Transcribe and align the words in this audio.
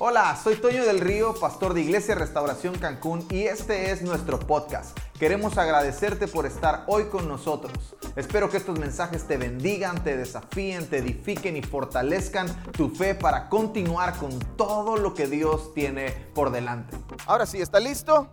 Hola, 0.00 0.36
soy 0.40 0.54
Toño 0.54 0.84
del 0.84 1.00
Río, 1.00 1.34
pastor 1.34 1.74
de 1.74 1.80
Iglesia 1.80 2.14
Restauración 2.14 2.78
Cancún 2.78 3.26
y 3.32 3.42
este 3.42 3.90
es 3.90 4.00
nuestro 4.00 4.38
podcast. 4.38 4.96
Queremos 5.18 5.58
agradecerte 5.58 6.28
por 6.28 6.46
estar 6.46 6.84
hoy 6.86 7.06
con 7.06 7.26
nosotros. 7.26 7.96
Espero 8.14 8.48
que 8.48 8.58
estos 8.58 8.78
mensajes 8.78 9.26
te 9.26 9.36
bendigan, 9.36 10.04
te 10.04 10.16
desafíen, 10.16 10.88
te 10.88 10.98
edifiquen 10.98 11.56
y 11.56 11.62
fortalezcan 11.62 12.46
tu 12.74 12.90
fe 12.90 13.16
para 13.16 13.48
continuar 13.48 14.16
con 14.18 14.38
todo 14.56 14.96
lo 14.96 15.14
que 15.14 15.26
Dios 15.26 15.74
tiene 15.74 16.12
por 16.32 16.52
delante. 16.52 16.96
Ahora 17.26 17.44
sí, 17.44 17.60
¿está 17.60 17.80
listo? 17.80 18.30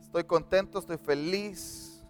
Estoy 0.00 0.24
contento, 0.24 0.78
estoy 0.78 0.96
feliz. 0.96 2.02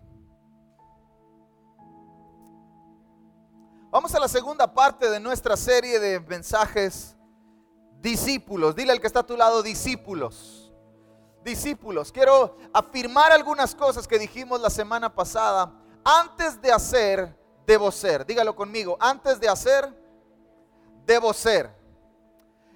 Vamos 3.90 4.14
a 4.14 4.20
la 4.20 4.28
segunda 4.28 4.72
parte 4.72 5.10
de 5.10 5.18
nuestra 5.18 5.56
serie 5.56 5.98
de 5.98 6.20
mensajes 6.20 7.16
discípulos. 8.02 8.74
Dile 8.74 8.92
al 8.92 9.00
que 9.00 9.06
está 9.06 9.20
a 9.20 9.26
tu 9.26 9.36
lado, 9.36 9.62
discípulos. 9.62 10.72
Discípulos. 11.44 12.12
Quiero 12.12 12.56
afirmar 12.72 13.32
algunas 13.32 13.74
cosas 13.74 14.06
que 14.06 14.18
dijimos 14.18 14.60
la 14.60 14.70
semana 14.70 15.14
pasada. 15.14 15.72
Antes 16.04 16.60
de 16.60 16.72
hacer, 16.72 17.34
debo 17.66 17.90
ser. 17.90 18.26
Dígalo 18.26 18.54
conmigo. 18.54 18.96
Antes 19.00 19.40
de 19.40 19.48
hacer, 19.48 19.88
debo 21.06 21.32
ser. 21.32 21.80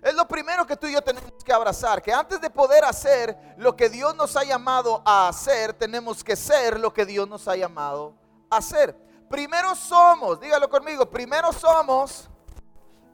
Es 0.03 0.15
lo 0.15 0.29
primero 0.29 0.65
que 0.65 0.77
tú 0.77 0.87
y 0.87 0.93
yo 0.93 1.03
tenemos 1.03 1.33
que 1.45 1.53
abrazar, 1.53 2.01
que 2.01 2.13
antes 2.13 2.41
de 2.41 2.49
poder 2.49 2.85
hacer 2.85 3.37
lo 3.57 3.75
que 3.75 3.89
Dios 3.89 4.15
nos 4.15 4.37
ha 4.37 4.45
llamado 4.45 5.03
a 5.05 5.27
hacer, 5.27 5.73
tenemos 5.73 6.23
que 6.23 6.37
ser 6.37 6.79
lo 6.79 6.93
que 6.93 7.05
Dios 7.05 7.29
nos 7.29 7.49
ha 7.49 7.57
llamado 7.57 8.15
a 8.49 8.59
hacer. 8.59 8.97
Primero 9.29 9.75
somos, 9.75 10.39
dígalo 10.39 10.71
conmigo, 10.71 11.07
primero 11.07 11.53
somos, 11.53 12.29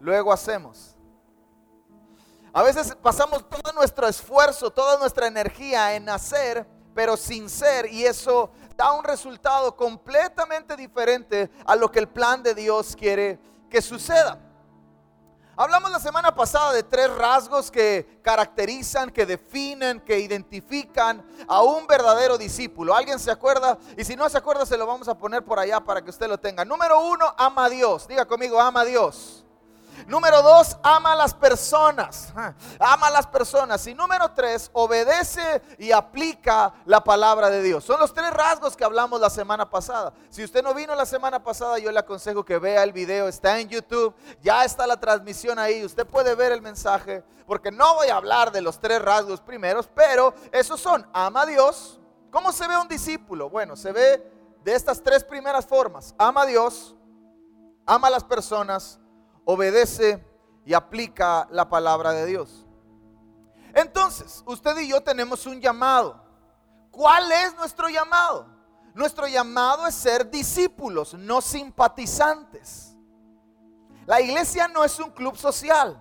luego 0.01 0.31
hacemos. 0.31 0.92
A 2.55 2.63
veces 2.63 2.95
pasamos 3.01 3.49
todo 3.49 3.73
nuestro 3.73 4.07
esfuerzo, 4.07 4.71
toda 4.71 4.99
nuestra 4.99 5.27
energía 5.27 5.95
en 5.95 6.09
hacer, 6.11 6.67
pero 6.95 7.17
sin 7.17 7.49
ser, 7.49 7.91
y 7.91 8.05
eso 8.05 8.51
da 8.77 8.93
un 8.93 9.05
resultado 9.05 9.75
completamente 9.75 10.77
diferente 10.77 11.51
a 11.65 11.75
lo 11.77 11.91
que 11.91 11.99
el 11.99 12.09
plan 12.09 12.43
de 12.43 12.55
Dios 12.55 12.95
quiere 12.95 13.39
que 13.71 13.81
suceda. 13.81 14.39
Hablamos 15.57 15.91
la 15.91 16.01
semana 16.01 16.35
pasada 16.35 16.73
de 16.73 16.83
tres 16.83 17.11
rasgos 17.15 17.71
que 17.71 18.21
caracterizan, 18.23 19.11
que 19.11 19.25
definen, 19.25 20.01
que 20.01 20.19
identifican 20.19 21.25
a 21.47 21.63
un 21.63 21.87
verdadero 21.87 22.37
discípulo. 22.37 22.95
¿Alguien 22.95 23.19
se 23.19 23.31
acuerda? 23.31 23.79
Y 23.97 24.05
si 24.05 24.17
no 24.17 24.29
se 24.29 24.39
acuerda, 24.39 24.67
se 24.67 24.77
lo 24.77 24.87
vamos 24.87 25.09
a 25.09 25.17
poner 25.17 25.45
por 25.45 25.59
allá 25.59 25.81
para 25.81 26.03
que 26.03 26.11
usted 26.11 26.27
lo 26.27 26.39
tenga. 26.39 26.65
Número 26.65 27.01
uno, 27.01 27.35
ama 27.37 27.67
a 27.67 27.69
Dios. 27.69 28.09
Diga 28.09 28.25
conmigo, 28.25 28.61
ama 28.61 28.81
a 28.81 28.85
Dios. 28.85 29.45
Número 30.07 30.43
dos, 30.43 30.77
ama 30.83 31.13
a 31.13 31.17
las 31.17 31.35
personas. 31.35 32.33
Ama 32.79 33.07
a 33.07 33.11
las 33.11 33.27
personas. 33.27 33.87
Y 33.87 33.95
número 33.95 34.31
tres, 34.33 34.71
obedece 34.73 35.63
y 35.79 35.93
aplica 35.93 36.73
la 36.85 37.03
palabra 37.03 37.51
de 37.51 37.63
Dios. 37.63 37.85
Son 37.85 37.99
los 37.99 38.13
tres 38.13 38.31
rasgos 38.31 38.77
que 38.77 38.85
hablamos 38.85 39.21
la 39.21 39.31
semana 39.31 39.69
pasada. 39.69 40.13
Si 40.31 40.43
usted 40.45 40.63
no 40.63 40.75
vino 40.75 40.95
la 40.95 41.07
semana 41.07 41.43
pasada, 41.43 41.79
yo 41.79 41.91
le 41.93 41.99
aconsejo 41.99 42.45
que 42.45 42.59
vea 42.59 42.83
el 42.83 42.93
video. 42.93 43.29
Está 43.29 43.59
en 43.59 43.69
YouTube. 43.69 44.15
Ya 44.43 44.65
está 44.65 44.87
la 44.87 44.99
transmisión 44.99 45.59
ahí. 45.59 45.85
Usted 45.85 46.07
puede 46.07 46.35
ver 46.35 46.53
el 46.53 46.63
mensaje. 46.63 47.25
Porque 47.47 47.71
no 47.71 47.95
voy 47.97 48.09
a 48.09 48.17
hablar 48.17 48.53
de 48.53 48.63
los 48.63 48.79
tres 48.81 49.03
rasgos 49.03 49.41
primeros, 49.41 49.89
pero 49.95 50.33
esos 50.53 50.81
son, 50.81 51.07
ama 51.13 51.43
a 51.43 51.47
Dios. 51.47 52.01
¿Cómo 52.31 52.53
se 52.53 52.67
ve 52.67 52.79
un 52.79 52.89
discípulo? 52.89 53.51
Bueno, 53.51 53.77
se 53.77 53.93
ve 53.93 54.27
de 54.65 54.75
estas 54.75 55.03
tres 55.03 55.23
primeras 55.25 55.67
formas. 55.67 56.15
Ama 56.17 56.43
a 56.43 56.47
Dios, 56.47 56.95
ama 57.85 58.09
a 58.09 58.11
las 58.11 58.25
personas 58.25 59.01
obedece 59.45 60.25
y 60.65 60.75
aplica 60.75 61.49
la 61.51 61.69
palabra 61.69 62.13
de 62.13 62.27
Dios. 62.27 62.67
Entonces, 63.75 64.43
usted 64.47 64.79
y 64.79 64.89
yo 64.89 65.01
tenemos 65.01 65.47
un 65.47 65.61
llamado. 65.61 66.23
¿Cuál 66.91 67.31
es 67.33 67.55
nuestro 67.57 67.89
llamado? 67.89 68.47
Nuestro 68.95 69.27
llamado 69.27 69.87
es 69.87 69.95
ser 69.95 70.31
discípulos, 70.31 71.15
no 71.15 71.41
simpatizantes. 71.41 72.95
La 74.05 74.21
iglesia 74.21 74.69
no 74.69 74.85
es 74.85 74.99
un 74.99 75.11
club 75.11 75.37
social. 75.37 75.99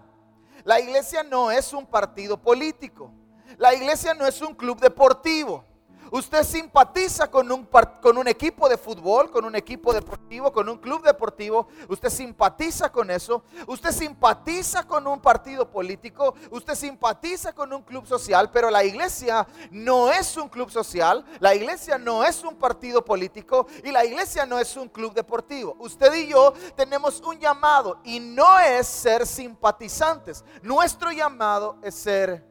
La 0.63 0.79
iglesia 0.79 1.23
no 1.23 1.49
es 1.49 1.71
un 1.73 1.85
partido 1.85 2.37
político. 2.37 3.11
La 3.57 3.73
iglesia 3.73 4.13
no 4.13 4.25
es 4.25 4.41
un 4.41 4.53
club 4.53 4.79
deportivo. 4.79 5.63
Usted 6.11 6.43
simpatiza 6.43 7.31
con 7.31 7.49
un, 7.49 7.65
con 8.01 8.17
un 8.17 8.27
equipo 8.27 8.67
de 8.67 8.77
fútbol, 8.77 9.31
con 9.31 9.45
un 9.45 9.55
equipo 9.55 9.93
deportivo, 9.93 10.51
con 10.51 10.67
un 10.67 10.77
club 10.77 11.01
deportivo. 11.03 11.69
Usted 11.87 12.09
simpatiza 12.09 12.91
con 12.91 13.09
eso. 13.09 13.45
Usted 13.65 13.91
simpatiza 13.91 14.85
con 14.85 15.07
un 15.07 15.21
partido 15.21 15.71
político. 15.71 16.35
Usted 16.49 16.75
simpatiza 16.75 17.53
con 17.53 17.71
un 17.71 17.81
club 17.83 18.05
social. 18.05 18.51
Pero 18.51 18.69
la 18.69 18.83
iglesia 18.83 19.47
no 19.71 20.11
es 20.11 20.35
un 20.35 20.49
club 20.49 20.69
social. 20.69 21.23
La 21.39 21.55
iglesia 21.55 21.97
no 21.97 22.25
es 22.25 22.43
un 22.43 22.57
partido 22.57 23.05
político. 23.05 23.67
Y 23.81 23.91
la 23.91 24.03
iglesia 24.03 24.45
no 24.45 24.59
es 24.59 24.75
un 24.75 24.89
club 24.89 25.13
deportivo. 25.13 25.77
Usted 25.79 26.13
y 26.15 26.27
yo 26.27 26.53
tenemos 26.75 27.21
un 27.21 27.39
llamado. 27.39 28.01
Y 28.03 28.19
no 28.19 28.59
es 28.59 28.85
ser 28.85 29.25
simpatizantes. 29.25 30.43
Nuestro 30.61 31.09
llamado 31.13 31.77
es 31.81 31.95
ser 31.95 32.45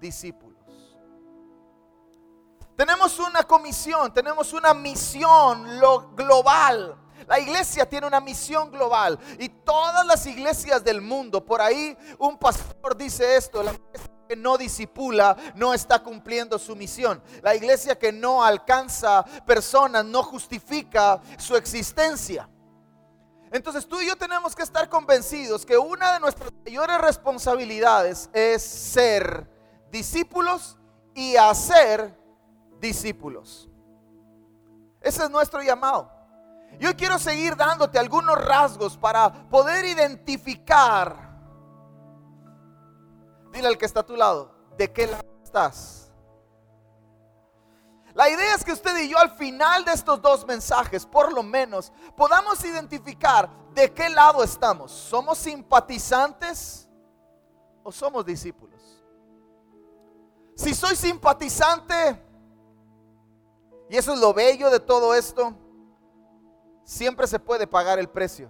discípulos. 0.00 0.49
Tenemos 2.80 3.18
una 3.18 3.42
comisión, 3.42 4.10
tenemos 4.10 4.54
una 4.54 4.72
misión 4.72 5.66
global. 6.16 6.96
La 7.28 7.38
iglesia 7.38 7.86
tiene 7.86 8.06
una 8.06 8.20
misión 8.20 8.70
global 8.70 9.18
y 9.38 9.50
todas 9.50 10.06
las 10.06 10.24
iglesias 10.24 10.82
del 10.82 11.02
mundo, 11.02 11.44
por 11.44 11.60
ahí 11.60 11.94
un 12.18 12.38
pastor 12.38 12.96
dice 12.96 13.36
esto, 13.36 13.62
la 13.62 13.74
iglesia 13.74 14.10
que 14.26 14.34
no 14.34 14.56
disipula 14.56 15.36
no 15.56 15.74
está 15.74 16.02
cumpliendo 16.02 16.58
su 16.58 16.74
misión. 16.74 17.22
La 17.42 17.54
iglesia 17.54 17.98
que 17.98 18.12
no 18.12 18.42
alcanza 18.42 19.24
personas 19.44 20.06
no 20.06 20.22
justifica 20.22 21.20
su 21.36 21.56
existencia. 21.56 22.48
Entonces 23.52 23.86
tú 23.86 24.00
y 24.00 24.06
yo 24.06 24.16
tenemos 24.16 24.56
que 24.56 24.62
estar 24.62 24.88
convencidos 24.88 25.66
que 25.66 25.76
una 25.76 26.14
de 26.14 26.20
nuestras 26.20 26.50
mayores 26.64 26.98
responsabilidades 26.98 28.30
es 28.32 28.62
ser 28.62 29.46
discípulos 29.90 30.78
y 31.14 31.36
hacer 31.36 32.19
discípulos. 32.80 33.68
Ese 35.00 35.24
es 35.24 35.30
nuestro 35.30 35.62
llamado. 35.62 36.10
Yo 36.78 36.96
quiero 36.96 37.18
seguir 37.18 37.56
dándote 37.56 37.98
algunos 37.98 38.36
rasgos 38.36 38.96
para 38.96 39.48
poder 39.48 39.84
identificar. 39.84 41.30
Dile 43.52 43.68
al 43.68 43.78
que 43.78 43.86
está 43.86 44.00
a 44.00 44.06
tu 44.06 44.16
lado, 44.16 44.54
¿de 44.76 44.92
qué 44.92 45.06
lado 45.06 45.24
estás? 45.42 46.12
La 48.14 48.28
idea 48.28 48.54
es 48.54 48.64
que 48.64 48.72
usted 48.72 48.96
y 48.98 49.08
yo 49.08 49.18
al 49.18 49.30
final 49.30 49.84
de 49.84 49.92
estos 49.92 50.20
dos 50.20 50.46
mensajes, 50.46 51.06
por 51.06 51.32
lo 51.32 51.42
menos, 51.42 51.92
podamos 52.16 52.64
identificar 52.64 53.48
de 53.72 53.92
qué 53.92 54.08
lado 54.08 54.42
estamos. 54.42 54.90
¿Somos 54.90 55.38
simpatizantes 55.38 56.88
o 57.82 57.92
somos 57.92 58.24
discípulos? 58.24 58.80
Si 60.56 60.74
soy 60.74 60.96
simpatizante, 60.96 62.29
y 63.90 63.96
eso 63.96 64.14
es 64.14 64.20
lo 64.20 64.32
bello 64.32 64.70
de 64.70 64.78
todo 64.78 65.16
esto. 65.16 65.52
Siempre 66.84 67.26
se 67.26 67.40
puede 67.40 67.66
pagar 67.66 67.98
el 67.98 68.08
precio. 68.08 68.48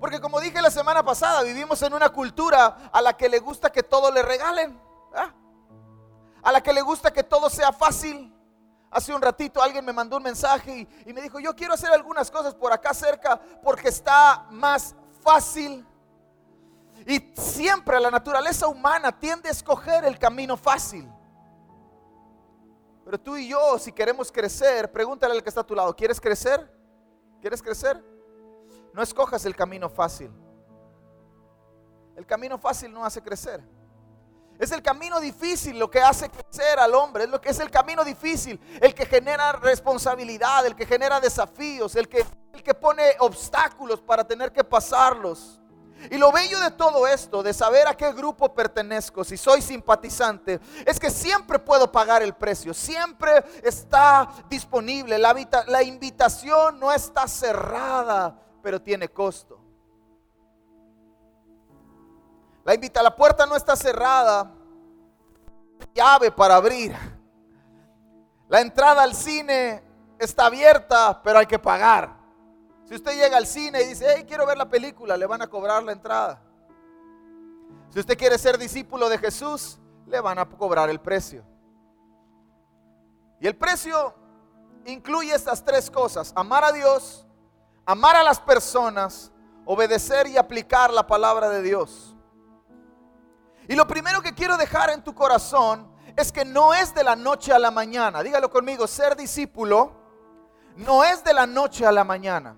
Porque 0.00 0.18
como 0.20 0.40
dije 0.40 0.62
la 0.62 0.70
semana 0.70 1.04
pasada, 1.04 1.42
vivimos 1.42 1.82
en 1.82 1.92
una 1.92 2.08
cultura 2.08 2.88
a 2.90 3.02
la 3.02 3.14
que 3.14 3.28
le 3.28 3.40
gusta 3.40 3.70
que 3.70 3.82
todo 3.82 4.10
le 4.10 4.22
regalen. 4.22 4.80
A 6.42 6.50
la 6.50 6.62
que 6.62 6.72
le 6.72 6.80
gusta 6.80 7.12
que 7.12 7.22
todo 7.22 7.50
sea 7.50 7.72
fácil. 7.72 8.34
Hace 8.90 9.12
un 9.12 9.20
ratito 9.20 9.60
alguien 9.60 9.84
me 9.84 9.92
mandó 9.92 10.16
un 10.16 10.22
mensaje 10.22 10.88
y, 11.04 11.12
me 11.12 11.20
dijo, 11.20 11.38
yo 11.40 11.54
quiero 11.54 11.74
hacer 11.74 11.90
algunas 11.90 12.30
cosas 12.30 12.54
por 12.54 12.72
acá 12.72 12.94
cerca 12.94 13.38
porque 13.62 13.88
está 13.88 14.46
más 14.50 14.94
fácil. 15.20 15.86
Y 17.06 17.34
siempre 17.36 18.00
la 18.00 18.10
naturaleza 18.10 18.66
humana 18.66 19.12
tiende 19.12 19.50
a 19.50 19.52
escoger 19.52 20.06
el 20.06 20.18
camino 20.18 20.56
fácil. 20.56 21.06
Pero 23.08 23.18
tú 23.18 23.38
y 23.38 23.48
yo, 23.48 23.78
si 23.78 23.90
queremos 23.90 24.30
crecer, 24.30 24.92
pregúntale 24.92 25.32
al 25.32 25.42
que 25.42 25.48
está 25.48 25.62
a 25.62 25.66
tu 25.66 25.74
lado, 25.74 25.96
¿quieres 25.96 26.20
crecer? 26.20 26.70
¿Quieres 27.40 27.62
crecer? 27.62 28.04
No 28.92 29.02
escojas 29.02 29.46
el 29.46 29.56
camino 29.56 29.88
fácil. 29.88 30.30
El 32.16 32.26
camino 32.26 32.58
fácil 32.58 32.92
no 32.92 33.02
hace 33.06 33.22
crecer. 33.22 33.64
Es 34.58 34.72
el 34.72 34.82
camino 34.82 35.20
difícil 35.20 35.78
lo 35.78 35.90
que 35.90 36.02
hace 36.02 36.28
crecer 36.28 36.78
al 36.78 36.94
hombre. 36.94 37.24
Es 37.24 37.30
lo 37.30 37.40
que 37.40 37.48
es 37.48 37.58
el 37.60 37.70
camino 37.70 38.04
difícil, 38.04 38.60
el 38.78 38.94
que 38.94 39.06
genera 39.06 39.52
responsabilidad, 39.52 40.66
el 40.66 40.76
que 40.76 40.84
genera 40.84 41.18
desafíos, 41.18 41.96
el 41.96 42.10
que, 42.10 42.26
el 42.52 42.62
que 42.62 42.74
pone 42.74 43.16
obstáculos 43.20 44.02
para 44.02 44.22
tener 44.22 44.52
que 44.52 44.62
pasarlos. 44.62 45.62
Y 46.10 46.16
lo 46.16 46.30
bello 46.30 46.60
de 46.60 46.70
todo 46.70 47.06
esto, 47.06 47.42
de 47.42 47.52
saber 47.52 47.88
a 47.88 47.96
qué 47.96 48.12
grupo 48.12 48.54
pertenezco, 48.54 49.24
si 49.24 49.36
soy 49.36 49.60
simpatizante, 49.60 50.60
es 50.86 50.98
que 50.98 51.10
siempre 51.10 51.58
puedo 51.58 51.90
pagar 51.90 52.22
el 52.22 52.34
precio, 52.34 52.72
siempre 52.72 53.44
está 53.62 54.28
disponible. 54.48 55.18
La, 55.18 55.82
invitación 55.82 56.78
no 56.78 56.92
está 56.92 57.26
cerrada, 57.26 58.40
pero 58.62 58.80
tiene 58.80 59.08
costo. 59.08 59.60
La 62.64 63.02
la 63.02 63.16
puerta 63.16 63.46
no 63.46 63.56
está 63.56 63.74
cerrada, 63.74 64.52
llave 65.94 66.30
para 66.30 66.56
abrir. 66.56 66.94
La 68.48 68.60
entrada 68.60 69.02
al 69.02 69.14
cine 69.14 69.82
está 70.18 70.46
abierta, 70.46 71.20
pero 71.22 71.38
hay 71.38 71.46
que 71.46 71.58
pagar. 71.58 72.17
Si 72.88 72.94
usted 72.94 73.12
llega 73.12 73.36
al 73.36 73.46
cine 73.46 73.82
y 73.82 73.88
dice, 73.88 74.06
hey, 74.08 74.24
quiero 74.26 74.46
ver 74.46 74.56
la 74.56 74.66
película, 74.68 75.14
le 75.14 75.26
van 75.26 75.42
a 75.42 75.46
cobrar 75.46 75.82
la 75.82 75.92
entrada. 75.92 76.40
Si 77.90 78.00
usted 78.00 78.16
quiere 78.16 78.38
ser 78.38 78.56
discípulo 78.56 79.10
de 79.10 79.18
Jesús, 79.18 79.78
le 80.06 80.18
van 80.22 80.38
a 80.38 80.48
cobrar 80.48 80.88
el 80.88 80.98
precio. 80.98 81.44
Y 83.40 83.46
el 83.46 83.54
precio 83.54 84.14
incluye 84.86 85.34
estas 85.34 85.62
tres 85.62 85.90
cosas. 85.90 86.32
Amar 86.34 86.64
a 86.64 86.72
Dios, 86.72 87.26
amar 87.84 88.16
a 88.16 88.22
las 88.22 88.40
personas, 88.40 89.32
obedecer 89.66 90.26
y 90.26 90.38
aplicar 90.38 90.90
la 90.90 91.06
palabra 91.06 91.50
de 91.50 91.60
Dios. 91.60 92.16
Y 93.68 93.74
lo 93.74 93.86
primero 93.86 94.22
que 94.22 94.34
quiero 94.34 94.56
dejar 94.56 94.88
en 94.88 95.04
tu 95.04 95.14
corazón 95.14 95.92
es 96.16 96.32
que 96.32 96.46
no 96.46 96.72
es 96.72 96.94
de 96.94 97.04
la 97.04 97.16
noche 97.16 97.52
a 97.52 97.58
la 97.58 97.70
mañana. 97.70 98.22
Dígalo 98.22 98.48
conmigo, 98.48 98.86
ser 98.86 99.14
discípulo 99.14 99.92
no 100.74 101.04
es 101.04 101.22
de 101.22 101.34
la 101.34 101.46
noche 101.46 101.84
a 101.84 101.92
la 101.92 102.02
mañana. 102.04 102.56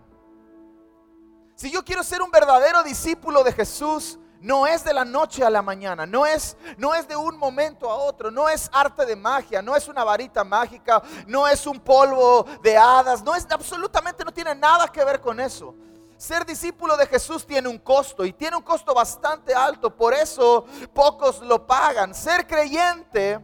Si 1.60 1.70
yo 1.70 1.84
quiero 1.84 2.02
ser 2.02 2.22
un 2.22 2.30
verdadero 2.30 2.82
discípulo 2.82 3.44
de 3.44 3.52
Jesús, 3.52 4.18
no 4.40 4.66
es 4.66 4.82
de 4.82 4.94
la 4.94 5.04
noche 5.04 5.44
a 5.44 5.50
la 5.50 5.60
mañana, 5.60 6.06
no 6.06 6.24
es, 6.24 6.56
no 6.78 6.94
es 6.94 7.06
de 7.06 7.16
un 7.16 7.36
momento 7.36 7.90
a 7.90 7.96
otro, 7.96 8.30
no 8.30 8.48
es 8.48 8.70
arte 8.72 9.04
de 9.04 9.14
magia, 9.14 9.60
no 9.60 9.76
es 9.76 9.86
una 9.86 10.02
varita 10.02 10.42
mágica, 10.42 11.02
no 11.26 11.46
es 11.46 11.66
un 11.66 11.78
polvo 11.78 12.46
de 12.62 12.78
hadas, 12.78 13.22
no 13.22 13.34
es 13.34 13.46
absolutamente 13.50 14.24
no 14.24 14.32
tiene 14.32 14.54
nada 14.54 14.88
que 14.88 15.04
ver 15.04 15.20
con 15.20 15.38
eso. 15.38 15.74
Ser 16.16 16.46
discípulo 16.46 16.96
de 16.96 17.06
Jesús 17.06 17.46
tiene 17.46 17.68
un 17.68 17.78
costo 17.78 18.24
y 18.24 18.32
tiene 18.32 18.56
un 18.56 18.62
costo 18.62 18.94
bastante 18.94 19.54
alto, 19.54 19.94
por 19.94 20.14
eso 20.14 20.64
pocos 20.94 21.42
lo 21.42 21.66
pagan. 21.66 22.14
Ser 22.14 22.46
creyente 22.46 23.38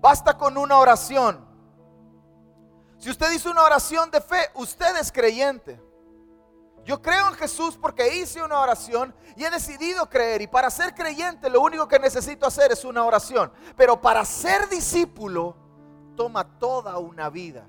basta 0.00 0.38
con 0.38 0.56
una 0.56 0.78
oración. 0.78 1.44
Si 2.98 3.10
usted 3.10 3.30
dice 3.30 3.48
una 3.48 3.64
oración 3.64 4.12
de 4.12 4.20
fe, 4.20 4.48
usted 4.54 4.96
es 4.98 5.10
creyente. 5.10 5.85
Yo 6.86 7.02
creo 7.02 7.30
en 7.30 7.34
Jesús 7.34 7.76
porque 7.76 8.16
hice 8.16 8.40
una 8.40 8.60
oración 8.60 9.12
y 9.34 9.42
he 9.42 9.50
decidido 9.50 10.08
creer. 10.08 10.42
Y 10.42 10.46
para 10.46 10.70
ser 10.70 10.94
creyente 10.94 11.50
lo 11.50 11.60
único 11.60 11.88
que 11.88 11.98
necesito 11.98 12.46
hacer 12.46 12.70
es 12.70 12.84
una 12.84 13.04
oración. 13.04 13.52
Pero 13.76 14.00
para 14.00 14.24
ser 14.24 14.68
discípulo 14.68 15.56
toma 16.14 16.44
toda 16.60 16.96
una 16.98 17.28
vida. 17.28 17.66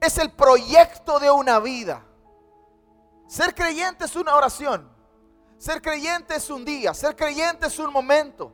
Es 0.00 0.16
el 0.18 0.30
proyecto 0.30 1.18
de 1.18 1.28
una 1.28 1.58
vida. 1.58 2.04
Ser 3.26 3.52
creyente 3.52 4.04
es 4.04 4.14
una 4.14 4.36
oración. 4.36 4.88
Ser 5.58 5.82
creyente 5.82 6.36
es 6.36 6.48
un 6.50 6.64
día. 6.64 6.94
Ser 6.94 7.16
creyente 7.16 7.66
es 7.66 7.76
un 7.80 7.92
momento. 7.92 8.52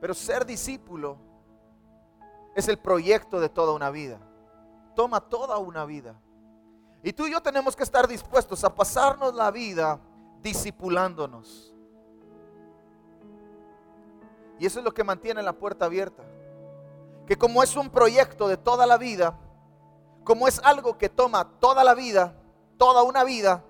Pero 0.00 0.14
ser 0.14 0.46
discípulo 0.46 1.18
es 2.54 2.68
el 2.68 2.78
proyecto 2.78 3.40
de 3.40 3.48
toda 3.48 3.72
una 3.72 3.90
vida 3.90 4.29
toma 5.00 5.18
toda 5.18 5.56
una 5.56 5.86
vida. 5.86 6.14
Y 7.02 7.14
tú 7.14 7.26
y 7.26 7.30
yo 7.30 7.40
tenemos 7.40 7.74
que 7.74 7.84
estar 7.84 8.06
dispuestos 8.06 8.62
a 8.64 8.74
pasarnos 8.74 9.34
la 9.34 9.50
vida 9.50 9.98
discipulándonos. 10.42 11.74
Y 14.58 14.66
eso 14.66 14.78
es 14.78 14.84
lo 14.84 14.92
que 14.92 15.02
mantiene 15.02 15.42
la 15.42 15.54
puerta 15.54 15.86
abierta. 15.86 16.22
Que 17.26 17.34
como 17.34 17.62
es 17.62 17.76
un 17.76 17.88
proyecto 17.88 18.46
de 18.46 18.58
toda 18.58 18.86
la 18.86 18.98
vida, 18.98 19.38
como 20.22 20.46
es 20.46 20.60
algo 20.62 20.98
que 20.98 21.08
toma 21.08 21.48
toda 21.60 21.82
la 21.82 21.94
vida, 21.94 22.34
toda 22.76 23.02
una 23.02 23.24
vida, 23.24 23.64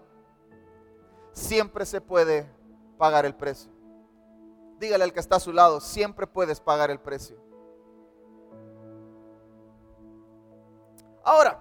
siempre 1.31 1.87
se 1.87 2.01
puede 2.01 2.53
pagar 2.99 3.25
el 3.25 3.37
precio. 3.37 3.71
Dígale 4.81 5.05
al 5.05 5.13
que 5.13 5.21
está 5.21 5.37
a 5.37 5.41
su 5.41 5.53
lado, 5.53 5.81
siempre 5.81 6.27
puedes 6.27 6.59
pagar 6.59 6.91
el 6.91 6.99
precio. 6.99 7.50
Ahora, 11.25 11.59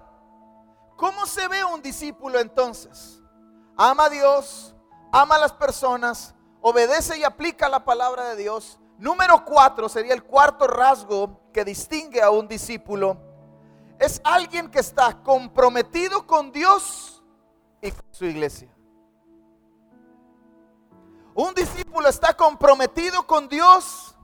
¿cómo 0.96 1.26
se 1.26 1.46
ve 1.48 1.64
un 1.64 1.82
discípulo 1.82 2.38
entonces? 2.38 3.20
Ama 3.76 4.04
a 4.04 4.10
Dios, 4.10 4.74
ama 5.12 5.36
a 5.36 5.38
las 5.38 5.52
personas, 5.52 6.34
obedece 6.60 7.18
y 7.18 7.24
aplica 7.24 7.68
la 7.68 7.84
palabra 7.84 8.30
de 8.30 8.36
Dios. 8.36 8.78
Número 8.98 9.44
cuatro 9.44 9.88
sería 9.88 10.14
el 10.14 10.24
cuarto 10.24 10.66
rasgo 10.66 11.40
que 11.52 11.64
distingue 11.64 12.22
a 12.22 12.30
un 12.30 12.46
discípulo. 12.46 13.16
Es 13.98 14.20
alguien 14.24 14.70
que 14.70 14.80
está 14.80 15.22
comprometido 15.22 16.26
con 16.26 16.52
Dios 16.52 17.22
y 17.80 17.90
con 17.90 18.04
su 18.10 18.24
iglesia. 18.24 18.74
Un 21.34 21.54
discípulo 21.54 22.08
está 22.08 22.34
comprometido 22.34 23.26
con 23.26 23.48
Dios 23.48 24.16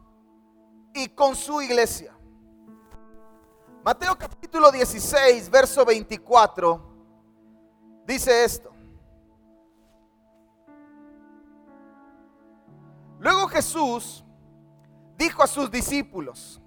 y 0.92 1.08
con 1.10 1.36
su 1.36 1.62
iglesia. 1.62 2.15
Mateo 3.86 4.18
capítulo 4.18 4.72
16, 4.72 5.48
verso 5.48 5.84
24, 5.84 6.82
dice 8.04 8.42
esto. 8.42 8.72
Luego 13.20 13.46
Jesús 13.46 14.24
dijo 15.16 15.40
a 15.40 15.46
sus 15.46 15.70
discípulos, 15.70 16.60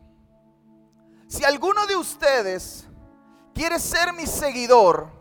si 1.27 1.43
alguno 1.43 1.85
de 1.87 1.97
ustedes 1.97 2.87
quiere 3.53 3.79
ser 3.79 4.13
mi 4.13 4.25
seguidor, 4.25 5.11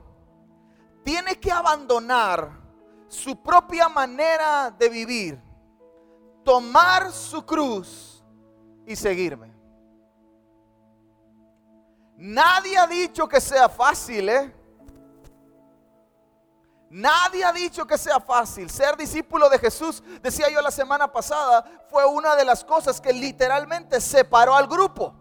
tiene 1.02 1.34
que 1.40 1.50
abandonar 1.50 2.52
su 3.08 3.42
propia 3.42 3.88
manera 3.88 4.70
de 4.70 4.88
vivir, 4.88 5.42
tomar 6.44 7.10
su 7.10 7.44
cruz 7.44 8.24
y 8.86 8.94
seguirme. 8.94 9.57
Nadie 12.20 12.76
ha 12.76 12.86
dicho 12.88 13.28
que 13.28 13.40
sea 13.40 13.68
fácil, 13.68 14.28
¿eh? 14.28 14.52
Nadie 16.90 17.44
ha 17.44 17.52
dicho 17.52 17.86
que 17.86 17.96
sea 17.96 18.18
fácil. 18.18 18.68
Ser 18.68 18.96
discípulo 18.96 19.48
de 19.48 19.56
Jesús, 19.56 20.02
decía 20.20 20.50
yo 20.50 20.60
la 20.60 20.72
semana 20.72 21.12
pasada, 21.12 21.64
fue 21.88 22.04
una 22.06 22.34
de 22.34 22.44
las 22.44 22.64
cosas 22.64 23.00
que 23.00 23.12
literalmente 23.12 24.00
separó 24.00 24.56
al 24.56 24.66
grupo. 24.66 25.14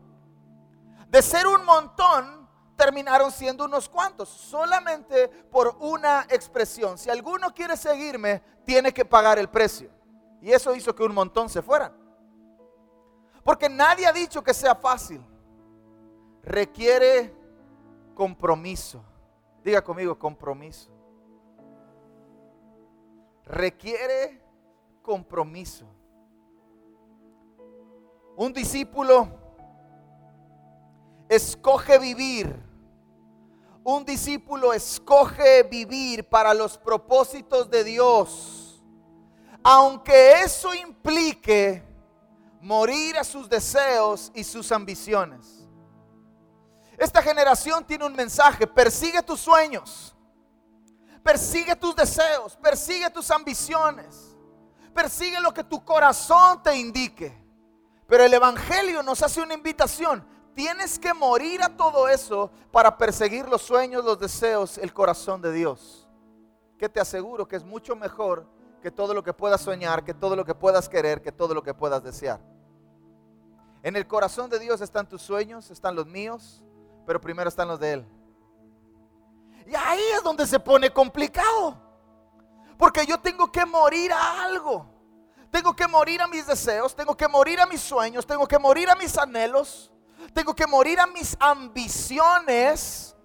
De 1.08 1.22
ser 1.22 1.46
un 1.46 1.64
montón, 1.66 2.50
terminaron 2.76 3.32
siendo 3.32 3.66
unos 3.66 3.88
cuantos, 3.88 4.28
solamente 4.28 5.28
por 5.28 5.78
una 5.80 6.26
expresión. 6.30 6.98
Si 6.98 7.12
alguno 7.12 7.54
quiere 7.54 7.78
seguirme, 7.78 8.42
tiene 8.66 8.92
que 8.92 9.06
pagar 9.06 9.38
el 9.38 9.50
precio. 9.50 9.92
Y 10.42 10.52
eso 10.52 10.74
hizo 10.74 10.95
que 10.95 11.04
un 11.04 11.14
montón 11.14 11.48
se 11.48 11.62
fueran. 11.62 11.95
Porque 13.44 13.69
nadie 13.69 14.07
ha 14.07 14.12
dicho 14.12 14.44
que 14.44 14.56
sea 14.56 14.74
fácil 14.74 15.24
requiere 16.47 17.35
compromiso. 18.16 19.04
Diga 19.63 19.83
conmigo, 19.83 20.18
compromiso. 20.18 20.89
Requiere 23.45 24.42
compromiso. 25.01 25.85
Un 28.37 28.54
discípulo 28.54 29.27
escoge 31.27 31.99
vivir. 31.99 32.56
Un 33.83 34.06
discípulo 34.06 34.73
escoge 34.73 35.63
vivir 35.63 36.27
para 36.27 36.54
los 36.54 36.77
propósitos 36.77 37.69
de 37.69 37.83
Dios. 37.83 38.83
Aunque 39.63 40.42
eso 40.44 40.73
implique 40.73 41.83
morir 42.61 43.18
a 43.18 43.23
sus 43.23 43.49
deseos 43.49 44.31
y 44.33 44.44
sus 44.44 44.71
ambiciones. 44.71 45.56
Esta 46.97 47.21
generación 47.21 47.85
tiene 47.85 48.06
un 48.06 48.13
mensaje, 48.13 48.66
persigue 48.66 49.21
tus 49.21 49.39
sueños, 49.39 50.16
persigue 51.21 51.75
tus 51.75 51.95
deseos, 51.95 52.57
persigue 52.57 53.07
tus 53.11 53.30
ambiciones, 53.30 54.35
persigue 54.95 55.39
lo 55.39 55.54
que 55.54 55.63
tu 55.63 55.85
corazón 55.85 56.61
te 56.63 56.75
indique. 56.75 57.37
Pero 58.07 58.23
el 58.23 58.33
Evangelio 58.33 59.04
nos 59.04 59.21
hace 59.21 59.42
una 59.42 59.54
invitación. 59.54 60.25
Tienes 60.56 60.97
que 60.97 61.13
morir 61.13 61.61
a 61.61 61.69
todo 61.69 62.07
eso 62.07 62.49
para 62.71 62.97
perseguir 62.97 63.47
los 63.47 63.61
sueños, 63.61 64.04
los 64.04 64.18
deseos, 64.18 64.80
el 64.80 64.92
corazón 64.92 65.39
de 65.39 65.51
Dios. 65.51 66.09
Que 66.80 66.89
te 66.89 66.99
aseguro 66.99 67.47
que 67.47 67.57
es 67.57 67.63
mucho 67.63 67.95
mejor 67.95 68.47
que 68.81 68.89
todo 68.89 69.13
lo 69.13 69.23
que 69.23 69.33
puedas 69.33 69.61
soñar, 69.61 70.04
que 70.04 70.16
todo 70.16 70.35
lo 70.35 70.44
que 70.44 70.56
puedas 70.56 70.89
querer, 70.89 71.21
que 71.21 71.31
todo 71.31 71.54
lo 71.54 71.61
que 71.61 71.75
puedas 71.75 72.04
desear. 72.04 72.39
En 73.83 73.95
el 73.95 74.07
corazón 74.07 74.49
de 74.49 74.57
Dios 74.57 74.81
están 74.81 75.07
tus 75.07 75.21
sueños, 75.21 75.69
están 75.69 75.95
los 75.95 76.07
míos, 76.07 76.63
pero 77.07 77.21
primero 77.21 77.47
están 77.47 77.69
los 77.69 77.80
de 77.80 77.94
Él. 77.94 78.06
Y 79.66 79.73
ahí 79.73 80.04
es 80.14 80.21
donde 80.21 80.45
se 80.45 80.59
pone 80.59 80.92
complicado. 80.92 81.81
Porque 82.78 83.06
yo 83.06 83.18
tengo 83.18 83.49
que 83.49 83.66
morir 83.66 84.11
a 84.11 84.44
algo. 84.44 84.85
Tengo 85.49 85.73
que 85.73 85.87
morir 85.87 86.21
a 86.21 86.28
mis 86.28 86.45
deseos, 86.45 86.94
tengo 86.94 87.16
que 87.16 87.30
morir 87.30 87.61
a 87.61 87.66
mis 87.66 87.80
sueños, 87.80 88.28
tengo 88.28 88.45
que 88.45 88.59
morir 88.59 88.90
a 88.90 88.95
mis 88.95 89.18
anhelos, 89.18 89.90
tengo 90.33 90.54
que 90.54 90.68
morir 90.68 90.99
a 90.99 91.07
mis 91.07 91.37
ambiciones 91.40 93.16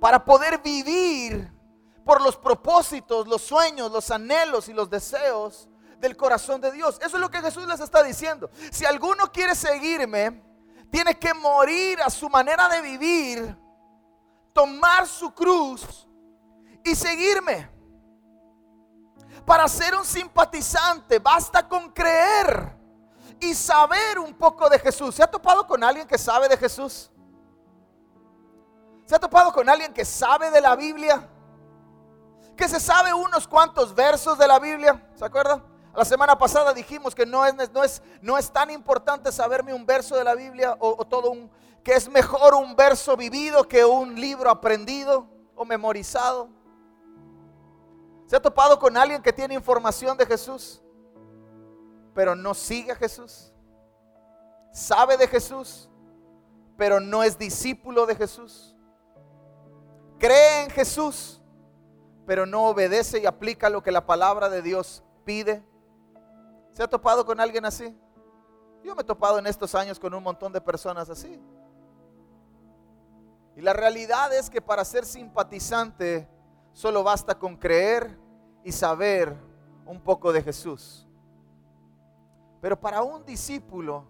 para 0.00 0.24
poder 0.24 0.62
vivir 0.62 1.52
por 2.06 2.22
los 2.22 2.38
propósitos, 2.38 3.28
los 3.28 3.42
sueños, 3.42 3.92
los 3.92 4.10
anhelos 4.10 4.70
y 4.70 4.72
los 4.72 4.88
deseos 4.88 5.68
del 5.98 6.16
corazón 6.16 6.62
de 6.62 6.72
Dios. 6.72 6.96
Eso 7.02 7.16
es 7.16 7.20
lo 7.20 7.30
que 7.30 7.42
Jesús 7.42 7.66
les 7.66 7.80
está 7.80 8.02
diciendo. 8.02 8.48
Si 8.72 8.86
alguno 8.86 9.30
quiere 9.30 9.54
seguirme, 9.54 10.53
tiene 10.94 11.18
que 11.18 11.34
morir 11.34 12.00
a 12.02 12.08
su 12.08 12.30
manera 12.30 12.68
de 12.68 12.80
vivir, 12.80 13.58
tomar 14.52 15.08
su 15.08 15.34
cruz 15.34 16.06
y 16.84 16.94
seguirme. 16.94 17.68
Para 19.44 19.66
ser 19.66 19.96
un 19.96 20.04
simpatizante 20.04 21.18
basta 21.18 21.68
con 21.68 21.90
creer 21.90 22.78
y 23.40 23.54
saber 23.54 24.20
un 24.20 24.34
poco 24.34 24.70
de 24.70 24.78
Jesús. 24.78 25.16
¿Se 25.16 25.24
ha 25.24 25.26
topado 25.26 25.66
con 25.66 25.82
alguien 25.82 26.06
que 26.06 26.16
sabe 26.16 26.48
de 26.48 26.56
Jesús? 26.56 27.10
¿Se 29.04 29.16
ha 29.16 29.18
topado 29.18 29.52
con 29.52 29.68
alguien 29.68 29.92
que 29.92 30.04
sabe 30.04 30.48
de 30.52 30.60
la 30.60 30.76
Biblia? 30.76 31.28
Que 32.56 32.68
se 32.68 32.78
sabe 32.78 33.12
unos 33.12 33.48
cuantos 33.48 33.92
versos 33.96 34.38
de 34.38 34.46
la 34.46 34.60
Biblia. 34.60 35.10
¿Se 35.16 35.24
acuerdan? 35.24 35.73
La 35.94 36.04
semana 36.04 36.36
pasada 36.36 36.72
dijimos 36.74 37.14
que 37.14 37.24
no 37.24 37.46
es, 37.46 37.54
no 37.72 37.84
es, 37.84 38.02
no 38.20 38.36
es 38.36 38.50
tan 38.50 38.70
importante 38.70 39.30
saberme 39.30 39.72
un 39.72 39.86
verso 39.86 40.16
de 40.16 40.24
la 40.24 40.34
Biblia 40.34 40.76
o, 40.80 40.96
o 40.98 41.04
todo 41.04 41.30
un, 41.30 41.50
que 41.84 41.92
es 41.92 42.08
mejor 42.08 42.54
un 42.54 42.74
verso 42.74 43.16
vivido 43.16 43.68
que 43.68 43.84
un 43.84 44.18
libro 44.20 44.50
aprendido 44.50 45.28
o 45.54 45.64
memorizado. 45.64 46.48
¿Se 48.26 48.34
ha 48.34 48.42
topado 48.42 48.78
con 48.78 48.96
alguien 48.96 49.22
que 49.22 49.32
tiene 49.32 49.54
información 49.54 50.16
de 50.16 50.26
Jesús, 50.26 50.82
pero 52.12 52.34
no 52.34 52.54
sigue 52.54 52.90
a 52.90 52.96
Jesús? 52.96 53.52
¿Sabe 54.72 55.16
de 55.16 55.28
Jesús, 55.28 55.88
pero 56.76 56.98
no 56.98 57.22
es 57.22 57.38
discípulo 57.38 58.06
de 58.06 58.16
Jesús? 58.16 58.74
¿Cree 60.18 60.64
en 60.64 60.70
Jesús, 60.70 61.40
pero 62.26 62.46
no 62.46 62.66
obedece 62.66 63.20
y 63.20 63.26
aplica 63.26 63.70
lo 63.70 63.82
que 63.82 63.92
la 63.92 64.06
palabra 64.06 64.48
de 64.48 64.62
Dios 64.62 65.04
pide? 65.24 65.62
¿Se 66.74 66.82
ha 66.82 66.86
topado 66.86 67.24
con 67.24 67.40
alguien 67.40 67.64
así? 67.64 67.96
Yo 68.82 68.94
me 68.94 69.00
he 69.00 69.04
topado 69.04 69.38
en 69.38 69.46
estos 69.46 69.74
años 69.74 69.98
con 69.98 70.12
un 70.12 70.22
montón 70.22 70.52
de 70.52 70.60
personas 70.60 71.08
así. 71.08 71.40
Y 73.56 73.62
la 73.62 73.72
realidad 73.72 74.34
es 74.34 74.50
que 74.50 74.60
para 74.60 74.84
ser 74.84 75.06
simpatizante 75.06 76.28
Solo 76.74 77.04
basta 77.04 77.38
con 77.38 77.56
creer 77.56 78.18
y 78.64 78.72
saber 78.72 79.36
un 79.86 80.00
poco 80.00 80.32
de 80.32 80.42
Jesús. 80.42 81.06
Pero 82.60 82.78
para 82.78 83.00
un 83.02 83.24
discípulo 83.24 84.04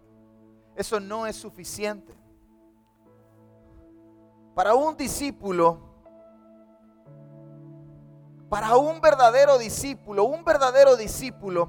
eso 0.74 0.98
no 0.98 1.26
es 1.26 1.36
suficiente. 1.36 2.14
Para 4.54 4.74
un 4.74 4.96
discípulo, 4.96 5.78
para 8.48 8.76
un 8.76 9.00
verdadero 9.00 9.58
discípulo, 9.58 10.24
un 10.24 10.42
verdadero 10.42 10.96
discípulo 10.96 11.68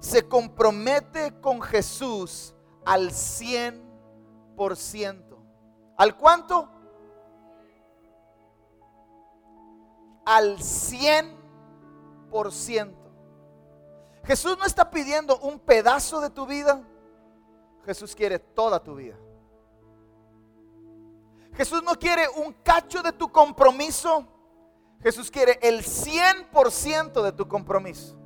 se 0.00 0.26
compromete 0.26 1.40
con 1.40 1.62
Jesús 1.62 2.52
al 2.84 3.10
100%. 3.10 5.36
¿Al 5.96 6.16
cuánto? 6.16 6.80
al 10.30 10.58
100%. 10.58 12.94
Jesús 14.22 14.56
no 14.58 14.64
está 14.64 14.90
pidiendo 14.90 15.38
un 15.40 15.58
pedazo 15.58 16.20
de 16.20 16.30
tu 16.30 16.46
vida, 16.46 16.84
Jesús 17.84 18.14
quiere 18.14 18.38
toda 18.38 18.80
tu 18.80 18.94
vida. 18.94 19.18
Jesús 21.54 21.82
no 21.82 21.98
quiere 21.98 22.28
un 22.36 22.52
cacho 22.62 23.02
de 23.02 23.10
tu 23.10 23.32
compromiso, 23.32 24.24
Jesús 25.02 25.32
quiere 25.32 25.58
el 25.62 25.82
100% 25.82 27.22
de 27.22 27.32
tu 27.32 27.48
compromiso. 27.48 28.16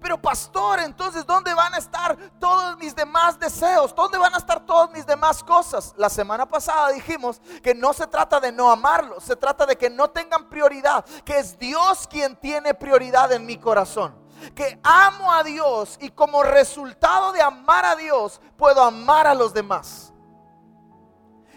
Pero 0.00 0.20
pastor, 0.20 0.80
entonces, 0.80 1.26
¿dónde 1.26 1.52
van 1.52 1.74
a 1.74 1.78
estar 1.78 2.16
todos 2.38 2.76
mis 2.78 2.94
demás 2.94 3.38
deseos? 3.38 3.94
¿Dónde 3.94 4.16
van 4.18 4.34
a 4.34 4.38
estar 4.38 4.64
todas 4.64 4.90
mis 4.90 5.04
demás 5.04 5.44
cosas? 5.44 5.94
La 5.96 6.08
semana 6.08 6.46
pasada 6.46 6.90
dijimos 6.90 7.40
que 7.62 7.74
no 7.74 7.92
se 7.92 8.06
trata 8.06 8.40
de 8.40 8.50
no 8.50 8.70
amarlos, 8.70 9.22
se 9.24 9.36
trata 9.36 9.66
de 9.66 9.76
que 9.76 9.90
no 9.90 10.08
tengan 10.10 10.48
prioridad, 10.48 11.04
que 11.24 11.38
es 11.38 11.58
Dios 11.58 12.06
quien 12.06 12.36
tiene 12.36 12.72
prioridad 12.72 13.30
en 13.32 13.44
mi 13.44 13.58
corazón. 13.58 14.14
Que 14.54 14.80
amo 14.82 15.32
a 15.32 15.42
Dios 15.42 15.98
y 16.00 16.10
como 16.10 16.42
resultado 16.42 17.32
de 17.32 17.42
amar 17.42 17.84
a 17.84 17.94
Dios 17.94 18.40
puedo 18.56 18.82
amar 18.82 19.26
a 19.26 19.34
los 19.34 19.52
demás. 19.52 20.09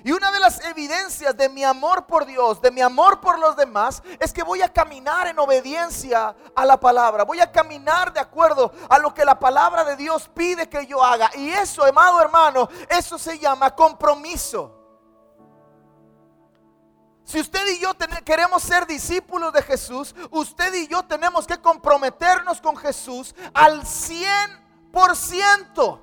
Y 0.06 0.12
una 0.12 0.32
de 0.32 0.40
las 0.40 0.60
evidencias 0.66 1.36
de 1.38 1.48
mi 1.48 1.64
amor 1.64 2.06
por 2.06 2.26
Dios, 2.26 2.62
de 2.62 2.72
mi 2.72 2.82
amor 2.82 3.22
por 3.22 3.40
los 3.40 3.56
demás, 3.56 4.04
es 4.20 4.34
que 4.34 4.44
voy 4.44 4.62
a 4.62 4.72
caminar 4.72 5.28
en 5.28 5.40
obediencia 5.40 6.36
a 6.54 6.66
la 6.66 6.78
palabra. 6.78 7.24
Voy 7.24 7.40
a 7.40 7.50
caminar 7.50 8.12
de 8.12 8.20
acuerdo 8.20 8.74
a 8.90 9.00
lo 9.00 9.14
que 9.14 9.24
la 9.24 9.40
palabra 9.40 9.86
de 9.86 9.96
Dios 9.96 10.30
pide 10.34 10.68
que 10.68 10.86
yo 10.86 11.02
haga. 11.02 11.32
Y 11.36 11.52
eso, 11.52 11.86
amado 11.86 12.20
hermano, 12.20 12.68
eso 12.90 13.18
se 13.18 13.40
llama 13.40 13.74
compromiso. 13.74 14.78
Si 17.24 17.40
usted 17.40 17.66
y 17.70 17.80
yo 17.80 17.94
queremos 18.26 18.62
ser 18.62 18.86
discípulos 18.86 19.54
de 19.54 19.62
Jesús, 19.62 20.14
usted 20.32 20.74
y 20.74 20.88
yo 20.88 21.04
tenemos 21.04 21.48
que 21.48 21.62
comprometernos 21.62 22.60
con 22.60 22.76
Jesús 22.76 23.34
al 23.54 23.84
100%. 23.84 26.03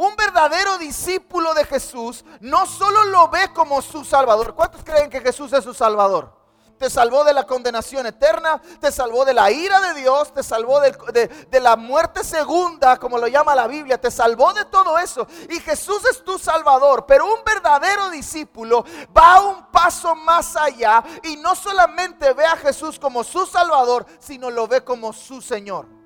Un 0.00 0.16
verdadero 0.16 0.78
discípulo 0.78 1.52
de 1.52 1.66
Jesús 1.66 2.24
no 2.40 2.64
solo 2.64 3.04
lo 3.04 3.28
ve 3.28 3.52
como 3.52 3.82
su 3.82 4.02
Salvador. 4.02 4.54
¿Cuántos 4.54 4.82
creen 4.82 5.10
que 5.10 5.20
Jesús 5.20 5.52
es 5.52 5.62
su 5.62 5.74
Salvador? 5.74 6.32
Te 6.78 6.88
salvó 6.88 7.22
de 7.22 7.34
la 7.34 7.46
condenación 7.46 8.06
eterna, 8.06 8.62
te 8.80 8.90
salvó 8.90 9.26
de 9.26 9.34
la 9.34 9.50
ira 9.50 9.78
de 9.78 10.00
Dios, 10.00 10.32
te 10.32 10.42
salvó 10.42 10.80
de, 10.80 11.28
de, 11.50 11.60
la 11.60 11.76
muerte 11.76 12.24
segunda, 12.24 12.96
como 12.96 13.18
lo 13.18 13.28
llama 13.28 13.54
la 13.54 13.66
Biblia, 13.66 14.00
te 14.00 14.10
salvó 14.10 14.54
de 14.54 14.64
todo 14.64 14.98
eso. 14.98 15.26
Y 15.50 15.60
Jesús 15.60 16.02
es 16.10 16.24
tu 16.24 16.38
Salvador, 16.38 17.04
pero 17.04 17.26
un 17.26 17.44
verdadero 17.44 18.08
discípulo 18.08 18.86
va 19.14 19.42
un 19.42 19.66
paso 19.66 20.14
más 20.14 20.56
allá 20.56 21.04
y 21.24 21.36
no 21.36 21.54
solamente 21.54 22.32
ve 22.32 22.46
a 22.46 22.56
Jesús 22.56 22.98
como 22.98 23.22
su 23.22 23.44
Salvador, 23.44 24.06
sino 24.18 24.48
lo 24.48 24.66
ve 24.66 24.82
como 24.82 25.12
su 25.12 25.42
Señor. 25.42 25.99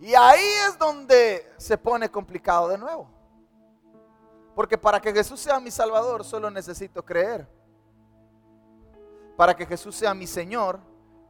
Y 0.00 0.14
ahí 0.14 0.46
es 0.68 0.78
donde 0.78 1.52
se 1.56 1.76
pone 1.76 2.08
complicado 2.08 2.68
de 2.68 2.78
nuevo. 2.78 3.10
Porque 4.54 4.78
para 4.78 5.00
que 5.00 5.12
Jesús 5.12 5.40
sea 5.40 5.60
mi 5.60 5.70
Salvador 5.70 6.24
solo 6.24 6.50
necesito 6.50 7.04
creer. 7.04 7.48
Para 9.36 9.54
que 9.54 9.66
Jesús 9.66 9.94
sea 9.96 10.14
mi 10.14 10.26
Señor 10.26 10.80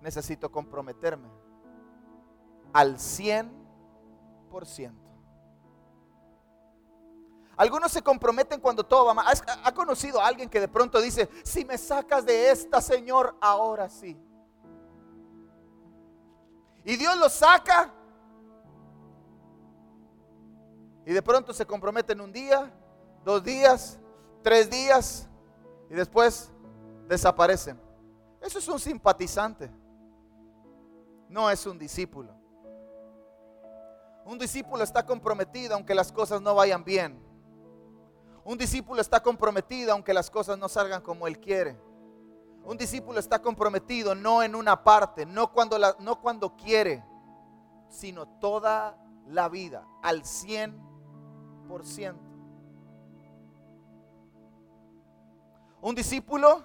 necesito 0.00 0.50
comprometerme 0.50 1.28
al 2.72 2.96
100%. 2.96 3.50
Algunos 7.56 7.90
se 7.90 8.02
comprometen 8.02 8.60
cuando 8.60 8.84
todo 8.86 9.06
va 9.06 9.14
mal. 9.14 9.26
¿Ha 9.64 9.74
conocido 9.74 10.20
a 10.20 10.26
alguien 10.26 10.48
que 10.48 10.60
de 10.60 10.68
pronto 10.68 11.00
dice, 11.00 11.28
si 11.42 11.64
me 11.64 11.76
sacas 11.76 12.24
de 12.24 12.50
esta, 12.50 12.80
Señor, 12.80 13.36
ahora 13.40 13.88
sí? 13.88 14.16
Y 16.84 16.96
Dios 16.96 17.18
lo 17.18 17.28
saca 17.28 17.92
Y 21.08 21.12
de 21.14 21.22
pronto 21.22 21.54
se 21.54 21.64
comprometen 21.64 22.20
un 22.20 22.30
día, 22.30 22.70
dos 23.24 23.42
días, 23.42 23.98
tres 24.42 24.68
días 24.68 25.26
y 25.88 25.94
después 25.94 26.50
desaparecen. 27.08 27.80
Eso 28.42 28.58
es 28.58 28.68
un 28.68 28.78
simpatizante. 28.78 29.70
No 31.30 31.50
es 31.50 31.64
un 31.64 31.78
discípulo. 31.78 32.30
Un 34.26 34.38
discípulo 34.38 34.84
está 34.84 35.06
comprometido 35.06 35.74
aunque 35.76 35.94
las 35.94 36.12
cosas 36.12 36.42
no 36.42 36.54
vayan 36.54 36.84
bien. 36.84 37.18
Un 38.44 38.58
discípulo 38.58 39.00
está 39.00 39.22
comprometido 39.22 39.92
aunque 39.92 40.12
las 40.12 40.30
cosas 40.30 40.58
no 40.58 40.68
salgan 40.68 41.00
como 41.00 41.26
él 41.26 41.40
quiere. 41.40 41.80
Un 42.64 42.76
discípulo 42.76 43.18
está 43.18 43.40
comprometido 43.40 44.14
no 44.14 44.42
en 44.42 44.54
una 44.54 44.84
parte, 44.84 45.24
no 45.24 45.50
cuando, 45.54 45.78
no 46.00 46.20
cuando 46.20 46.54
quiere, 46.54 47.02
sino 47.88 48.28
toda 48.40 49.02
la 49.26 49.48
vida, 49.48 49.88
al 50.02 50.26
100 50.26 50.97
un 55.80 55.94
discípulo 55.94 56.64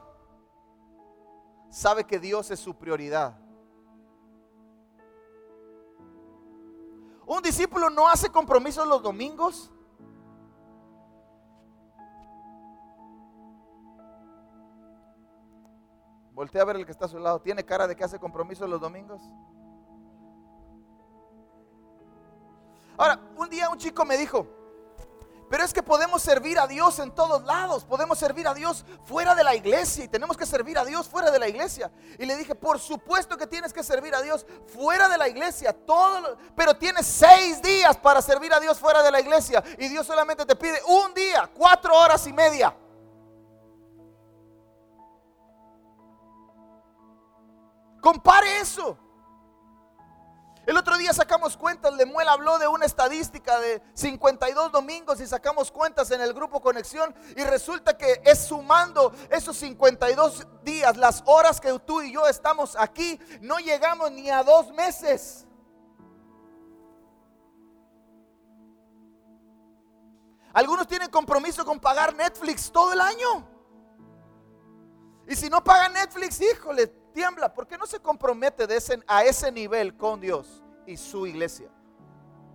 sabe 1.69 2.03
que 2.05 2.19
Dios 2.19 2.50
es 2.51 2.60
su 2.60 2.75
prioridad. 2.75 3.38
Un 7.25 7.41
discípulo 7.41 7.89
no 7.89 8.07
hace 8.07 8.29
compromisos 8.29 8.88
los 8.88 9.01
domingos. 9.01 9.72
Voltea 16.33 16.62
a 16.62 16.65
ver 16.65 16.75
el 16.77 16.86
que 16.86 16.91
está 16.91 17.05
a 17.05 17.10
su 17.10 17.19
lado. 17.19 17.41
¿Tiene 17.41 17.63
cara 17.63 17.88
de 17.88 17.95
que 17.95 18.03
hace 18.03 18.19
compromisos 18.19 18.69
los 18.69 18.81
domingos? 18.81 19.22
Ahora, 22.98 23.19
un 23.38 23.50
día 23.50 23.69
un 23.69 23.77
chico 23.77 24.03
me 24.05 24.17
dijo, 24.17 24.48
pero 25.53 25.65
es 25.65 25.72
que 25.72 25.83
podemos 25.83 26.24
servir 26.24 26.57
a 26.57 26.65
Dios 26.65 26.98
en 26.98 27.12
todos 27.12 27.43
lados, 27.43 27.86
podemos 27.86 28.17
servir 28.17 28.48
a 28.48 28.55
Dios 28.55 28.83
fuera 29.05 29.36
de 29.36 29.43
la 29.43 29.53
iglesia 29.53 30.05
y 30.05 30.07
tenemos 30.07 30.36
que 30.36 30.48
servir 30.48 30.79
a 30.79 30.83
Dios 30.83 31.07
fuera 31.07 31.29
de 31.29 31.38
la 31.38 31.48
iglesia. 31.48 31.91
Y 32.17 32.25
le 32.25 32.36
dije, 32.36 32.55
por 32.55 32.79
supuesto 32.79 33.38
que 33.38 33.45
tienes 33.45 33.72
que 33.72 33.83
servir 33.83 34.15
a 34.15 34.24
Dios 34.24 34.48
fuera 34.74 35.07
de 35.07 35.15
la 35.15 35.29
iglesia, 35.29 35.72
todo 35.72 36.39
pero 36.55 36.75
tienes 36.75 37.05
seis 37.05 37.62
días 37.62 37.95
para 37.98 38.19
servir 38.19 38.51
a 38.51 38.60
Dios 38.60 38.79
fuera 38.79 39.03
de 39.03 39.12
la 39.12 39.22
iglesia 39.22 39.63
y 39.77 39.89
Dios 39.89 40.07
solamente 40.07 40.43
te 40.43 40.55
pide 40.55 40.81
un 40.88 41.13
día, 41.13 41.48
cuatro 41.53 41.95
horas 41.95 42.25
y 42.25 42.33
media. 42.33 42.75
Compare 48.01 48.57
eso. 48.60 49.02
El 50.65 50.77
otro 50.77 50.98
día 50.98 51.12
sacamos 51.12 51.58
cuentas, 51.58 51.93
Lemuel 51.93 52.29
habló 52.29 52.58
de 52.58 52.70
una 52.70 52.86
estadística 52.86 53.60
de 53.60 53.82
52 53.96 54.72
domingos 54.72 55.20
y 55.20 55.27
sacamos 55.27 55.70
cuentas 55.70 56.10
en 56.12 56.22
el 56.22 56.34
grupo 56.34 56.62
Conexión 56.62 57.13
y 57.36 57.43
resulta 57.43 57.98
que 57.98 58.22
es 58.24 58.46
sumando 58.46 59.13
esos 59.29 59.58
52 59.58 60.48
días, 60.63 60.96
las 60.96 61.22
horas 61.25 61.60
que 61.60 61.77
tú 61.79 62.01
y 62.01 62.13
yo 62.13 62.27
estamos 62.27 62.77
aquí, 62.79 63.20
no 63.41 63.58
llegamos 63.58 64.10
ni 64.12 64.29
a 64.29 64.41
dos 64.41 64.72
meses. 64.72 65.46
Algunos 70.53 70.88
tienen 70.88 71.10
compromiso 71.10 71.65
con 71.65 71.79
pagar 71.79 72.15
Netflix 72.15 72.72
todo 72.72 72.93
el 72.93 73.01
año. 73.01 73.50
Y 75.27 75.36
si 75.36 75.50
no 75.50 75.62
pagan 75.62 75.93
Netflix, 75.93 76.39
híjole, 76.39 77.02
tiembla, 77.13 77.53
porque 77.53 77.77
no 77.77 77.86
se 77.86 78.00
compromete 78.00 78.67
a 79.08 79.24
ese 79.24 79.51
nivel 79.51 79.96
con 79.96 80.20
Dios 80.20 80.63
y 80.86 80.98
su 80.98 81.25
iglesia. 81.25 81.70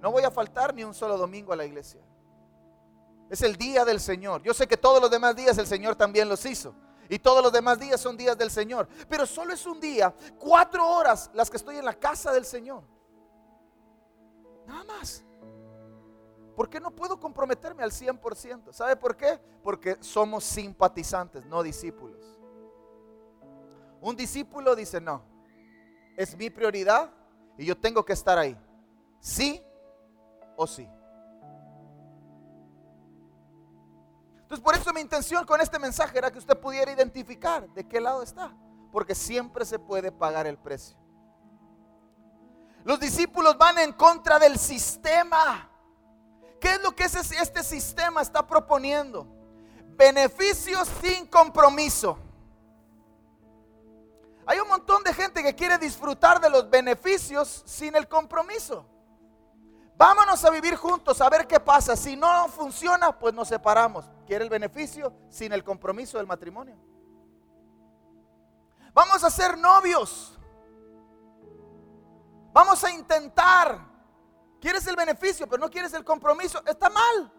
No 0.01 0.13
voy 0.13 0.25
a 0.25 0.31
faltar 0.31 0.75
ni 0.75 0.85
un 0.85 0.95
solo 0.95 1.17
domingo 1.17 1.53
a 1.53 1.57
la 1.57 1.65
iglesia. 1.65 2.01
Es 3.31 3.43
el 3.43 3.57
día 3.57 3.85
del 3.85 4.01
Señor. 4.01 4.43
Yo 4.43 4.55
sé 4.55 4.67
que 4.67 4.77
todos 4.77 5.01
los 5.01 5.11
demás 5.11 5.37
días 5.37 5.59
el 5.59 5.67
Señor 5.67 5.97
también 5.97 6.29
los 6.29 6.45
hizo. 6.47 6.75
Y 7.09 7.19
todos 7.19 7.43
los 7.43 7.53
demás 7.53 7.79
días 7.79 8.01
son 8.01 8.17
días 8.17 8.37
del 8.37 8.51
Señor. 8.51 8.89
Pero 9.09 9.27
solo 9.27 9.53
es 9.53 9.67
un 9.67 9.81
día, 9.81 10.15
cuatro 10.39 10.87
horas 10.87 11.31
las 11.33 11.51
que 11.51 11.57
estoy 11.57 11.77
en 11.77 11.85
la 11.85 11.95
casa 11.95 12.33
del 12.33 12.45
Señor. 12.45 12.85
Nada 14.67 14.85
más. 14.85 15.25
¿Por 16.55 16.69
qué 16.69 16.81
no 16.81 16.91
puedo 16.91 17.19
comprometerme 17.19 17.83
al 17.83 17.93
100%? 17.93 18.73
¿Sabe 18.73 18.97
por 18.97 19.17
qué? 19.17 19.41
Porque 19.63 19.97
somos 20.01 20.45
simpatizantes, 20.45 21.47
no 21.47 21.63
discípulos. 21.63 22.38
Un 24.01 24.17
discípulo 24.17 24.77
dice, 24.77 25.01
no, 25.01 25.23
es 26.17 26.37
mi 26.37 26.51
prioridad 26.51 27.11
y 27.57 27.65
yo 27.65 27.77
tengo 27.77 28.05
que 28.05 28.13
estar 28.13 28.39
ahí. 28.39 28.57
Sí 29.21 29.63
o 30.57 30.67
sí. 30.67 30.89
Entonces 34.43 34.65
por 34.65 34.75
eso 34.75 34.93
mi 34.93 35.01
intención 35.01 35.45
con 35.45 35.61
este 35.61 35.79
mensaje 35.79 36.17
era 36.17 36.31
que 36.31 36.39
usted 36.39 36.59
pudiera 36.59 36.91
identificar 36.91 37.69
de 37.75 37.87
qué 37.87 38.01
lado 38.01 38.23
está. 38.23 38.53
Porque 38.91 39.15
siempre 39.15 39.65
se 39.67 39.79
puede 39.79 40.11
pagar 40.11 40.47
el 40.47 40.57
precio. 40.57 40.97
Los 42.85 42.99
discípulos 42.99 43.59
van 43.59 43.79
en 43.79 43.93
contra 43.93 44.39
del 44.39 44.59
sistema. 44.59 45.69
¿Qué 46.61 46.73
es 46.73 46.83
lo 46.83 46.97
que 46.97 47.05
este 47.05 47.63
sistema 47.63 48.23
está 48.23 48.47
proponiendo? 48.47 49.27
Beneficios 49.97 50.89
sin 51.03 51.27
compromiso. 51.27 52.19
Hay 54.49 54.59
un 54.61 54.69
montón 54.69 55.05
de 55.05 55.13
gente 55.13 55.43
que 55.43 55.55
quiere 55.55 55.77
disfrutar 55.77 56.41
de 56.41 56.49
los 56.49 56.71
beneficios 56.71 57.63
sin 57.67 57.95
el 57.95 58.09
compromiso. 58.09 58.87
Vámonos 59.95 60.43
a 60.43 60.49
vivir 60.49 60.75
juntos 60.75 61.21
a 61.21 61.29
ver 61.29 61.47
qué 61.47 61.61
pasa. 61.61 61.95
Si 61.95 62.17
no 62.17 62.49
funciona, 62.49 63.13
pues 63.13 63.35
nos 63.35 63.49
separamos. 63.49 64.07
Quiere 64.27 64.45
el 64.45 64.49
beneficio 64.49 65.13
sin 65.29 65.53
el 65.53 65.63
compromiso 65.63 66.17
del 66.17 66.27
matrimonio. 66.27 66.79
Vamos 68.95 69.23
a 69.23 69.29
ser 69.29 69.59
novios. 69.59 70.39
Vamos 72.51 72.83
a 72.85 72.91
intentar. 72.91 73.79
Quieres 74.63 74.87
el 74.87 74.97
beneficio, 74.97 75.47
pero 75.47 75.61
no 75.61 75.71
quieres 75.71 75.93
el 75.93 76.07
compromiso. 76.07 76.63
Está 76.65 76.89
mal. 76.89 77.31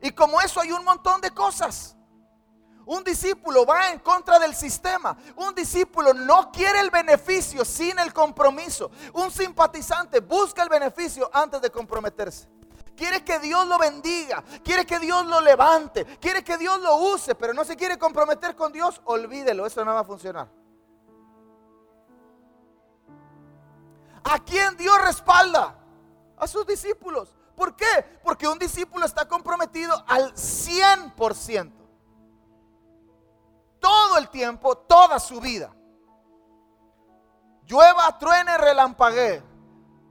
Y 0.00 0.12
como 0.12 0.40
eso 0.40 0.60
hay 0.60 0.70
un 0.70 0.84
montón 0.84 1.20
de 1.20 1.32
cosas. 1.32 1.96
Un 2.86 3.02
discípulo 3.02 3.64
va 3.64 3.90
en 3.90 3.98
contra 4.00 4.38
del 4.38 4.54
sistema. 4.54 5.16
Un 5.36 5.54
discípulo 5.54 6.12
no 6.12 6.52
quiere 6.52 6.80
el 6.80 6.90
beneficio 6.90 7.64
sin 7.64 7.98
el 7.98 8.12
compromiso. 8.12 8.90
Un 9.14 9.30
simpatizante 9.30 10.20
busca 10.20 10.62
el 10.62 10.68
beneficio 10.68 11.30
antes 11.32 11.62
de 11.62 11.70
comprometerse. 11.70 12.48
Quiere 12.96 13.24
que 13.24 13.40
Dios 13.40 13.66
lo 13.66 13.76
bendiga, 13.76 14.44
quiere 14.62 14.86
que 14.86 15.00
Dios 15.00 15.26
lo 15.26 15.40
levante, 15.40 16.04
quiere 16.20 16.44
que 16.44 16.56
Dios 16.56 16.78
lo 16.80 16.96
use, 16.96 17.34
pero 17.34 17.52
no 17.52 17.64
se 17.64 17.76
quiere 17.76 17.98
comprometer 17.98 18.54
con 18.54 18.70
Dios. 18.70 19.00
Olvídelo, 19.04 19.66
eso 19.66 19.84
no 19.84 19.94
va 19.94 20.00
a 20.00 20.04
funcionar. 20.04 20.48
¿A 24.22 24.38
quién 24.44 24.76
Dios 24.76 24.96
respalda? 25.02 25.76
A 26.36 26.46
sus 26.46 26.66
discípulos. 26.66 27.34
¿Por 27.56 27.74
qué? 27.74 28.18
Porque 28.22 28.46
un 28.46 28.58
discípulo 28.58 29.06
está 29.06 29.26
comprometido 29.26 30.04
al 30.06 30.34
100% 30.34 31.83
todo 33.84 34.16
el 34.16 34.30
tiempo, 34.30 34.78
toda 34.78 35.20
su 35.20 35.42
vida. 35.42 35.70
Llueva, 37.66 38.16
truene, 38.18 38.56
relampaguee. 38.56 39.42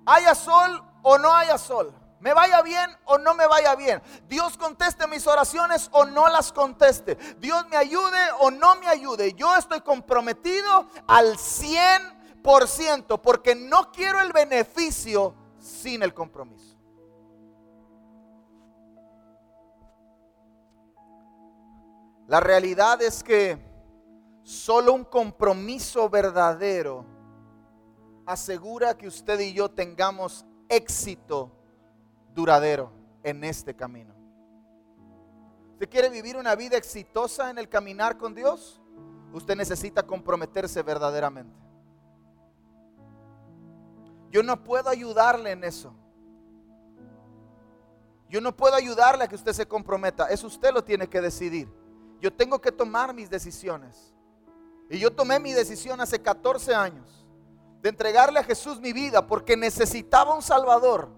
Haya 0.05 0.35
sol 0.35 0.83
o 1.01 1.17
no 1.17 1.33
haya 1.33 1.57
sol. 1.57 1.91
Me 2.19 2.35
vaya 2.35 2.61
bien 2.61 2.95
o 3.05 3.17
no 3.17 3.33
me 3.33 3.47
vaya 3.47 3.73
bien. 3.75 3.99
Dios 4.27 4.57
conteste 4.57 5.07
mis 5.07 5.25
oraciones 5.25 5.89
o 5.91 6.05
no 6.05 6.27
las 6.27 6.53
conteste. 6.53 7.15
Dios 7.39 7.67
me 7.67 7.77
ayude 7.77 8.19
o 8.41 8.51
no 8.51 8.75
me 8.75 8.87
ayude. 8.87 9.33
Yo 9.33 9.55
estoy 9.55 9.81
comprometido 9.81 10.87
al 11.07 11.35
100% 11.37 13.21
porque 13.21 13.55
no 13.55 13.91
quiero 13.91 14.21
el 14.21 14.31
beneficio 14.33 15.33
sin 15.59 16.03
el 16.03 16.13
compromiso. 16.13 16.72
La 22.27 22.39
realidad 22.39 23.01
es 23.01 23.23
que 23.23 23.57
solo 24.43 24.93
un 24.93 25.03
compromiso 25.03 26.09
verdadero 26.09 27.05
asegura 28.25 28.97
que 28.97 29.07
usted 29.07 29.39
y 29.41 29.53
yo 29.53 29.69
tengamos 29.69 30.45
éxito 30.69 31.51
duradero 32.33 32.91
en 33.23 33.43
este 33.43 33.75
camino. 33.75 34.13
¿Usted 35.73 35.89
quiere 35.89 36.09
vivir 36.09 36.37
una 36.37 36.55
vida 36.55 36.77
exitosa 36.77 37.49
en 37.49 37.57
el 37.57 37.67
caminar 37.67 38.17
con 38.17 38.33
Dios? 38.33 38.81
Usted 39.33 39.57
necesita 39.57 40.03
comprometerse 40.03 40.81
verdaderamente. 40.81 41.59
Yo 44.31 44.43
no 44.43 44.63
puedo 44.63 44.89
ayudarle 44.89 45.51
en 45.51 45.63
eso. 45.63 45.93
Yo 48.29 48.39
no 48.39 48.55
puedo 48.55 48.75
ayudarle 48.75 49.25
a 49.25 49.27
que 49.27 49.35
usted 49.35 49.51
se 49.51 49.67
comprometa. 49.67 50.27
Eso 50.27 50.47
usted 50.47 50.71
lo 50.73 50.83
tiene 50.83 51.07
que 51.07 51.21
decidir 51.21 51.82
yo 52.23 52.31
tengo 52.31 52.61
que 52.61 52.71
tomar 52.71 53.13
mis 53.13 53.29
decisiones. 53.29 54.13
Y 54.89 54.97
yo 54.97 55.11
tomé 55.11 55.41
mi 55.41 55.51
decisión 55.51 55.99
hace 55.99 56.21
14 56.21 56.73
años 56.73 57.25
de 57.81 57.89
entregarle 57.89 58.39
a 58.39 58.43
Jesús 58.45 58.79
mi 58.79 58.93
vida 58.93 59.27
porque 59.27 59.57
necesitaba 59.57 60.33
un 60.33 60.41
Salvador, 60.41 61.09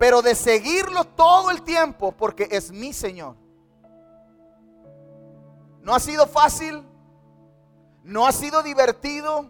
pero 0.00 0.20
de 0.20 0.34
seguirlo 0.34 1.04
todo 1.04 1.52
el 1.52 1.62
tiempo 1.62 2.10
porque 2.10 2.48
es 2.50 2.72
mi 2.72 2.92
Señor. 2.92 3.36
No 5.80 5.94
ha 5.94 6.00
sido 6.00 6.26
fácil, 6.26 6.84
no 8.02 8.26
ha 8.26 8.32
sido 8.32 8.64
divertido, 8.64 9.48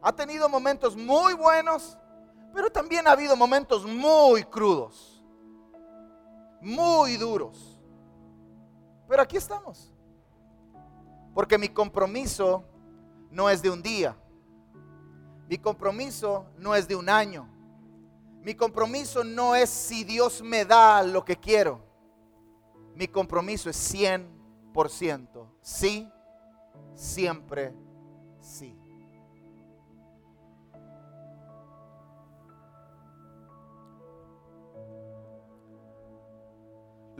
ha 0.00 0.12
tenido 0.12 0.48
momentos 0.48 0.96
muy 0.96 1.34
buenos, 1.34 1.98
pero 2.54 2.72
también 2.72 3.06
ha 3.06 3.12
habido 3.12 3.36
momentos 3.36 3.84
muy 3.84 4.44
crudos, 4.44 5.22
muy 6.62 7.18
duros. 7.18 7.78
Pero 9.06 9.20
aquí 9.20 9.36
estamos. 9.36 9.89
Porque 11.34 11.58
mi 11.58 11.68
compromiso 11.68 12.64
no 13.30 13.48
es 13.48 13.62
de 13.62 13.70
un 13.70 13.82
día. 13.82 14.16
Mi 15.48 15.58
compromiso 15.58 16.46
no 16.56 16.74
es 16.74 16.86
de 16.86 16.96
un 16.96 17.08
año. 17.08 17.48
Mi 18.42 18.54
compromiso 18.54 19.24
no 19.24 19.54
es 19.54 19.68
si 19.68 20.04
Dios 20.04 20.42
me 20.42 20.64
da 20.64 21.02
lo 21.02 21.24
que 21.24 21.36
quiero. 21.36 21.84
Mi 22.94 23.06
compromiso 23.06 23.70
es 23.70 23.94
100%. 23.94 25.46
Sí, 25.60 26.10
siempre 26.94 27.74
sí. 28.40 28.80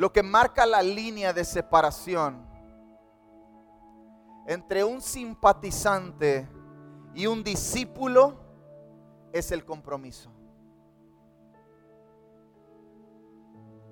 lo 0.00 0.10
que 0.14 0.22
marca 0.22 0.64
la 0.64 0.82
línea 0.82 1.34
de 1.34 1.44
separación 1.44 2.49
entre 4.50 4.82
un 4.82 5.00
simpatizante 5.00 6.48
y 7.14 7.28
un 7.28 7.44
discípulo 7.44 8.34
es 9.32 9.52
el 9.52 9.64
compromiso. 9.64 10.28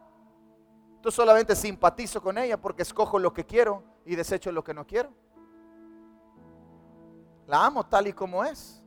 Entonces 0.94 1.16
solamente 1.16 1.56
simpatizo 1.56 2.22
con 2.22 2.38
ella 2.38 2.56
porque 2.56 2.82
escojo 2.82 3.18
lo 3.18 3.32
que 3.32 3.44
quiero 3.44 3.82
y 4.04 4.14
desecho 4.14 4.52
lo 4.52 4.62
que 4.62 4.72
no 4.72 4.86
quiero. 4.86 5.10
La 7.48 7.66
amo 7.66 7.84
tal 7.84 8.06
y 8.06 8.12
como 8.12 8.44
es, 8.44 8.80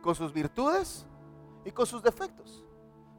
con 0.00 0.14
sus 0.14 0.32
virtudes 0.32 1.04
y 1.66 1.72
con 1.72 1.84
sus 1.84 2.02
defectos, 2.02 2.64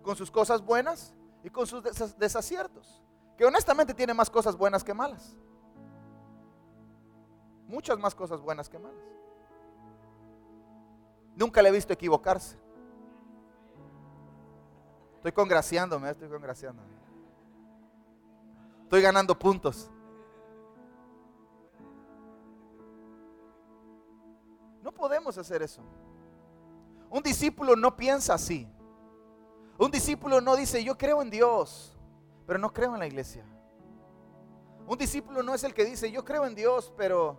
con 0.02 0.16
sus 0.16 0.32
cosas 0.32 0.66
buenas 0.66 1.14
y 1.44 1.52
con 1.52 1.68
sus 1.68 1.84
desaciertos, 2.18 3.04
que 3.38 3.46
honestamente 3.46 3.94
tiene 3.94 4.16
más 4.16 4.32
cosas 4.32 4.58
buenas 4.58 4.84
que 4.84 4.96
malas. 4.96 5.38
Muchas 7.68 8.00
más 8.00 8.16
cosas 8.16 8.42
buenas 8.42 8.68
que 8.68 8.80
malas. 8.80 9.06
Nunca 11.36 11.62
le 11.62 11.70
he 11.70 11.72
visto 11.72 11.94
equivocarse. 11.94 12.58
Estoy 15.22 15.34
congraciándome, 15.34 16.10
estoy 16.10 16.28
congraciándome. 16.30 16.90
Estoy 18.82 19.04
ganando 19.04 19.38
puntos. 19.38 19.88
No 24.82 24.92
podemos 24.92 25.38
hacer 25.38 25.62
eso. 25.62 25.84
Un 27.12 27.22
discípulo 27.22 27.76
no 27.76 27.96
piensa 27.96 28.34
así. 28.34 28.68
Un 29.78 29.92
discípulo 29.92 30.42
no 30.42 30.56
dice, 30.56 30.84
yo 30.84 30.98
creo 30.98 31.22
en 31.22 31.30
Dios, 31.30 31.96
pero 32.48 32.58
no 32.58 32.74
creo 32.74 32.96
en 32.96 33.00
la 33.02 33.06
iglesia. 33.06 33.46
Un 34.88 34.98
discípulo 34.98 35.44
no 35.44 35.54
es 35.54 35.64
el 35.64 35.76
que 35.76 35.86
dice, 35.86 36.12
yo 36.12 36.26
creo 36.26 36.48
en 36.48 36.56
Dios, 36.56 36.92
pero, 36.98 37.38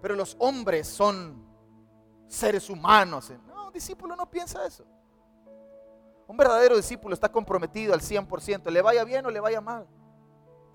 pero 0.00 0.14
los 0.14 0.36
hombres 0.38 0.88
son 0.88 1.46
seres 2.28 2.70
humanos. 2.70 3.30
No, 3.46 3.66
un 3.66 3.72
discípulo 3.74 4.16
no 4.16 4.30
piensa 4.30 4.66
eso. 4.66 4.86
Un 6.28 6.36
verdadero 6.36 6.76
discípulo 6.76 7.14
está 7.14 7.32
comprometido 7.32 7.94
al 7.94 8.00
100%, 8.00 8.70
le 8.70 8.82
vaya 8.82 9.02
bien 9.02 9.24
o 9.24 9.30
le 9.30 9.40
vaya 9.40 9.62
mal. 9.62 9.88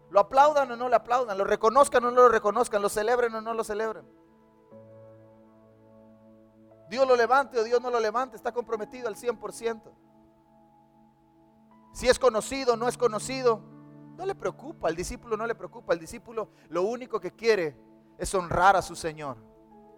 Lo 0.10 0.20
aplaudan 0.20 0.72
o 0.72 0.76
no 0.76 0.90
le 0.90 0.96
aplaudan, 0.96 1.38
lo 1.38 1.44
reconozcan 1.44 2.04
o 2.04 2.10
no 2.10 2.22
lo 2.22 2.30
reconozcan, 2.30 2.82
lo 2.82 2.90
celebren 2.90 3.34
o 3.36 3.40
no 3.40 3.54
lo 3.54 3.64
celebren. 3.64 4.04
Dios 6.90 7.08
lo 7.08 7.16
levante 7.16 7.60
o 7.60 7.64
Dios 7.64 7.80
no 7.80 7.92
lo 7.92 8.00
levante, 8.00 8.36
está 8.36 8.52
comprometido 8.52 9.08
al 9.08 9.16
100%. 9.16 9.92
Si 11.94 12.08
es 12.08 12.18
conocido 12.18 12.74
o 12.74 12.76
no 12.76 12.88
es 12.88 12.98
conocido, 12.98 13.62
no 14.18 14.26
le 14.26 14.34
preocupa, 14.34 14.88
al 14.88 14.96
discípulo 14.96 15.38
no 15.38 15.46
le 15.46 15.54
preocupa, 15.54 15.94
al 15.94 16.00
discípulo 16.00 16.50
lo 16.70 16.82
único 16.82 17.20
que 17.20 17.32
quiere 17.32 17.78
es 18.18 18.34
honrar 18.34 18.76
a 18.76 18.82
su 18.82 18.96
Señor, 18.96 19.38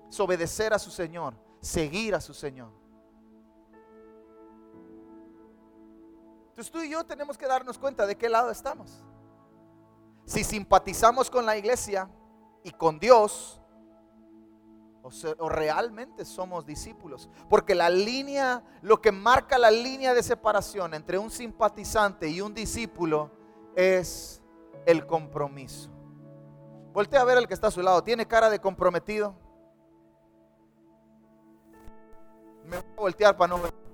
es 0.10 0.20
obedecer 0.20 0.74
a 0.74 0.80
su 0.80 0.92
Señor, 0.92 1.34
seguir 1.62 2.14
a 2.14 2.20
su 2.20 2.34
Señor. 2.34 2.85
Entonces 6.56 6.72
tú 6.72 6.82
y 6.82 6.90
yo 6.90 7.04
tenemos 7.04 7.38
que 7.38 7.48
darnos 7.48 7.78
cuenta 7.78 8.08
de 8.08 8.16
qué 8.16 8.30
lado 8.30 8.50
estamos. 8.50 9.04
Si 10.24 10.42
simpatizamos 10.42 11.30
con 11.30 11.46
la 11.46 11.58
iglesia 11.58 12.10
y 12.64 12.72
con 12.72 12.98
Dios, 12.98 13.62
o, 15.04 15.50
realmente 15.50 16.24
somos 16.24 16.66
discípulos. 16.66 17.30
Porque 17.50 17.76
la 17.76 17.90
línea, 17.90 18.64
lo 18.82 19.02
que 19.02 19.12
marca 19.12 19.58
la 19.58 19.70
línea 19.70 20.14
de 20.14 20.24
separación 20.24 20.94
entre 20.94 21.18
un 21.18 21.30
simpatizante 21.30 22.30
y 22.30 22.40
un 22.40 22.54
discípulo 22.54 23.32
es 23.76 24.42
el 24.86 25.06
compromiso. 25.06 25.90
Voltea 26.94 27.20
a 27.20 27.26
ver 27.26 27.38
al 27.38 27.50
que 27.50 27.54
está 27.54 27.68
a 27.68 27.72
su 27.72 27.82
lado. 27.82 28.02
¿Tiene 28.02 28.26
cara 28.26 28.50
de 28.50 28.60
comprometido? 28.60 29.36
Me 32.64 32.78
voy 32.78 32.86
a 32.98 33.02
voltear 33.02 33.36
para 33.36 33.50
no 33.50 33.62
ver. 33.62 33.85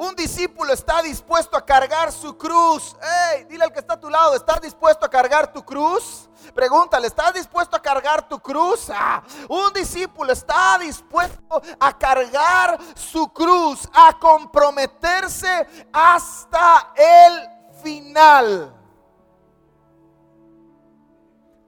Un 0.00 0.14
discípulo 0.16 0.72
está 0.72 1.02
dispuesto 1.02 1.58
a 1.58 1.66
cargar 1.66 2.10
su 2.10 2.34
cruz. 2.34 2.96
Hey, 3.02 3.44
dile 3.50 3.64
al 3.64 3.70
que 3.70 3.80
está 3.80 3.92
a 3.92 4.00
tu 4.00 4.08
lado, 4.08 4.34
¿estás 4.34 4.58
dispuesto 4.58 5.04
a 5.04 5.10
cargar 5.10 5.52
tu 5.52 5.62
cruz? 5.62 6.26
Pregúntale, 6.54 7.06
¿estás 7.06 7.34
dispuesto 7.34 7.76
a 7.76 7.82
cargar 7.82 8.26
tu 8.26 8.40
cruz? 8.40 8.88
Ah, 8.88 9.22
un 9.46 9.70
discípulo 9.74 10.32
está 10.32 10.78
dispuesto 10.78 11.60
a 11.78 11.98
cargar 11.98 12.78
su 12.94 13.28
cruz, 13.28 13.86
a 13.92 14.18
comprometerse 14.18 15.68
hasta 15.92 16.94
el 16.96 17.50
final. 17.82 18.74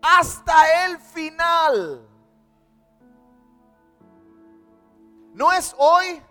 Hasta 0.01 0.87
el 0.87 0.99
final. 0.99 2.09
No 5.35 5.53
es 5.53 5.75
hoy, 5.77 6.23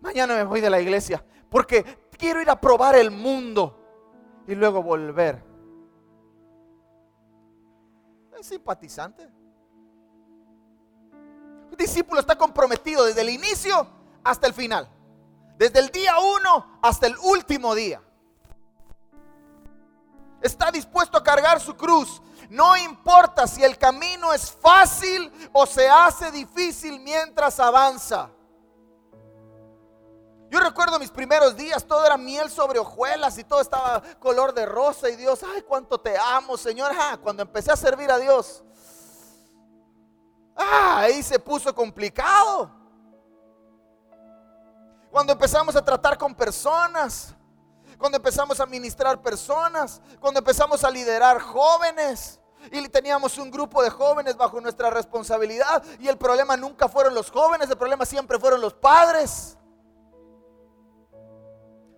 mañana 0.00 0.36
me 0.36 0.44
voy 0.44 0.62
de 0.62 0.70
la 0.70 0.80
iglesia 0.80 1.22
porque 1.54 2.08
quiero 2.18 2.42
ir 2.42 2.50
a 2.50 2.60
probar 2.60 2.96
el 2.96 3.12
mundo 3.12 4.42
y 4.44 4.56
luego 4.56 4.82
volver. 4.82 5.40
Es 8.36 8.44
simpatizante. 8.44 9.30
Un 11.70 11.76
discípulo 11.78 12.18
está 12.18 12.36
comprometido 12.36 13.04
desde 13.04 13.20
el 13.20 13.30
inicio 13.30 13.86
hasta 14.24 14.48
el 14.48 14.52
final. 14.52 14.88
Desde 15.56 15.78
el 15.78 15.90
día 15.90 16.14
uno 16.18 16.80
hasta 16.82 17.06
el 17.06 17.16
último 17.18 17.72
día. 17.76 18.02
Está 20.42 20.72
dispuesto 20.72 21.16
a 21.16 21.22
cargar 21.22 21.60
su 21.60 21.76
cruz. 21.76 22.20
No 22.50 22.76
importa 22.76 23.46
si 23.46 23.62
el 23.62 23.78
camino 23.78 24.32
es 24.32 24.50
fácil 24.50 25.30
o 25.52 25.66
se 25.66 25.88
hace 25.88 26.32
difícil 26.32 26.98
mientras 26.98 27.60
avanza. 27.60 28.33
Yo 30.54 30.60
recuerdo 30.60 31.00
mis 31.00 31.10
primeros 31.10 31.56
días, 31.56 31.84
todo 31.84 32.06
era 32.06 32.16
miel 32.16 32.48
sobre 32.48 32.78
hojuelas 32.78 33.36
y 33.38 33.42
todo 33.42 33.60
estaba 33.60 34.00
color 34.20 34.54
de 34.54 34.64
rosa 34.64 35.10
y 35.10 35.16
Dios, 35.16 35.40
ay, 35.42 35.62
cuánto 35.62 35.98
te 35.98 36.16
amo, 36.16 36.56
Señor. 36.56 36.92
Ah, 36.96 37.18
cuando 37.20 37.42
empecé 37.42 37.72
a 37.72 37.76
servir 37.76 38.08
a 38.08 38.18
Dios, 38.18 38.62
ah, 40.54 41.00
ahí 41.00 41.24
se 41.24 41.40
puso 41.40 41.74
complicado. 41.74 42.70
Cuando 45.10 45.32
empezamos 45.32 45.74
a 45.74 45.84
tratar 45.84 46.16
con 46.16 46.32
personas, 46.36 47.34
cuando 47.98 48.18
empezamos 48.18 48.60
a 48.60 48.66
ministrar 48.66 49.20
personas, 49.20 50.00
cuando 50.20 50.38
empezamos 50.38 50.84
a 50.84 50.90
liderar 50.92 51.40
jóvenes 51.40 52.38
y 52.70 52.88
teníamos 52.90 53.38
un 53.38 53.50
grupo 53.50 53.82
de 53.82 53.90
jóvenes 53.90 54.36
bajo 54.36 54.60
nuestra 54.60 54.88
responsabilidad 54.88 55.82
y 55.98 56.06
el 56.06 56.16
problema 56.16 56.56
nunca 56.56 56.88
fueron 56.88 57.12
los 57.12 57.28
jóvenes, 57.28 57.68
el 57.68 57.76
problema 57.76 58.06
siempre 58.06 58.38
fueron 58.38 58.60
los 58.60 58.74
padres. 58.74 59.58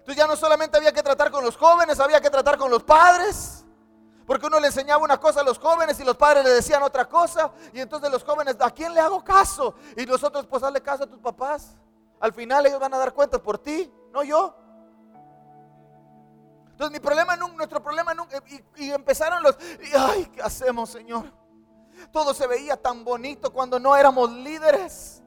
Entonces 0.07 0.23
ya 0.23 0.29
no 0.29 0.37
solamente 0.37 0.77
había 0.77 0.92
que 0.92 1.03
tratar 1.03 1.33
con 1.33 1.45
los 1.45 1.57
jóvenes, 1.57 1.99
había 1.99 2.21
que 2.21 2.31
tratar 2.31 2.57
con 2.57 2.71
los 2.71 2.85
padres. 2.85 3.64
Porque 4.25 4.47
uno 4.47 4.61
le 4.61 4.69
enseñaba 4.69 5.03
una 5.03 5.19
cosa 5.19 5.40
a 5.40 5.42
los 5.42 5.59
jóvenes 5.59 5.99
y 5.99 6.05
los 6.05 6.16
padres 6.16 6.45
le 6.45 6.51
decían 6.51 6.81
otra 6.85 7.09
cosa. 7.09 7.51
Y 7.73 7.81
entonces 7.81 8.09
los 8.09 8.23
jóvenes, 8.23 8.55
¿a 8.61 8.71
quién 8.71 8.95
le 8.95 9.01
hago 9.01 9.25
caso? 9.25 9.75
Y 9.97 10.07
nosotros, 10.07 10.47
pues 10.47 10.62
hazle 10.62 10.81
caso 10.81 11.03
a 11.03 11.07
tus 11.09 11.19
papás. 11.19 11.75
Al 12.21 12.33
final 12.33 12.64
ellos 12.66 12.79
van 12.79 12.95
a 12.95 12.99
dar 12.99 13.12
cuenta 13.12 13.42
por 13.42 13.59
ti, 13.59 13.92
no 14.12 14.23
yo. 14.23 14.57
Entonces 16.71 16.92
mi 16.92 17.01
problema, 17.01 17.37
nuestro 17.37 17.83
problema, 17.83 18.14
y, 18.77 18.85
y 18.85 18.92
empezaron 18.92 19.42
los, 19.42 19.57
y, 19.83 19.97
ay, 19.97 20.27
¿qué 20.27 20.40
hacemos, 20.40 20.88
Señor? 20.88 21.33
Todo 22.12 22.33
se 22.33 22.47
veía 22.47 22.81
tan 22.81 23.03
bonito 23.03 23.53
cuando 23.53 23.81
no 23.81 23.97
éramos 23.97 24.31
líderes. 24.31 25.21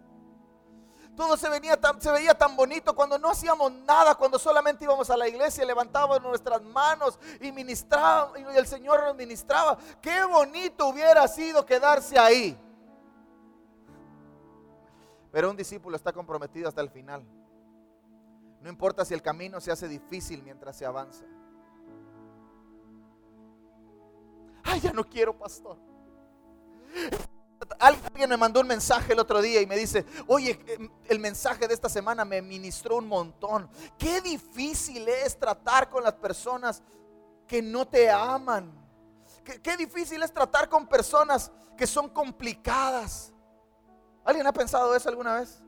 Todo 1.19 1.35
se, 1.35 1.49
veía 1.49 2.33
tan 2.33 2.55
bonito 2.55 2.95
cuando 2.95 3.19
no 3.19 3.29
hacíamos 3.29 3.73
nada, 3.73 4.15
cuando 4.15 4.39
solamente 4.39 4.85
íbamos 4.85 5.09
a 5.09 5.17
la 5.17 5.27
iglesia, 5.27 5.65
levantábamos 5.65 6.21
nuestras 6.21 6.61
manos 6.61 7.19
y 7.41 7.51
ministrábamos, 7.51 8.39
y 8.39 8.57
el 8.57 8.65
Señor 8.65 9.03
nos 9.03 9.17
ministraba. 9.17 9.77
Qué 10.01 10.23
bonito 10.23 10.87
hubiera 10.87 11.27
sido 11.27 11.65
quedarse 11.65 12.17
ahí. 12.17 12.57
Pero 15.29 15.49
un 15.49 15.57
discípulo 15.57 15.97
está 15.97 16.13
comprometido 16.13 16.69
hasta 16.69 16.79
el 16.79 16.89
final. 16.89 17.21
No 18.61 18.69
importa 18.69 19.03
si 19.03 19.13
el 19.13 19.21
camino 19.21 19.59
se 19.59 19.73
hace 19.73 19.89
difícil 19.89 20.41
mientras 20.41 20.77
se 20.77 20.85
avanza. 20.85 21.25
Ay, 24.63 24.79
ya 24.79 24.93
no 24.93 25.03
quiero, 25.03 25.37
pastor. 25.37 25.75
Alguien 27.79 28.29
me 28.29 28.37
mandó 28.37 28.61
un 28.61 28.67
mensaje 28.67 29.13
el 29.13 29.19
otro 29.19 29.41
día 29.41 29.61
y 29.61 29.65
me 29.65 29.75
dice, 29.75 30.05
oye, 30.27 30.59
em, 30.67 30.89
el 31.05 31.19
mensaje 31.19 31.67
de 31.67 31.73
esta 31.73 31.89
semana 31.89 32.23
me 32.23 32.41
ministró 32.41 32.97
un 32.97 33.07
montón. 33.07 33.69
Qué 33.97 34.21
difícil 34.21 35.07
es 35.07 35.37
tratar 35.37 35.89
con 35.89 36.03
las 36.03 36.13
personas 36.13 36.81
que 37.47 37.61
no 37.61 37.87
te 37.87 38.09
aman. 38.09 38.71
Qué, 39.43 39.61
qué 39.61 39.75
difícil 39.75 40.23
es 40.23 40.33
tratar 40.33 40.69
con 40.69 40.87
personas 40.87 41.51
que 41.77 41.85
son 41.85 42.09
complicadas. 42.09 43.33
¿Alguien 44.23 44.47
ha 44.47 44.53
pensado 44.53 44.95
eso 44.95 45.09
alguna 45.09 45.39
vez? 45.39 45.61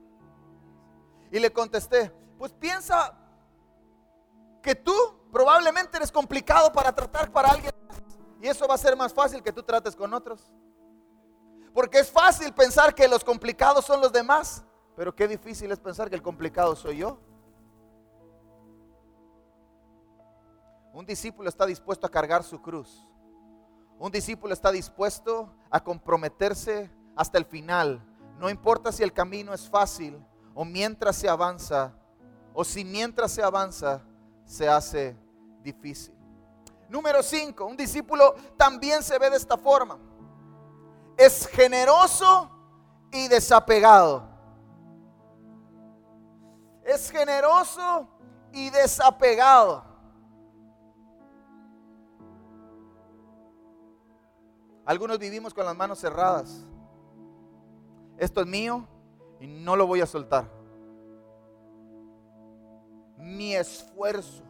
Y 1.32 1.40
le 1.40 1.52
contesté, 1.52 2.12
pues 2.38 2.52
piensa 2.54 3.18
que 4.62 4.76
tú 4.76 4.94
probablemente 5.32 5.98
eres 5.98 6.12
complicado 6.12 6.72
para 6.72 6.94
tratar 6.94 7.32
para 7.32 7.50
alguien 7.50 7.74
y 8.42 8.48
eso 8.48 8.68
va 8.68 8.76
a 8.76 8.78
ser 8.78 8.98
más 8.98 9.14
fácil 9.14 9.44
que 9.44 9.52
tú 9.52 9.62
trates 9.62 9.96
con 9.96 10.14
otros. 10.14 10.52
Porque 11.74 12.00
es 12.00 12.12
fácil 12.12 12.54
pensar 12.54 12.94
que 12.94 13.08
los 13.08 13.24
complicados 13.24 13.86
son 13.86 14.02
los 14.02 14.12
demás, 14.12 14.64
pero 14.96 15.16
qué 15.16 15.28
difícil 15.28 15.72
es 15.72 15.80
pensar 15.80 16.10
que 16.10 16.16
el 16.16 16.22
complicado 16.22 16.76
soy 16.76 16.98
yo. 16.98 17.18
Un 20.94 21.06
discípulo 21.06 21.48
está 21.48 21.66
dispuesto 21.66 22.06
a 22.06 22.12
cargar 22.12 22.44
su 22.44 22.62
cruz. 22.62 23.08
Un 23.98 24.12
discípulo 24.12 24.54
está 24.54 24.72
dispuesto 24.72 25.54
a 25.70 25.82
comprometerse 25.82 26.92
hasta 27.16 27.38
el 27.38 27.46
final. 27.46 28.04
No 28.38 28.50
importa 28.50 28.92
si 28.92 29.04
el 29.04 29.14
camino 29.14 29.54
es 29.54 29.70
fácil 29.70 30.22
o 30.54 30.66
mientras 30.66 31.16
se 31.16 31.30
avanza, 31.30 31.94
o 32.54 32.66
si 32.66 32.84
mientras 32.84 33.32
se 33.32 33.42
avanza 33.42 34.02
se 34.44 34.68
hace 34.68 35.16
difícil. 35.64 36.14
Número 36.90 37.24
5, 37.24 37.66
un 37.66 37.78
discípulo 37.78 38.36
también 38.58 39.02
se 39.02 39.18
ve 39.18 39.30
de 39.30 39.38
esta 39.38 39.58
forma 39.58 39.98
es 41.18 41.48
generoso 41.48 42.50
y 43.12 43.28
desapegado. 43.28 44.28
Es 46.84 47.12
generoso 47.12 48.08
y 48.52 48.70
desapegado. 48.70 49.84
Algunos 54.86 55.20
vivimos 55.20 55.54
con 55.54 55.66
las 55.66 55.76
manos 55.76 56.00
cerradas. 56.00 56.66
Esto 58.18 58.42
es 58.42 58.48
mío 58.48 58.88
y 59.40 59.48
no 59.48 59.76
lo 59.76 59.88
voy 59.88 60.02
a 60.02 60.06
soltar. 60.06 60.50
Mi 63.18 63.56
esfuerzo. 63.56 64.44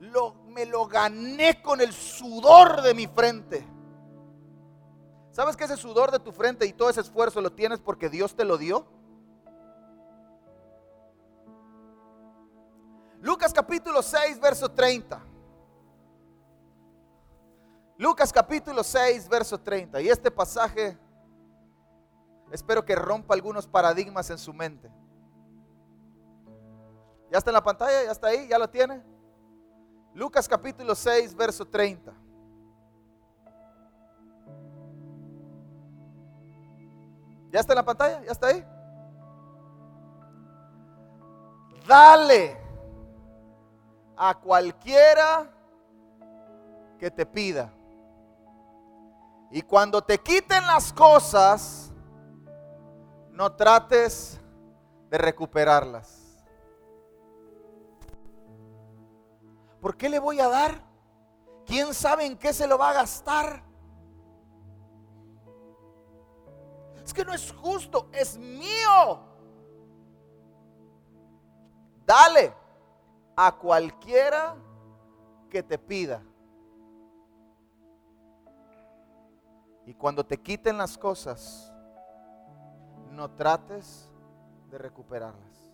Lo, 0.00 0.34
me 0.46 0.64
lo 0.66 0.86
gané 0.86 1.60
con 1.60 1.80
el 1.80 1.92
sudor 1.92 2.82
de 2.82 2.94
mi 2.94 3.06
frente. 3.06 3.66
¿Sabes 5.38 5.56
que 5.56 5.62
ese 5.62 5.76
sudor 5.76 6.10
de 6.10 6.18
tu 6.18 6.32
frente 6.32 6.66
y 6.66 6.72
todo 6.72 6.90
ese 6.90 7.00
esfuerzo 7.00 7.40
lo 7.40 7.52
tienes 7.52 7.78
porque 7.78 8.08
Dios 8.08 8.34
te 8.34 8.44
lo 8.44 8.58
dio? 8.58 8.84
Lucas 13.20 13.52
capítulo 13.52 14.02
6, 14.02 14.40
verso 14.40 14.68
30. 14.68 15.22
Lucas 17.98 18.32
capítulo 18.32 18.82
6, 18.82 19.28
verso 19.28 19.60
30. 19.60 20.00
Y 20.00 20.08
este 20.08 20.28
pasaje 20.28 20.98
espero 22.50 22.84
que 22.84 22.96
rompa 22.96 23.32
algunos 23.32 23.64
paradigmas 23.64 24.28
en 24.30 24.38
su 24.38 24.52
mente. 24.52 24.90
¿Ya 27.30 27.38
está 27.38 27.50
en 27.50 27.54
la 27.54 27.62
pantalla? 27.62 28.06
¿Ya 28.06 28.10
está 28.10 28.26
ahí? 28.26 28.48
¿Ya 28.48 28.58
lo 28.58 28.68
tiene? 28.68 29.04
Lucas 30.14 30.48
capítulo 30.48 30.96
6, 30.96 31.32
verso 31.36 31.64
30. 31.64 32.12
¿Ya 37.50 37.60
está 37.60 37.72
en 37.72 37.76
la 37.76 37.84
pantalla? 37.84 38.22
¿Ya 38.24 38.32
está 38.32 38.48
ahí? 38.48 38.64
Dale 41.86 42.56
a 44.16 44.34
cualquiera 44.34 45.50
que 46.98 47.10
te 47.10 47.24
pida. 47.24 47.72
Y 49.50 49.62
cuando 49.62 50.02
te 50.02 50.18
quiten 50.18 50.66
las 50.66 50.92
cosas, 50.92 51.90
no 53.30 53.52
trates 53.52 54.38
de 55.08 55.16
recuperarlas. 55.16 56.18
¿Por 59.80 59.96
qué 59.96 60.08
le 60.08 60.18
voy 60.18 60.40
a 60.40 60.48
dar? 60.48 60.82
¿Quién 61.64 61.94
sabe 61.94 62.26
en 62.26 62.36
qué 62.36 62.52
se 62.52 62.66
lo 62.66 62.76
va 62.76 62.90
a 62.90 62.94
gastar? 62.94 63.62
Es 67.08 67.14
que 67.14 67.24
no 67.24 67.32
es 67.32 67.50
justo, 67.52 68.10
es 68.12 68.36
mío. 68.36 69.18
Dale 72.04 72.52
a 73.34 73.50
cualquiera 73.50 74.54
que 75.48 75.62
te 75.62 75.78
pida. 75.78 76.22
Y 79.86 79.94
cuando 79.94 80.22
te 80.22 80.36
quiten 80.36 80.76
las 80.76 80.98
cosas, 80.98 81.72
no 83.10 83.30
trates 83.30 84.12
de 84.70 84.76
recuperarlas. 84.76 85.66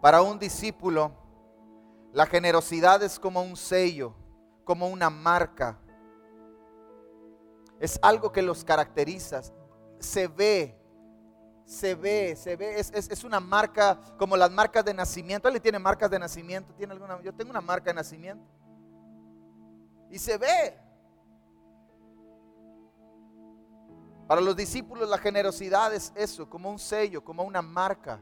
Para 0.00 0.20
un 0.20 0.36
discípulo, 0.36 1.12
la 2.12 2.26
generosidad 2.26 3.00
es 3.04 3.20
como 3.20 3.40
un 3.40 3.56
sello, 3.56 4.14
como 4.64 4.88
una 4.88 5.10
marca 5.10 5.78
es 7.80 7.98
algo 8.02 8.30
que 8.30 8.42
los 8.42 8.62
caracteriza. 8.62 9.40
Se 9.98 10.28
ve, 10.28 10.78
se 11.64 11.94
ve, 11.94 12.36
se 12.36 12.54
ve. 12.54 12.78
Es, 12.78 13.24
una 13.24 13.40
marca 13.40 13.98
como 14.18 14.36
las 14.36 14.50
marcas 14.50 14.84
de 14.84 14.92
nacimiento. 14.92 15.48
¿Alguien 15.48 15.62
tiene 15.62 15.78
marcas 15.78 16.10
de 16.10 16.18
nacimiento? 16.18 16.74
¿Tiene 16.74 16.92
alguna? 16.92 17.20
Yo 17.22 17.34
tengo 17.34 17.50
una 17.50 17.62
marca 17.62 17.86
de 17.86 17.94
nacimiento. 17.94 18.44
Y 20.10 20.18
se 20.18 20.36
ve. 20.36 20.78
Para 24.28 24.42
los 24.42 24.54
discípulos 24.54 25.08
la 25.08 25.18
generosidad 25.18 25.92
es 25.92 26.12
eso, 26.14 26.48
como 26.48 26.70
un 26.70 26.78
sello, 26.78 27.24
como 27.24 27.42
una 27.42 27.62
marca. 27.62 28.20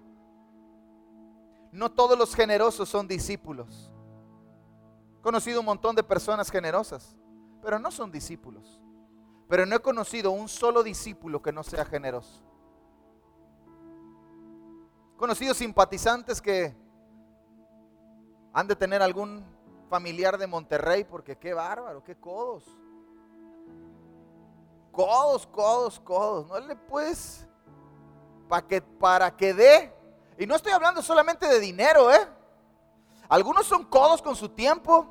No 1.72 1.90
todos 1.90 2.16
los 2.16 2.34
generosos 2.34 2.88
son 2.88 3.06
discípulos. 3.06 3.90
He 5.18 5.20
conocido 5.20 5.60
un 5.60 5.66
montón 5.66 5.96
de 5.96 6.02
personas 6.02 6.50
generosas, 6.50 7.14
pero 7.60 7.78
no 7.78 7.90
son 7.90 8.10
discípulos. 8.10 8.80
Pero 9.48 9.64
no 9.64 9.76
he 9.76 9.80
conocido 9.80 10.30
un 10.30 10.48
solo 10.48 10.82
discípulo 10.82 11.40
que 11.40 11.52
no 11.52 11.62
sea 11.62 11.84
generoso. 11.84 12.42
He 15.14 15.18
conocido 15.18 15.54
simpatizantes 15.54 16.40
que 16.40 16.76
han 18.52 18.68
de 18.68 18.76
tener 18.76 19.02
algún 19.02 19.44
familiar 19.88 20.36
de 20.36 20.46
Monterrey 20.46 21.04
porque 21.04 21.36
qué 21.36 21.54
bárbaro, 21.54 22.04
qué 22.04 22.14
codos. 22.16 22.64
Codos, 24.92 25.46
codos, 25.46 26.00
codos. 26.00 26.48
No 26.48 26.60
le 26.60 26.76
puedes 26.76 27.46
para 28.48 28.66
que, 28.66 28.82
para 28.82 29.36
que 29.36 29.54
dé. 29.54 29.94
Y 30.38 30.46
no 30.46 30.54
estoy 30.54 30.72
hablando 30.72 31.02
solamente 31.02 31.48
de 31.48 31.58
dinero, 31.58 32.12
¿eh? 32.12 32.28
Algunos 33.28 33.66
son 33.66 33.84
codos 33.84 34.22
con 34.22 34.36
su 34.36 34.48
tiempo. 34.48 35.06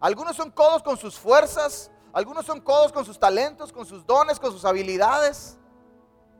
Algunos 0.00 0.36
son 0.36 0.50
codos 0.50 0.82
con 0.82 0.96
sus 0.96 1.18
fuerzas. 1.18 1.90
Algunos 2.14 2.46
son 2.46 2.60
codos 2.60 2.92
con 2.92 3.04
sus 3.04 3.18
talentos, 3.18 3.72
con 3.72 3.84
sus 3.84 4.06
dones, 4.06 4.38
con 4.38 4.52
sus 4.52 4.64
habilidades. 4.64 5.58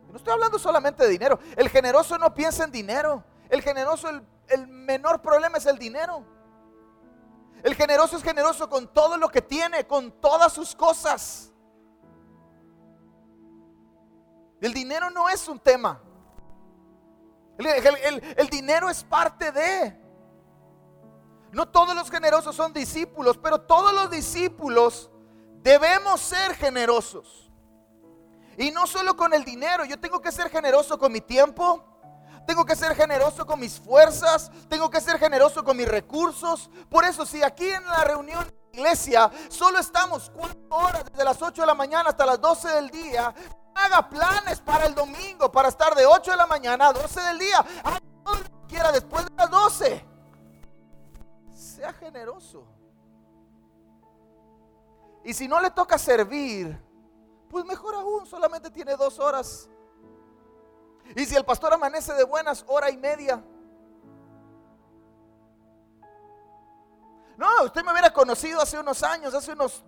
No 0.08 0.16
estoy 0.16 0.32
hablando 0.32 0.58
solamente 0.58 1.02
de 1.02 1.10
dinero. 1.10 1.38
El 1.56 1.68
generoso 1.68 2.16
no 2.16 2.32
piensa 2.32 2.64
en 2.64 2.70
dinero. 2.70 3.24
El 3.50 3.60
generoso 3.60 4.08
el 4.48 4.66
menor 4.68 5.20
problema 5.20 5.58
es 5.58 5.66
el 5.66 5.78
dinero. 5.78 6.24
El 7.64 7.74
generoso 7.74 8.16
es 8.16 8.22
generoso 8.22 8.68
con 8.68 8.86
todo 8.92 9.16
lo 9.16 9.28
que 9.28 9.42
tiene, 9.42 9.86
con 9.86 10.12
todas 10.12 10.52
sus 10.52 10.74
cosas. 10.74 11.50
El 14.60 14.72
dinero 14.72 15.10
no 15.10 15.28
es 15.28 15.48
un 15.48 15.58
tema. 15.58 16.00
El, 17.58 18.48
dinero 18.48 18.90
es 18.90 19.02
parte 19.02 19.50
de. 19.50 19.98
No 21.52 21.66
todos 21.68 21.94
los 21.94 22.10
generosos 22.10 22.54
son 22.54 22.72
discípulos, 22.72 23.38
pero 23.38 23.60
todos 23.60 23.94
los 23.94 24.10
discípulos 24.10 25.10
debemos 25.64 26.20
ser 26.20 26.54
generosos. 26.54 27.50
Y 28.56 28.70
no 28.70 28.86
solo 28.86 29.16
con 29.16 29.32
el 29.34 29.44
dinero, 29.44 29.84
yo 29.84 29.98
tengo 29.98 30.20
que 30.20 30.30
ser 30.30 30.48
generoso 30.48 30.96
con 30.96 31.10
mi 31.10 31.20
tiempo, 31.20 31.82
tengo 32.46 32.64
que 32.64 32.76
ser 32.76 32.94
generoso 32.94 33.46
con 33.46 33.58
mis 33.58 33.80
fuerzas, 33.80 34.52
tengo 34.68 34.90
que 34.90 35.00
ser 35.00 35.18
generoso 35.18 35.64
con 35.64 35.76
mis 35.76 35.88
recursos. 35.88 36.70
Por 36.88 37.04
eso, 37.04 37.24
si 37.26 37.42
aquí 37.42 37.68
en 37.68 37.84
la 37.86 38.04
reunión 38.04 38.44
de 38.44 38.78
iglesia 38.78 39.30
solo 39.48 39.78
estamos 39.78 40.30
cuatro 40.30 40.60
horas, 40.68 41.04
desde 41.10 41.24
las 41.24 41.40
8 41.40 41.62
de 41.62 41.66
la 41.66 41.74
mañana 41.74 42.10
hasta 42.10 42.26
las 42.26 42.40
12 42.40 42.68
del 42.68 42.90
día, 42.90 43.34
haga 43.74 44.08
planes 44.08 44.60
para 44.60 44.84
el 44.84 44.94
domingo, 44.94 45.50
para 45.50 45.68
estar 45.68 45.94
de 45.94 46.04
8 46.04 46.30
de 46.30 46.36
la 46.36 46.46
mañana 46.46 46.88
a 46.88 46.92
12 46.92 47.20
del 47.22 47.38
día. 47.38 47.64
Haga 47.82 48.00
todo 48.22 48.34
lo 48.36 48.44
que 48.44 48.66
quiera 48.68 48.92
después 48.92 49.24
de 49.24 49.34
las 49.34 49.50
12. 49.50 50.04
Sea 51.54 51.92
generoso. 51.94 52.73
Y 55.24 55.32
si 55.34 55.48
no 55.48 55.60
le 55.60 55.70
toca 55.70 55.98
servir, 55.98 56.78
pues 57.48 57.64
mejor 57.64 57.94
aún, 57.94 58.26
solamente 58.26 58.70
tiene 58.70 58.96
dos 58.96 59.18
horas 59.18 59.68
y 61.14 61.24
si 61.26 61.34
el 61.36 61.44
pastor 61.44 61.72
amanece 61.74 62.14
de 62.14 62.24
buenas, 62.24 62.64
hora 62.66 62.90
y 62.90 62.96
media. 62.96 63.42
No, 67.36 67.64
usted 67.64 67.84
me 67.84 67.92
hubiera 67.92 68.12
conocido 68.12 68.60
hace 68.60 68.78
unos 68.78 69.02
años, 69.02 69.34
hace 69.34 69.52
unos, 69.52 69.84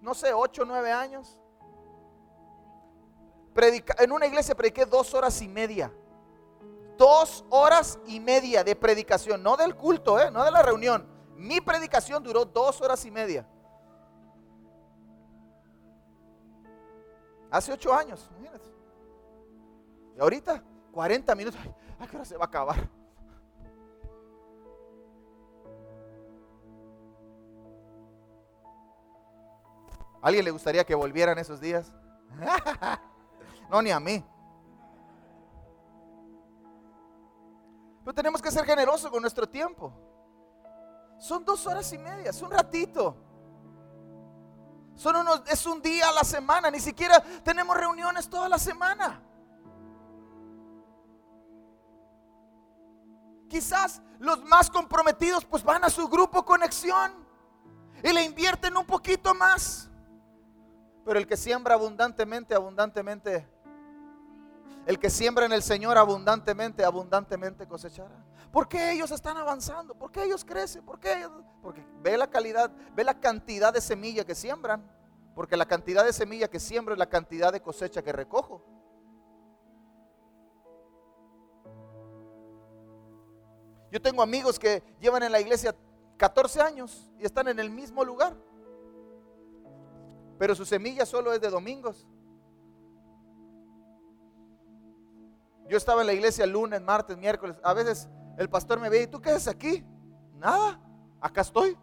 no 0.00 0.14
sé, 0.14 0.32
ocho, 0.32 0.64
nueve 0.64 0.92
años. 0.92 1.38
en 3.98 4.12
una 4.12 4.26
iglesia 4.26 4.54
prediqué 4.54 4.86
dos 4.86 5.14
horas 5.14 5.40
y 5.42 5.48
media. 5.48 5.92
Dos 6.96 7.44
horas 7.50 7.98
y 8.06 8.20
media 8.20 8.62
de 8.62 8.76
predicación, 8.76 9.42
no 9.42 9.56
del 9.56 9.74
culto, 9.74 10.20
¿eh? 10.20 10.30
no 10.30 10.44
de 10.44 10.50
la 10.50 10.62
reunión. 10.62 11.08
Mi 11.36 11.60
predicación 11.60 12.22
duró 12.22 12.44
dos 12.44 12.80
horas 12.80 13.04
y 13.04 13.10
media. 13.10 13.46
Hace 17.52 17.70
ocho 17.70 17.92
años, 17.92 18.26
imagínate. 18.30 18.70
Y 20.16 20.20
ahorita, 20.20 20.64
40 20.90 21.34
minutos. 21.34 21.60
Ay, 22.00 22.08
qué 22.08 22.16
hora 22.16 22.24
se 22.24 22.34
va 22.38 22.44
a 22.44 22.48
acabar? 22.48 22.88
¿Alguien 30.22 30.46
le 30.46 30.50
gustaría 30.50 30.82
que 30.82 30.94
volvieran 30.94 31.36
esos 31.36 31.60
días? 31.60 31.92
no, 33.70 33.82
ni 33.82 33.90
a 33.90 34.00
mí. 34.00 34.24
Pero 38.02 38.14
tenemos 38.14 38.40
que 38.40 38.50
ser 38.50 38.64
generosos 38.64 39.10
con 39.10 39.20
nuestro 39.20 39.46
tiempo. 39.46 39.92
Son 41.18 41.44
dos 41.44 41.66
horas 41.66 41.92
y 41.92 41.98
media, 41.98 42.30
es 42.30 42.40
un 42.40 42.50
ratito. 42.50 43.14
Son 44.94 45.16
unos, 45.16 45.42
es 45.46 45.66
un 45.66 45.80
día 45.80 46.08
a 46.08 46.12
la 46.12 46.24
semana, 46.24 46.70
ni 46.70 46.80
siquiera 46.80 47.20
tenemos 47.42 47.76
reuniones 47.76 48.28
toda 48.28 48.48
la 48.48 48.58
semana. 48.58 49.20
Quizás 53.48 54.00
los 54.18 54.42
más 54.44 54.70
comprometidos 54.70 55.44
pues 55.44 55.62
van 55.62 55.84
a 55.84 55.90
su 55.90 56.08
grupo 56.08 56.44
conexión 56.44 57.26
y 58.02 58.12
le 58.12 58.22
invierten 58.22 58.76
un 58.76 58.86
poquito 58.86 59.34
más. 59.34 59.90
Pero 61.04 61.18
el 61.18 61.26
que 61.26 61.36
siembra 61.36 61.74
abundantemente, 61.74 62.54
abundantemente, 62.54 63.51
el 64.86 64.98
que 64.98 65.10
siembra 65.10 65.46
en 65.46 65.52
el 65.52 65.62
Señor 65.62 65.96
abundantemente, 65.96 66.84
abundantemente 66.84 67.66
cosechará. 67.66 68.16
¿Por 68.50 68.68
qué 68.68 68.92
ellos 68.92 69.10
están 69.10 69.36
avanzando? 69.36 69.94
¿Por 69.94 70.12
qué 70.12 70.24
ellos 70.24 70.44
crecen? 70.44 70.84
¿Por 70.84 70.98
qué 70.98 71.26
Porque 71.62 71.84
ve 72.02 72.16
la 72.18 72.28
calidad, 72.28 72.70
ve 72.94 73.04
la 73.04 73.18
cantidad 73.18 73.72
de 73.72 73.80
semilla 73.80 74.24
que 74.24 74.34
siembran. 74.34 74.82
Porque 75.34 75.56
la 75.56 75.66
cantidad 75.66 76.04
de 76.04 76.12
semilla 76.12 76.48
que 76.48 76.60
siembro 76.60 76.92
es 76.94 76.98
la 76.98 77.08
cantidad 77.08 77.52
de 77.52 77.62
cosecha 77.62 78.02
que 78.02 78.12
recojo. 78.12 78.62
Yo 83.90 84.00
tengo 84.00 84.22
amigos 84.22 84.58
que 84.58 84.82
llevan 85.00 85.22
en 85.22 85.32
la 85.32 85.40
iglesia 85.40 85.74
14 86.16 86.60
años 86.60 87.10
y 87.18 87.24
están 87.24 87.48
en 87.48 87.58
el 87.58 87.70
mismo 87.70 88.04
lugar. 88.04 88.34
Pero 90.38 90.54
su 90.54 90.64
semilla 90.64 91.06
solo 91.06 91.32
es 91.32 91.40
de 91.40 91.48
domingos. 91.48 92.06
Yo 95.72 95.78
estaba 95.78 96.02
en 96.02 96.06
la 96.06 96.12
iglesia 96.12 96.44
lunes, 96.44 96.82
martes, 96.82 97.16
miércoles. 97.16 97.56
A 97.62 97.72
veces 97.72 98.06
el 98.36 98.50
pastor 98.50 98.78
me 98.78 98.90
ve 98.90 99.04
y 99.04 99.06
tú 99.06 99.22
qué 99.22 99.30
haces 99.30 99.48
aquí? 99.48 99.82
Nada, 100.34 100.78
acá 101.18 101.40
estoy. 101.40 101.78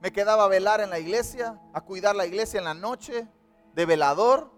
Me 0.00 0.10
quedaba 0.10 0.42
a 0.42 0.48
velar 0.48 0.80
en 0.80 0.90
la 0.90 0.98
iglesia, 0.98 1.56
a 1.72 1.80
cuidar 1.82 2.16
la 2.16 2.26
iglesia 2.26 2.58
en 2.58 2.64
la 2.64 2.74
noche, 2.74 3.28
de 3.74 3.86
velador, 3.86 4.50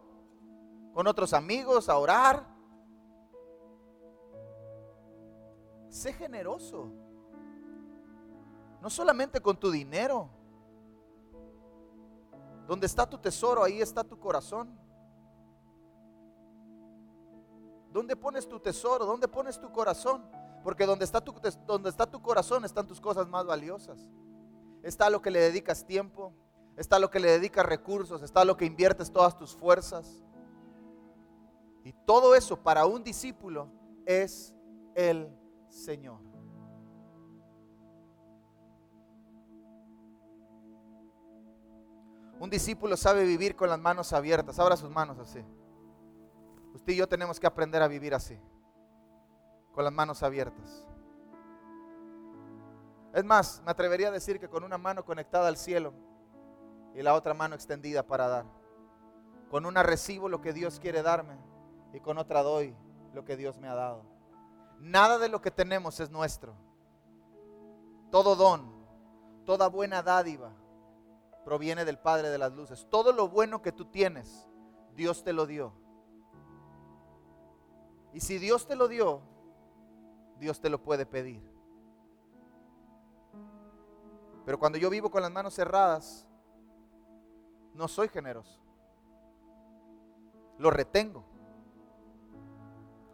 con 0.95 1.07
otros 1.07 1.35
amigos, 1.35 1.91
a 1.91 1.99
orar. 1.99 2.47
sé 5.91 6.15
generoso. 6.15 6.91
No 8.81 8.89
solamente 8.89 9.43
con 9.43 9.59
tu 9.59 9.71
dinero. 9.71 10.31
Donde 12.67 12.87
está 12.87 13.07
tu 13.07 13.19
tesoro, 13.19 13.63
ahí 13.63 13.83
está 13.83 14.03
tu 14.03 14.19
corazón. 14.19 14.81
¿Dónde 17.93 18.15
pones 18.17 18.49
tu 18.49 18.61
tesoro? 18.61 19.05
¿Dónde 19.05 19.27
pones 19.29 19.61
tu 19.61 19.71
corazón? 19.73 20.25
Porque 20.63 20.87
donde 20.87 21.05
está 21.05 21.21
tu, 21.21 21.35
donde 21.67 21.91
está 21.91 22.07
tu 22.09 22.23
corazón 22.23 22.65
están 22.65 22.87
tus 22.87 23.01
cosas 23.01 23.27
más 23.27 23.47
valiosas. 23.47 24.07
Está 24.83 25.11
lo 25.11 25.21
que 25.21 25.31
le 25.31 25.41
dedicas 25.41 25.87
tiempo, 25.87 26.33
está 26.77 26.99
lo 26.99 27.11
que 27.11 27.21
le 27.21 27.31
dedicas 27.31 27.67
recursos, 27.67 28.23
está 28.23 28.45
lo 28.45 28.57
que 28.57 28.65
inviertes 28.65 29.11
todas 29.11 29.37
tus 29.37 29.55
fuerzas. 29.55 30.23
Y 31.85 31.93
todo 31.93 32.35
eso 32.35 32.57
para 32.57 32.87
un 32.87 33.03
discípulo 33.03 33.69
es 34.07 34.55
el 34.95 35.29
Señor. 35.69 36.21
Un 42.39 42.49
discípulo 42.49 42.97
sabe 42.97 43.25
vivir 43.25 43.55
con 43.55 43.69
las 43.69 43.79
manos 43.79 44.13
abiertas. 44.15 44.59
Abra 44.59 44.77
sus 44.77 44.91
manos 44.91 45.19
así. 45.19 45.45
Usted 46.75 46.93
y 46.93 46.97
yo 46.97 47.09
tenemos 47.09 47.41
que 47.41 47.47
aprender 47.47 47.83
a 47.83 47.89
vivir 47.89 48.15
así. 48.15 48.39
Con 49.73 49.85
las 49.85 49.93
manos 49.93 50.23
abiertas. 50.23 50.87
Es 53.13 53.25
más, 53.25 53.61
me 53.65 53.71
atrevería 53.71 54.09
a 54.09 54.13
decir 54.13 54.39
que 54.39 54.49
con 54.49 54.63
una 54.63 54.79
mano 54.79 55.05
conectada 55.05 55.49
al 55.49 55.57
cielo 55.57 55.93
y 56.95 57.03
la 57.03 57.15
otra 57.15 57.35
mano 57.35 57.55
extendida 57.55 58.05
para 58.07 58.29
dar. 58.29 58.47
Con 59.51 59.67
una 59.67 59.83
recibo 59.83 60.29
lo 60.29 60.41
que 60.41 60.53
Dios 60.53 60.79
quiere 60.79 61.03
darme 61.03 61.37
y 61.93 62.01
con 62.01 62.19
otra 62.19 62.43
doy 62.43 62.77
lo 63.13 63.25
que 63.25 63.37
Dios 63.37 63.59
me 63.59 63.69
ha 63.69 63.75
dado. 63.75 64.05
Nada 64.79 65.19
de 65.19 65.29
lo 65.29 65.41
que 65.41 65.51
tenemos 65.51 65.99
es 66.01 66.11
nuestro. 66.11 66.55
Todo 68.11 68.37
don, 68.37 68.73
toda 69.45 69.69
buena 69.69 70.03
dádiva 70.03 70.53
proviene 71.45 71.85
del 71.85 71.99
Padre 71.99 72.31
de 72.31 72.39
las 72.39 72.53
Luces. 72.53 72.87
Todo 72.91 73.13
lo 73.13 73.29
bueno 73.29 73.61
que 73.61 73.73
tú 73.73 73.87
tienes, 73.87 74.49
Dios 74.95 75.25
te 75.25 75.33
lo 75.33 75.47
dio. 75.47 75.73
Y 78.13 78.21
si 78.21 78.39
Dios 78.39 78.67
te 78.67 78.77
lo 78.77 78.89
dio, 78.89 79.21
Dios 80.39 80.61
te 80.61 80.69
lo 80.69 80.83
puede 80.83 81.07
pedir. 81.07 81.43
Pero 84.45 84.59
cuando 84.59 84.79
yo 84.79 84.91
vivo 84.91 85.11
con 85.11 85.23
las 85.23 85.31
manos 85.31 85.55
cerradas, 85.55 86.27
no 87.75 87.87
soy 87.89 88.09
generoso. 88.09 88.59
Lo 90.59 90.71
retengo. 90.71 91.25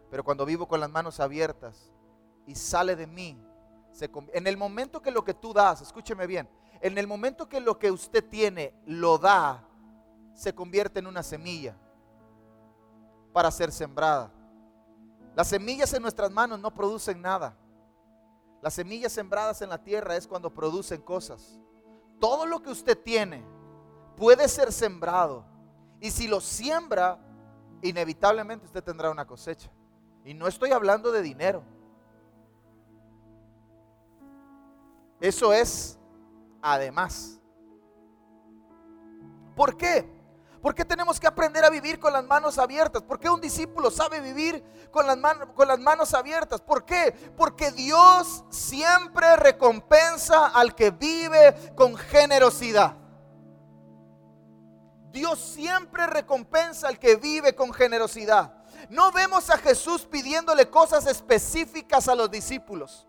Pero 0.09 0.23
cuando 0.23 0.45
vivo 0.45 0.67
con 0.67 0.79
las 0.79 0.89
manos 0.89 1.19
abiertas 1.19 1.91
y 2.45 2.55
sale 2.55 2.95
de 2.95 3.07
mí, 3.07 3.37
en 4.33 4.47
el 4.47 4.57
momento 4.57 5.01
que 5.01 5.11
lo 5.11 5.23
que 5.23 5.33
tú 5.33 5.53
das, 5.53 5.81
escúcheme 5.81 6.27
bien, 6.27 6.49
en 6.81 6.97
el 6.97 7.07
momento 7.07 7.49
que 7.49 7.59
lo 7.59 7.77
que 7.79 7.91
usted 7.91 8.23
tiene 8.27 8.73
lo 8.85 9.17
da, 9.17 9.67
se 10.33 10.53
convierte 10.53 10.99
en 10.99 11.07
una 11.07 11.23
semilla 11.23 11.75
para 13.33 13.49
ser 13.51 13.71
sembrada. 13.71 14.31
Las 15.37 15.49
semillas 15.49 15.93
en 15.93 16.01
nuestras 16.01 16.31
manos 16.31 16.59
no 16.59 16.73
producen 16.73 17.21
nada. 17.21 17.55
Las 18.59 18.73
semillas 18.73 19.11
sembradas 19.11 19.61
en 19.61 19.69
la 19.69 19.77
tierra 19.77 20.15
es 20.15 20.25
cuando 20.25 20.51
producen 20.51 20.99
cosas. 20.99 21.59
Todo 22.19 22.47
lo 22.47 22.59
que 22.63 22.71
usted 22.71 22.97
tiene 22.97 23.43
puede 24.15 24.47
ser 24.47 24.73
sembrado. 24.73 25.45
Y 26.01 26.09
si 26.09 26.27
lo 26.27 26.41
siembra, 26.41 27.19
inevitablemente 27.83 28.65
usted 28.65 28.83
tendrá 28.83 29.11
una 29.11 29.27
cosecha 29.27 29.69
Y 30.25 30.33
no 30.33 30.47
estoy 30.47 30.71
hablando 30.71 31.11
de 31.11 31.21
dinero. 31.21 31.61
Eso 35.21 35.53
es 35.53 35.99
además. 36.63 37.39
¿Por 39.55 39.77
qué? 39.77 40.16
¿Por 40.67 40.75
qué 40.75 40.83
tenemos 40.83 41.17
que 41.17 41.27
aprender 41.27 41.63
a 41.63 41.69
vivir 41.69 41.97
con 41.97 42.11
las 42.11 42.25
manos 42.25 42.57
abiertas? 42.57 43.01
¿Por 43.01 43.17
qué 43.21 43.29
un 43.29 43.39
discípulo 43.39 43.89
sabe 43.89 44.19
vivir 44.19 44.61
con 44.91 45.07
las, 45.07 45.15
manos, 45.17 45.47
con 45.55 45.65
las 45.65 45.79
manos 45.79 46.13
abiertas? 46.13 46.59
¿Por 46.59 46.83
qué? 46.83 47.13
Porque 47.37 47.71
Dios 47.71 48.43
siempre 48.49 49.37
recompensa 49.37 50.47
al 50.47 50.75
que 50.75 50.91
vive 50.91 51.71
con 51.73 51.95
generosidad. 51.95 52.97
Dios 55.09 55.39
siempre 55.39 56.05
recompensa 56.05 56.89
al 56.89 56.99
que 56.99 57.15
vive 57.15 57.55
con 57.55 57.71
generosidad. 57.71 58.53
No 58.89 59.13
vemos 59.13 59.49
a 59.49 59.57
Jesús 59.57 60.05
pidiéndole 60.05 60.69
cosas 60.69 61.07
específicas 61.07 62.09
a 62.09 62.15
los 62.15 62.29
discípulos. 62.29 63.06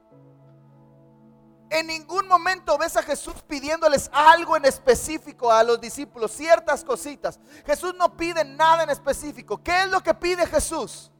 En 1.70 1.86
ningún 1.86 2.26
momento 2.26 2.78
ves 2.78 2.96
a 2.96 3.02
Jesús 3.02 3.34
pidiéndoles 3.46 4.08
algo 4.12 4.56
en 4.56 4.64
específico 4.64 5.50
a 5.50 5.62
los 5.62 5.80
discípulos, 5.80 6.32
ciertas 6.32 6.82
cositas. 6.82 7.38
Jesús 7.66 7.94
no 7.98 8.16
pide 8.16 8.44
nada 8.44 8.84
en 8.84 8.90
específico. 8.90 9.62
¿Qué 9.62 9.82
es 9.82 9.90
lo 9.90 10.00
que 10.00 10.14
pide 10.14 10.46
Jesús? 10.46 11.12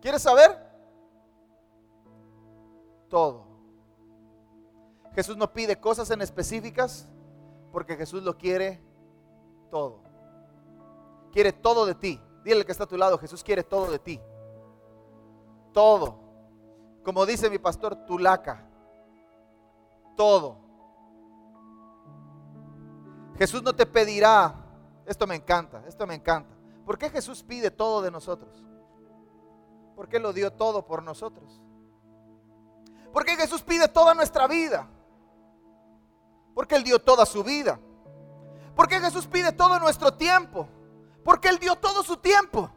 ¿Quieres 0.00 0.22
saber? 0.22 0.58
Todo. 3.08 3.46
Jesús 5.14 5.36
no 5.36 5.52
pide 5.52 5.78
cosas 5.78 6.10
en 6.10 6.22
específicas 6.22 7.08
porque 7.70 7.96
Jesús 7.96 8.22
lo 8.22 8.36
quiere 8.36 8.82
todo. 9.70 10.02
Quiere 11.30 11.52
todo 11.52 11.86
de 11.86 11.94
ti. 11.94 12.20
Dile 12.42 12.66
que 12.66 12.72
está 12.72 12.84
a 12.84 12.88
tu 12.88 12.96
lado, 12.96 13.18
Jesús 13.18 13.44
quiere 13.44 13.62
todo 13.62 13.90
de 13.90 13.98
ti. 14.00 14.20
Todo. 15.72 16.31
Como 17.04 17.26
dice 17.26 17.50
mi 17.50 17.58
pastor, 17.58 17.96
tu 18.06 18.18
laca. 18.18 18.64
Todo. 20.16 20.58
Jesús 23.36 23.62
no 23.62 23.74
te 23.74 23.86
pedirá, 23.86 24.54
esto 25.06 25.26
me 25.26 25.34
encanta, 25.34 25.82
esto 25.86 26.06
me 26.06 26.14
encanta. 26.14 26.54
¿Por 26.84 26.98
qué 26.98 27.10
Jesús 27.10 27.42
pide 27.42 27.70
todo 27.70 28.02
de 28.02 28.10
nosotros? 28.10 28.62
¿Por 29.96 30.08
qué 30.08 30.18
lo 30.18 30.32
dio 30.32 30.52
todo 30.52 30.84
por 30.84 31.02
nosotros? 31.02 31.60
¿Por 33.12 33.24
qué 33.24 33.36
Jesús 33.36 33.62
pide 33.62 33.88
toda 33.88 34.14
nuestra 34.14 34.46
vida? 34.46 34.88
Porque 36.54 36.76
Él 36.76 36.84
dio 36.84 36.98
toda 36.98 37.26
su 37.26 37.42
vida. 37.42 37.78
¿Por 38.74 38.88
qué 38.88 39.00
Jesús 39.00 39.26
pide 39.26 39.52
todo 39.52 39.78
nuestro 39.78 40.14
tiempo? 40.14 40.68
Porque 41.24 41.48
Él 41.48 41.58
dio 41.58 41.76
todo 41.76 42.02
su 42.02 42.16
tiempo. 42.16 42.70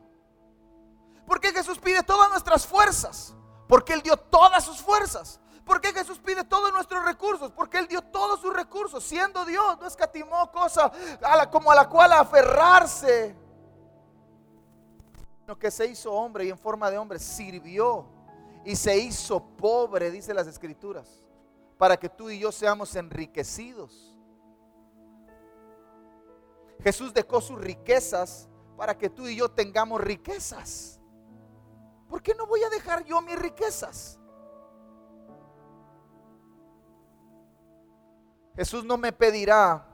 ¿Por 1.26 1.40
qué 1.40 1.52
Jesús 1.52 1.80
pide 1.80 2.04
todas 2.04 2.30
nuestras 2.30 2.66
fuerzas? 2.66 3.34
Porque 3.68 3.94
Él 3.94 4.02
dio 4.02 4.18
todas 4.18 4.64
sus 4.64 4.82
fuerzas. 4.82 5.40
¿Por 5.66 5.82
qué 5.82 5.92
Jesús 5.92 6.20
pide 6.20 6.44
todos 6.44 6.72
nuestros 6.72 7.04
recursos? 7.04 7.52
Porque 7.52 7.80
Él 7.80 7.88
dio 7.88 8.02
todos 8.02 8.40
sus 8.40 8.54
recursos. 8.54 9.04
Siendo 9.04 9.44
Dios, 9.46 9.80
no 9.80 9.88
escatimó 9.88 10.52
cosa 10.52 10.92
como 11.52 11.72
a 11.72 11.76
la 11.76 11.90
cual 11.90 12.12
aferrarse. 12.12 13.36
Sino 15.42 15.58
que 15.58 15.72
se 15.72 15.88
hizo 15.88 16.14
hombre 16.14 16.46
y 16.46 16.50
en 16.50 16.58
forma 16.58 16.92
de 16.92 16.98
hombre 16.98 17.18
sirvió. 17.18 18.06
Y 18.64 18.76
se 18.76 18.98
hizo 18.98 19.40
pobre, 19.40 20.12
dice 20.12 20.34
las 20.34 20.48
escrituras. 20.48 21.24
Para 21.78 21.98
que 21.98 22.10
tú 22.10 22.30
y 22.30 22.40
yo 22.40 22.52
seamos 22.52 22.96
enriquecidos. 22.96 24.16
Jesús 26.84 27.14
dejó 27.14 27.42
sus 27.42 27.60
riquezas 27.60 28.48
para 28.78 28.98
que 28.98 29.10
tú 29.10 29.28
y 29.28 29.36
yo 29.36 29.50
tengamos 29.50 30.02
riquezas. 30.02 31.00
¿Por 32.08 32.22
qué 32.22 32.34
no 32.36 32.46
voy 32.46 32.64
a 32.64 32.70
dejar 32.70 33.04
yo 33.04 33.22
mis 33.22 33.38
riquezas? 33.38 34.20
Jesús 38.56 38.86
no 38.86 38.98
me 38.98 39.12
pedirá, 39.12 39.86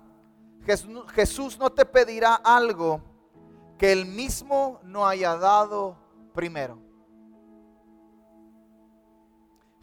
Jesús, 1.16 1.58
no 1.58 1.72
te 1.72 1.86
pedirá 1.86 2.36
algo 2.36 3.02
que 3.78 3.92
él 3.92 4.06
mismo 4.06 4.80
no 4.84 5.08
haya 5.08 5.36
dado 5.36 5.98
primero. 6.34 6.92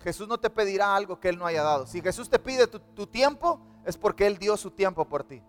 Jesús 0.01 0.29
no 0.29 0.39
te 0.39 0.49
pedirá 0.49 0.95
algo 0.95 1.19
que 1.19 1.29
Él 1.29 1.39
no 1.39 1.47
haya 1.47 1.63
dado. 1.63 1.87
Si 1.87 2.01
Jesús 2.01 2.29
te 2.31 2.39
pide 2.39 2.67
tu, 2.67 3.07
tiempo, 3.07 3.61
es 3.85 3.97
porque 3.97 4.27
Él 4.27 4.39
dio 4.39 4.57
su 4.57 4.71
tiempo 4.71 5.05
por 5.09 5.25
ti. 5.25 5.43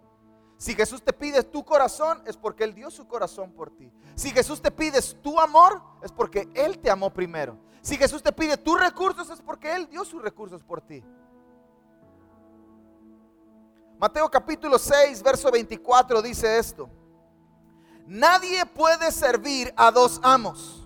Si 0.60 0.76
Jesús 0.76 1.02
te 1.02 1.14
pide 1.14 1.42
tu 1.42 1.64
corazón, 1.64 2.22
es 2.26 2.36
porque 2.36 2.66
Él 2.66 2.76
dio 2.76 2.92
su 2.92 3.08
corazón 3.08 3.54
por 3.54 3.70
ti. 3.70 3.90
Si 4.14 4.30
Jesús 4.30 4.62
te 4.62 4.70
pide 4.70 5.02
tu 5.02 5.40
amor, 5.40 5.82
es 6.04 6.12
porque 6.12 6.50
Él 6.54 6.80
te 6.80 6.92
amó 6.92 7.10
primero. 7.12 7.58
Si 7.82 7.96
Jesús 7.96 8.22
te 8.22 8.34
pide 8.34 8.58
tus 8.58 8.78
recursos, 8.78 9.30
es 9.30 9.40
porque 9.40 9.74
Él 9.74 9.88
dio 9.90 10.04
sus 10.04 10.22
recursos 10.22 10.62
por 10.62 10.82
ti. 10.82 11.02
Mateo 13.98 14.30
capítulo 14.30 14.78
6, 14.78 15.24
verso 15.24 15.50
24 15.50 16.22
dice 16.22 16.58
esto. 16.58 16.90
Nadie 18.06 18.66
puede 18.66 19.14
servir 19.14 19.74
a 19.78 19.92
dos 19.92 20.20
amos, 20.24 20.86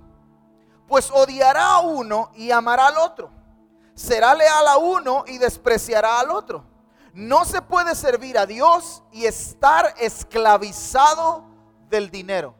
pues 0.87 1.09
odiará 1.09 1.77
a 1.77 1.79
uno 1.79 2.29
y 2.35 2.51
amará 2.51 2.89
al 2.89 2.97
otro. 2.97 3.31
Será 3.95 4.35
leal 4.35 4.67
a 4.67 4.77
uno 4.77 5.23
y 5.25 5.39
despreciará 5.39 6.19
al 6.19 6.29
otro. 6.29 6.72
No 7.13 7.45
se 7.45 7.61
puede 7.61 7.93
servir 7.93 8.39
a 8.39 8.47
Dios 8.47 9.03
y 9.11 9.25
estar 9.25 9.93
esclavizado 9.99 11.45
del 11.87 12.09
dinero. 12.09 12.55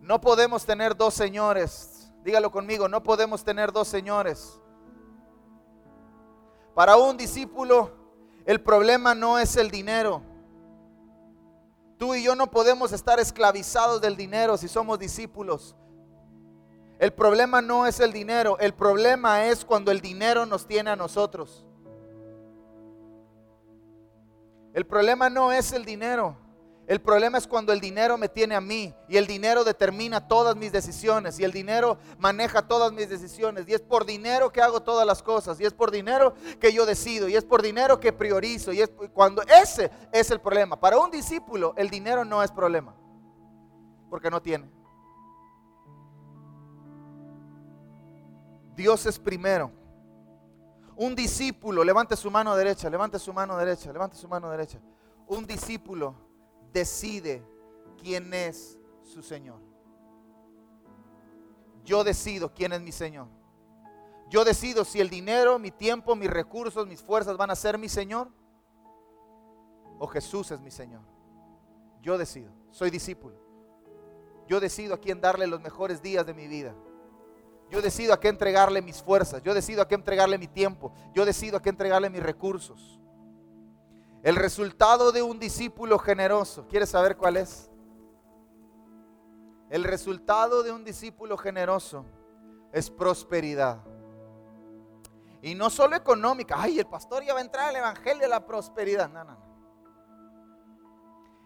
No 0.00 0.20
podemos 0.20 0.64
tener 0.64 0.96
dos 0.96 1.14
señores. 1.14 2.12
Dígalo 2.22 2.52
conmigo, 2.52 2.88
no 2.88 3.02
podemos 3.02 3.42
tener 3.42 3.72
dos 3.72 3.88
señores. 3.88 4.60
Para 6.74 6.96
un 6.96 7.16
discípulo, 7.16 7.90
el 8.46 8.60
problema 8.60 9.16
no 9.16 9.38
es 9.40 9.56
el 9.56 9.70
dinero. 9.70 10.22
Tú 11.98 12.14
y 12.14 12.22
yo 12.22 12.36
no 12.36 12.50
podemos 12.50 12.92
estar 12.92 13.18
esclavizados 13.18 14.00
del 14.00 14.16
dinero 14.16 14.56
si 14.56 14.68
somos 14.68 14.98
discípulos. 15.00 15.74
El 17.02 17.12
problema 17.12 17.60
no 17.60 17.84
es 17.84 17.98
el 17.98 18.12
dinero, 18.12 18.56
el 18.60 18.74
problema 18.74 19.46
es 19.46 19.64
cuando 19.64 19.90
el 19.90 20.00
dinero 20.00 20.46
nos 20.46 20.68
tiene 20.68 20.88
a 20.88 20.94
nosotros. 20.94 21.66
El 24.72 24.86
problema 24.86 25.28
no 25.28 25.50
es 25.50 25.72
el 25.72 25.84
dinero. 25.84 26.36
El 26.86 27.00
problema 27.00 27.38
es 27.38 27.48
cuando 27.48 27.72
el 27.72 27.80
dinero 27.80 28.16
me 28.18 28.28
tiene 28.28 28.54
a 28.54 28.60
mí 28.60 28.94
y 29.08 29.16
el 29.16 29.26
dinero 29.26 29.64
determina 29.64 30.28
todas 30.28 30.54
mis 30.54 30.70
decisiones 30.70 31.40
y 31.40 31.44
el 31.44 31.50
dinero 31.50 31.98
maneja 32.18 32.68
todas 32.68 32.92
mis 32.92 33.08
decisiones 33.08 33.64
y 33.66 33.74
es 33.74 33.80
por 33.80 34.06
dinero 34.06 34.52
que 34.52 34.62
hago 34.62 34.80
todas 34.80 35.04
las 35.04 35.24
cosas 35.24 35.58
y 35.58 35.64
es 35.64 35.72
por 35.72 35.90
dinero 35.90 36.34
que 36.60 36.72
yo 36.72 36.86
decido 36.86 37.28
y 37.28 37.34
es 37.34 37.44
por 37.44 37.62
dinero 37.62 37.98
que 37.98 38.12
priorizo 38.12 38.72
y 38.72 38.80
es 38.80 38.92
cuando 39.12 39.42
ese 39.42 39.90
es 40.12 40.30
el 40.30 40.40
problema. 40.40 40.78
Para 40.78 40.98
un 40.98 41.10
discípulo 41.10 41.74
el 41.76 41.90
dinero 41.90 42.24
no 42.24 42.44
es 42.44 42.52
problema 42.52 42.94
porque 44.08 44.30
no 44.30 44.40
tiene. 44.40 44.81
Dios 48.74 49.06
es 49.06 49.18
primero. 49.18 49.70
Un 50.96 51.14
discípulo, 51.14 51.82
levante 51.84 52.16
su 52.16 52.30
mano 52.30 52.54
derecha, 52.54 52.88
levante 52.90 53.18
su 53.18 53.32
mano 53.32 53.56
derecha, 53.56 53.92
levante 53.92 54.16
su 54.16 54.28
mano 54.28 54.50
derecha. 54.50 54.78
Un 55.26 55.46
discípulo 55.46 56.14
decide 56.72 57.42
quién 58.00 58.32
es 58.32 58.78
su 59.02 59.22
Señor. 59.22 59.60
Yo 61.84 62.04
decido 62.04 62.52
quién 62.52 62.72
es 62.72 62.80
mi 62.80 62.92
Señor. 62.92 63.26
Yo 64.28 64.44
decido 64.44 64.84
si 64.84 65.00
el 65.00 65.10
dinero, 65.10 65.58
mi 65.58 65.70
tiempo, 65.70 66.14
mis 66.16 66.30
recursos, 66.30 66.86
mis 66.86 67.02
fuerzas 67.02 67.36
van 67.36 67.50
a 67.50 67.56
ser 67.56 67.76
mi 67.76 67.88
Señor 67.88 68.28
o 69.98 70.06
Jesús 70.06 70.50
es 70.50 70.60
mi 70.60 70.70
Señor. 70.70 71.02
Yo 72.00 72.18
decido, 72.18 72.50
soy 72.70 72.90
discípulo. 72.90 73.36
Yo 74.48 74.58
decido 74.58 74.94
a 74.94 74.98
quién 74.98 75.20
darle 75.20 75.46
los 75.46 75.60
mejores 75.60 76.02
días 76.02 76.26
de 76.26 76.34
mi 76.34 76.48
vida. 76.48 76.74
Yo 77.72 77.80
decido 77.80 78.12
a 78.12 78.20
qué 78.20 78.28
entregarle 78.28 78.82
mis 78.82 79.02
fuerzas. 79.02 79.42
Yo 79.42 79.54
decido 79.54 79.80
a 79.80 79.88
qué 79.88 79.94
entregarle 79.94 80.36
mi 80.36 80.46
tiempo. 80.46 80.92
Yo 81.14 81.24
decido 81.24 81.56
a 81.56 81.62
qué 81.62 81.70
entregarle 81.70 82.10
mis 82.10 82.22
recursos. 82.22 83.00
El 84.22 84.36
resultado 84.36 85.10
de 85.10 85.22
un 85.22 85.38
discípulo 85.38 85.98
generoso, 85.98 86.68
¿quieres 86.68 86.90
saber 86.90 87.16
cuál 87.16 87.38
es? 87.38 87.70
El 89.70 89.84
resultado 89.84 90.62
de 90.62 90.70
un 90.70 90.84
discípulo 90.84 91.38
generoso 91.38 92.04
es 92.72 92.90
prosperidad. 92.90 93.82
Y 95.40 95.54
no 95.54 95.70
solo 95.70 95.96
económica. 95.96 96.56
Ay, 96.58 96.78
el 96.78 96.86
pastor 96.86 97.24
ya 97.24 97.32
va 97.32 97.40
a 97.40 97.42
entrar 97.42 97.70
al 97.70 97.76
evangelio 97.76 98.20
de 98.20 98.28
la 98.28 98.44
prosperidad. 98.44 99.08
No, 99.08 99.24
no, 99.24 99.32
no. 99.32 99.52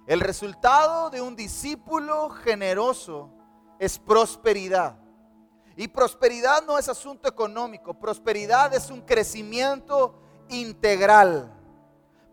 El 0.09 0.19
resultado 0.19 1.09
de 1.09 1.21
un 1.21 1.37
discípulo 1.37 2.31
generoso 2.31 3.31
es 3.79 4.01
prosperidad. 4.01 5.06
Y 5.77 5.89
prosperidad 5.89 6.65
no 6.65 6.79
es 6.79 6.89
asunto 6.89 7.29
económico, 7.29 7.93
prosperidad 7.93 8.73
es 8.75 8.91
un 8.91 9.03
crecimiento 9.03 10.15
integral. 10.49 11.53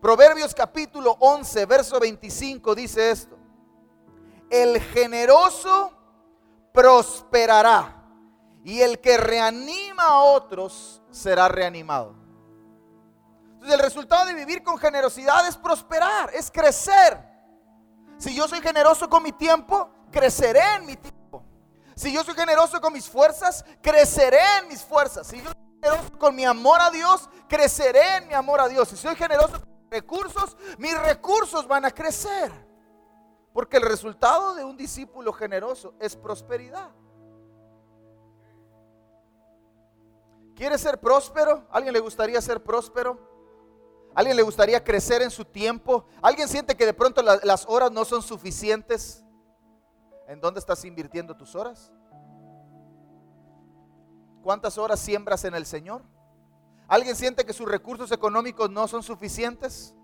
Proverbios 0.00 0.54
capítulo 0.54 1.16
11, 1.20 1.66
verso 1.66 2.00
25 2.00 2.74
dice 2.74 3.10
esto. 3.10 3.36
El 4.48 4.80
generoso 4.80 5.92
prosperará 6.72 8.02
y 8.64 8.80
el 8.80 8.98
que 8.98 9.18
reanima 9.18 10.04
a 10.04 10.18
otros 10.20 11.02
será 11.10 11.48
reanimado. 11.48 12.14
Entonces 13.54 13.74
el 13.74 13.80
resultado 13.80 14.26
de 14.26 14.34
vivir 14.34 14.62
con 14.62 14.78
generosidad 14.78 15.46
es 15.46 15.56
prosperar, 15.56 16.30
es 16.32 16.50
crecer. 16.50 17.18
Si 18.16 18.34
yo 18.34 18.48
soy 18.48 18.60
generoso 18.60 19.08
con 19.08 19.22
mi 19.22 19.32
tiempo, 19.32 19.90
creceré 20.10 20.62
en 20.76 20.86
mi 20.86 20.96
tiempo. 20.96 21.23
Si 21.96 22.12
yo 22.12 22.24
soy 22.24 22.34
generoso 22.34 22.80
con 22.80 22.92
mis 22.92 23.08
fuerzas, 23.08 23.64
creceré 23.80 24.40
en 24.60 24.68
mis 24.68 24.82
fuerzas. 24.82 25.26
Si 25.26 25.38
yo 25.38 25.44
soy 25.44 25.80
generoso 25.80 26.18
con 26.18 26.34
mi 26.34 26.44
amor 26.44 26.80
a 26.80 26.90
Dios, 26.90 27.28
creceré 27.48 28.16
en 28.16 28.28
mi 28.28 28.34
amor 28.34 28.60
a 28.60 28.68
Dios. 28.68 28.88
Si 28.88 28.96
soy 28.96 29.14
generoso 29.14 29.60
con 29.60 29.68
mis 29.82 29.90
recursos, 29.90 30.56
mis 30.78 30.98
recursos 30.98 31.68
van 31.68 31.84
a 31.84 31.90
crecer. 31.90 32.50
Porque 33.52 33.76
el 33.76 33.84
resultado 33.84 34.54
de 34.54 34.64
un 34.64 34.76
discípulo 34.76 35.32
generoso 35.32 35.94
es 36.00 36.16
prosperidad. 36.16 36.90
¿Quiere 40.56 40.78
ser 40.78 41.00
próspero? 41.00 41.66
¿Alguien 41.70 41.92
le 41.92 42.00
gustaría 42.00 42.40
ser 42.40 42.62
próspero? 42.62 43.18
¿Alguien 44.14 44.36
le 44.36 44.42
gustaría 44.42 44.82
crecer 44.82 45.22
en 45.22 45.30
su 45.30 45.44
tiempo? 45.44 46.06
¿Alguien 46.22 46.48
siente 46.48 46.76
que 46.76 46.86
de 46.86 46.94
pronto 46.94 47.22
las 47.22 47.64
horas 47.68 47.90
no 47.90 48.04
son 48.04 48.22
suficientes? 48.22 49.23
¿En 50.26 50.40
dónde 50.40 50.60
estás 50.60 50.84
invirtiendo 50.84 51.36
tus 51.36 51.54
horas? 51.54 51.92
¿Cuántas 54.42 54.78
horas 54.78 55.00
siembras 55.00 55.44
en 55.44 55.54
el 55.54 55.66
Señor? 55.66 56.02
¿Alguien 56.86 57.16
siente 57.16 57.44
que 57.44 57.52
sus 57.52 57.68
recursos 57.68 58.12
económicos 58.12 58.70
no 58.70 58.86
son 58.88 59.02
suficientes? 59.02 59.94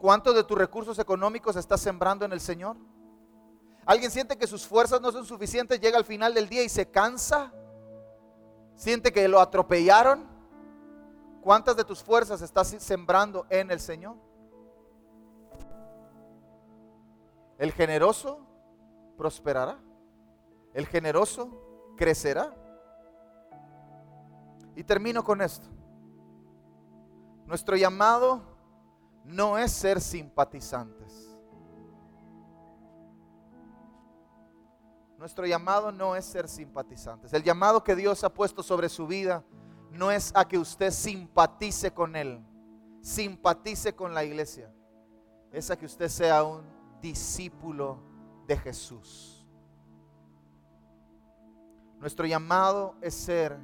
¿Cuántos 0.00 0.34
de 0.34 0.44
tus 0.44 0.56
recursos 0.56 0.98
económicos 0.98 1.56
estás 1.56 1.80
sembrando 1.80 2.24
en 2.24 2.32
el 2.32 2.40
Señor? 2.40 2.76
¿Alguien 3.86 4.10
siente 4.10 4.36
que 4.38 4.46
sus 4.46 4.66
fuerzas 4.66 5.00
no 5.00 5.12
son 5.12 5.26
suficientes? 5.26 5.80
Llega 5.80 5.98
al 5.98 6.04
final 6.04 6.32
del 6.32 6.48
día 6.48 6.62
y 6.62 6.68
se 6.68 6.90
cansa. 6.90 7.52
¿Siente 8.74 9.12
que 9.12 9.28
lo 9.28 9.40
atropellaron? 9.40 10.26
¿Cuántas 11.42 11.76
de 11.76 11.84
tus 11.84 12.02
fuerzas 12.02 12.40
estás 12.40 12.68
sembrando 12.78 13.46
en 13.50 13.70
el 13.70 13.80
Señor? 13.80 14.16
El 17.58 17.72
generoso 17.72 18.46
prosperará. 19.16 19.78
El 20.72 20.86
generoso 20.86 21.94
crecerá. 21.96 22.54
Y 24.76 24.84
termino 24.84 25.22
con 25.22 25.40
esto. 25.40 25.68
Nuestro 27.46 27.76
llamado 27.76 28.42
no 29.24 29.58
es 29.58 29.70
ser 29.70 30.00
simpatizantes. 30.00 31.34
Nuestro 35.18 35.46
llamado 35.46 35.92
no 35.92 36.16
es 36.16 36.24
ser 36.24 36.48
simpatizantes. 36.48 37.32
El 37.32 37.42
llamado 37.42 37.82
que 37.82 37.94
Dios 37.94 38.24
ha 38.24 38.34
puesto 38.34 38.62
sobre 38.62 38.88
su 38.88 39.06
vida 39.06 39.44
no 39.90 40.10
es 40.10 40.32
a 40.34 40.46
que 40.46 40.58
usted 40.58 40.90
simpatice 40.90 41.92
con 41.92 42.16
Él, 42.16 42.44
simpatice 43.00 43.94
con 43.94 44.12
la 44.12 44.24
iglesia. 44.24 44.70
Es 45.52 45.70
a 45.70 45.76
que 45.76 45.86
usted 45.86 46.08
sea 46.08 46.42
un 46.42 46.62
discípulo 47.00 48.13
de 48.46 48.56
Jesús. 48.56 49.46
Nuestro 51.98 52.26
llamado 52.26 52.96
es 53.00 53.14
ser 53.14 53.58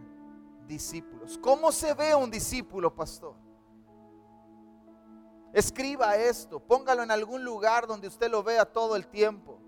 discípulos. 0.67 1.39
¿Cómo 1.39 1.71
se 1.73 1.93
ve 1.95 2.15
un 2.15 2.31
discípulo, 2.31 2.95
pastor? 2.95 3.35
Escriba 5.53 6.17
esto, 6.17 6.61
póngalo 6.61 7.03
en 7.03 7.11
algún 7.11 7.45
lugar 7.45 7.87
donde 7.87 8.09
usted 8.09 8.31
lo 8.31 8.43
vea 8.43 8.65
todo 8.65 8.95
el 8.95 9.07
tiempo. 9.09 9.59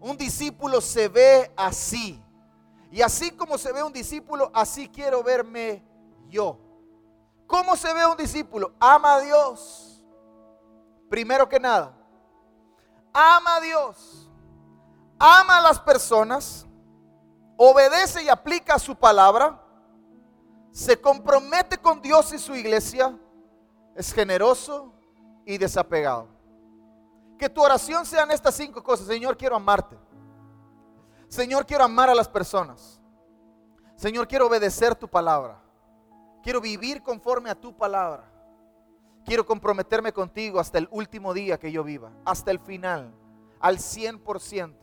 Un 0.00 0.16
discípulo 0.16 0.80
se 0.80 1.08
ve 1.08 1.52
así. 1.56 2.22
Y 2.90 3.02
así 3.02 3.32
como 3.32 3.58
se 3.58 3.72
ve 3.72 3.82
un 3.82 3.92
discípulo, 3.92 4.50
así 4.54 4.88
quiero 4.88 5.22
verme 5.22 5.82
yo. 6.28 6.58
¿Cómo 7.46 7.74
se 7.74 7.92
ve 7.92 8.06
un 8.06 8.16
discípulo? 8.16 8.72
Ama 8.78 9.16
a 9.16 9.20
Dios. 9.20 10.04
Primero 11.08 11.48
que 11.48 11.58
nada, 11.58 11.92
ama 13.14 13.56
a 13.56 13.60
Dios. 13.60 14.28
Ama 15.18 15.58
a 15.58 15.62
las 15.62 15.80
personas. 15.80 16.66
Obedece 17.56 18.24
y 18.24 18.28
aplica 18.28 18.78
su 18.78 18.96
palabra. 18.96 19.60
Se 20.72 21.00
compromete 21.00 21.78
con 21.78 22.02
Dios 22.02 22.32
y 22.32 22.38
su 22.38 22.54
iglesia. 22.54 23.16
Es 23.94 24.12
generoso 24.12 24.92
y 25.46 25.56
desapegado. 25.56 26.28
Que 27.38 27.48
tu 27.48 27.62
oración 27.62 28.04
sean 28.04 28.30
estas 28.32 28.56
cinco 28.56 28.82
cosas. 28.82 29.06
Señor, 29.06 29.36
quiero 29.36 29.54
amarte. 29.54 29.96
Señor, 31.28 31.64
quiero 31.64 31.84
amar 31.84 32.10
a 32.10 32.14
las 32.14 32.28
personas. 32.28 33.00
Señor, 33.96 34.26
quiero 34.26 34.48
obedecer 34.48 34.94
tu 34.94 35.08
palabra. 35.08 35.60
Quiero 36.42 36.60
vivir 36.60 37.02
conforme 37.02 37.50
a 37.50 37.54
tu 37.54 37.76
palabra. 37.76 38.33
Quiero 39.24 39.46
comprometerme 39.46 40.12
contigo 40.12 40.60
hasta 40.60 40.78
el 40.78 40.88
último 40.90 41.32
día 41.32 41.58
que 41.58 41.72
yo 41.72 41.82
viva, 41.82 42.12
hasta 42.24 42.50
el 42.50 42.58
final, 42.58 43.14
al 43.60 43.78
100%. 43.78 44.74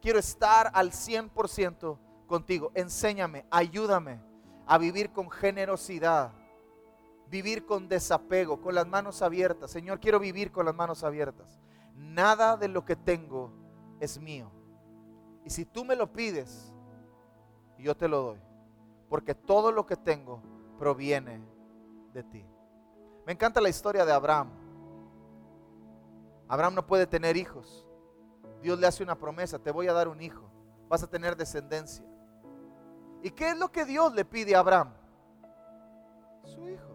Quiero 0.00 0.18
estar 0.18 0.70
al 0.74 0.92
100% 0.92 1.98
contigo. 2.26 2.70
Enséñame, 2.74 3.46
ayúdame 3.50 4.20
a 4.66 4.78
vivir 4.78 5.10
con 5.10 5.30
generosidad 5.30 6.32
vivir 7.30 7.66
con 7.66 7.88
desapego, 7.88 8.60
con 8.60 8.74
las 8.74 8.86
manos 8.86 9.22
abiertas. 9.22 9.70
Señor, 9.70 10.00
quiero 10.00 10.18
vivir 10.18 10.52
con 10.52 10.66
las 10.66 10.74
manos 10.74 11.02
abiertas. 11.04 11.60
Nada 11.94 12.56
de 12.56 12.68
lo 12.68 12.84
que 12.84 12.96
tengo 12.96 13.52
es 14.00 14.20
mío. 14.20 14.50
Y 15.44 15.50
si 15.50 15.64
tú 15.64 15.84
me 15.84 15.96
lo 15.96 16.12
pides, 16.12 16.72
yo 17.78 17.96
te 17.96 18.08
lo 18.08 18.22
doy. 18.22 18.40
Porque 19.08 19.34
todo 19.34 19.72
lo 19.72 19.86
que 19.86 19.96
tengo 19.96 20.42
proviene 20.78 21.40
de 22.12 22.22
ti. 22.22 22.44
Me 23.26 23.32
encanta 23.32 23.60
la 23.60 23.68
historia 23.68 24.04
de 24.04 24.12
Abraham. 24.12 24.48
Abraham 26.46 26.76
no 26.76 26.86
puede 26.86 27.08
tener 27.08 27.36
hijos. 27.36 27.84
Dios 28.62 28.78
le 28.78 28.86
hace 28.86 29.02
una 29.02 29.18
promesa, 29.18 29.58
te 29.58 29.72
voy 29.72 29.88
a 29.88 29.92
dar 29.92 30.06
un 30.06 30.22
hijo. 30.22 30.48
Vas 30.88 31.02
a 31.02 31.08
tener 31.08 31.36
descendencia. 31.36 32.06
¿Y 33.24 33.32
qué 33.32 33.50
es 33.50 33.58
lo 33.58 33.72
que 33.72 33.84
Dios 33.84 34.14
le 34.14 34.24
pide 34.24 34.54
a 34.54 34.60
Abraham? 34.60 34.92
Su 36.44 36.68
hijo. 36.68 36.88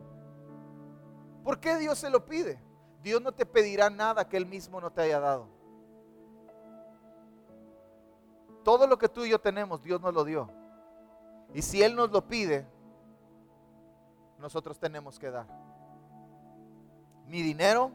¿Por 1.43 1.59
qué 1.59 1.77
Dios 1.77 1.99
se 1.99 2.09
lo 2.09 2.25
pide? 2.25 2.63
Dios 3.03 3.21
no 3.21 3.33
te 3.33 3.45
pedirá 3.45 3.89
nada 3.89 4.29
que 4.29 4.37
Él 4.37 4.45
mismo 4.45 4.79
no 4.79 4.89
te 4.89 5.01
haya 5.01 5.19
dado. 5.19 5.49
Todo 8.63 8.87
lo 8.87 8.97
que 8.97 9.09
tú 9.09 9.25
y 9.25 9.31
yo 9.31 9.39
tenemos, 9.39 9.83
Dios 9.83 9.99
nos 9.99 10.13
lo 10.13 10.23
dio. 10.23 10.49
Y 11.53 11.61
si 11.61 11.83
Él 11.83 11.93
nos 11.93 12.09
lo 12.09 12.25
pide, 12.25 12.65
nosotros 14.39 14.79
tenemos 14.79 15.19
que 15.19 15.29
dar. 15.29 15.70
Mi 17.31 17.41
dinero, 17.41 17.91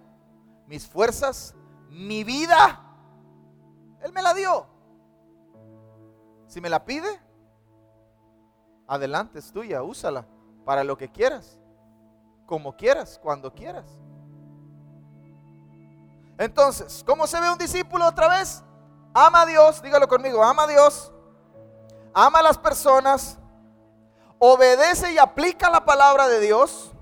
mis 0.66 0.88
fuerzas, 0.88 1.54
mi 1.90 2.24
vida, 2.24 2.80
Él 4.00 4.12
me 4.12 4.22
la 4.22 4.32
dio. 4.32 4.66
Si 6.46 6.60
me 6.60 6.70
la 6.70 6.84
pide, 6.84 7.20
adelante, 8.86 9.38
es 9.38 9.52
tuya, 9.52 9.82
úsala 9.82 10.26
para 10.64 10.82
lo 10.82 10.96
que 10.96 11.10
quieras 11.10 11.58
como 12.46 12.76
quieras, 12.76 13.18
cuando 13.22 13.52
quieras. 13.52 13.84
Entonces, 16.38 17.02
¿cómo 17.04 17.26
se 17.26 17.40
ve 17.40 17.50
un 17.50 17.58
discípulo 17.58 18.06
otra 18.06 18.28
vez? 18.28 18.62
Ama 19.12 19.42
a 19.42 19.46
Dios, 19.46 19.82
dígalo 19.82 20.06
conmigo, 20.06 20.42
ama 20.42 20.64
a 20.64 20.66
Dios, 20.66 21.12
ama 22.14 22.38
a 22.38 22.42
las 22.42 22.58
personas, 22.58 23.38
obedece 24.38 25.12
y 25.12 25.18
aplica 25.18 25.70
la 25.70 25.84
palabra 25.84 26.28
de 26.28 26.40
Dios, 26.40 26.92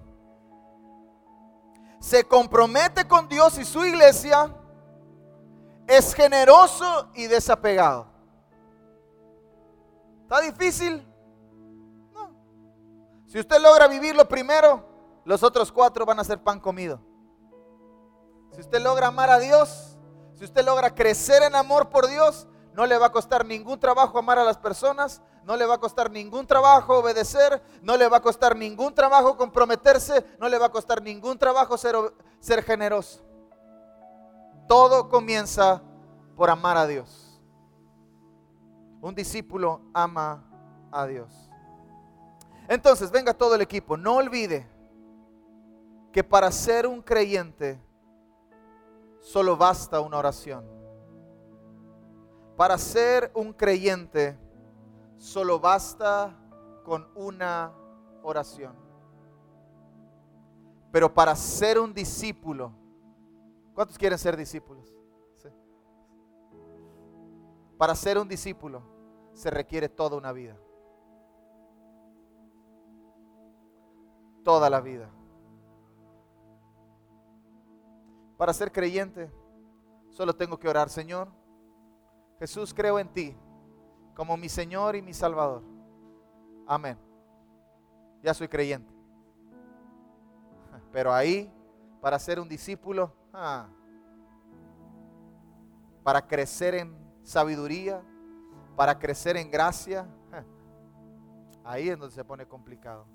se 2.05 2.23
compromete 2.23 3.09
con 3.09 3.27
Dios 3.29 3.57
y 3.57 3.65
su 3.65 3.83
iglesia, 3.83 4.55
es 5.87 6.13
generoso 6.13 7.09
y 7.15 7.27
desapegado. 7.29 8.07
¿Está 10.21 10.43
difícil? 10.43 11.03
No. 12.13 12.31
Si 13.27 13.41
usted 13.41 13.59
logra 13.59 13.89
vivirlo 13.89 14.29
primero, 14.29 14.87
los 15.25 15.43
otros 15.43 15.73
cuatro 15.73 16.05
van 16.05 16.21
a 16.21 16.25
ser 16.25 16.43
pan 16.43 16.61
comido. 16.61 17.01
Si 18.53 18.61
usted 18.61 18.83
logra 18.83 19.07
amar 19.07 19.31
a 19.31 19.39
Dios, 19.39 19.97
si 20.35 20.45
usted 20.45 20.63
logra 20.63 20.95
crecer 20.95 21.43
en 21.43 21.55
amor 21.55 21.89
por 21.89 22.07
Dios, 22.07 22.47
no 22.75 22.85
le 22.85 22.99
va 22.99 23.07
a 23.07 23.13
costar 23.13 23.47
ningún 23.47 23.81
trabajo 23.81 24.19
amar 24.19 24.39
a 24.39 24.45
las 24.45 24.59
personas, 24.59 25.23
no 25.45 25.57
le 25.57 25.67
va 25.67 25.75
a 25.75 25.79
costar 25.79 26.11
ningún 26.11 26.47
trabajo 26.47 26.99
obedecer, 26.99 27.63
no 27.83 27.97
le 27.97 28.09
va 28.09 28.19
a 28.19 28.23
costar 28.23 28.57
ningún 28.57 28.95
trabajo 28.95 29.37
comprometerse, 29.37 30.25
no 30.39 30.49
le 30.49 30.59
va 30.59 30.67
a 30.67 30.73
costar 30.73 31.03
ningún 31.03 31.39
trabajo 31.39 31.77
ser, 31.77 31.97
ser 32.41 32.63
generoso. 32.63 33.23
Todo 34.67 35.09
comienza 35.09 35.83
por 36.37 36.49
amar 36.49 36.77
a 36.77 36.87
Dios. 36.87 37.41
Un 39.01 39.15
discípulo 39.15 39.83
ama 39.93 40.43
a 40.91 41.07
Dios. 41.07 41.51
Entonces, 42.67 43.11
venga 43.11 43.35
todo 43.35 43.55
el 43.55 43.61
equipo, 43.61 43.97
no 43.97 44.17
olvide 44.17 44.67
que 46.11 46.25
para 46.25 46.51
ser 46.51 46.87
un 46.87 47.03
creyente 47.03 47.79
solo 49.21 49.57
basta 49.57 50.01
una 50.01 50.17
oración. 50.17 50.65
Para 52.57 52.79
ser 52.79 53.31
un 53.35 53.53
creyente 53.53 54.39
solo 55.19 55.59
basta 55.59 56.37
con 56.85 57.09
una 57.15 57.73
oración. 58.23 58.75
Pero 60.93 61.13
para 61.13 61.35
ser 61.35 61.79
un 61.79 61.93
discípulo, 61.93 62.73
¿cuántos 63.75 63.99
quieren 63.99 64.19
ser 64.19 64.37
discípulos? 64.37 64.95
Para 67.77 67.95
ser 67.95 68.19
un 68.19 68.29
discípulo 68.29 68.83
se 69.33 69.51
requiere 69.51 69.89
toda 69.89 70.17
una 70.17 70.33
vida. 70.33 70.57
Toda 74.45 74.71
la 74.71 74.81
vida. 74.81 75.11
Para 78.37 78.53
ser 78.53 78.71
creyente, 78.71 79.33
solo 80.11 80.35
tengo 80.35 80.59
que 80.59 80.69
orar, 80.69 80.89
Señor. 80.89 81.29
Jesús, 82.39 82.73
creo 82.75 82.99
en 82.99 83.09
ti 83.09 83.37
como 84.15 84.37
mi 84.37 84.49
Señor 84.49 84.97
y 84.97 85.03
mi 85.03 85.13
Salvador. 85.13 85.63
Amén. 86.67 86.99
Ya 88.23 88.33
soy 88.33 88.49
creyente. 88.49 88.93
Pero 90.93 91.13
ahí, 91.13 91.53
para 92.01 92.19
ser 92.19 92.39
un 92.39 92.49
discípulo, 92.49 93.13
ah, 93.33 93.67
para 96.05 96.27
crecer 96.27 96.75
en 96.75 96.97
sabiduría, 97.25 98.01
para 98.77 98.99
crecer 98.99 99.37
en 99.37 99.51
gracia, 99.51 100.07
ahí 101.65 101.89
es 101.89 101.99
donde 101.99 102.15
se 102.15 102.25
pone 102.25 102.47
complicado. 102.47 103.07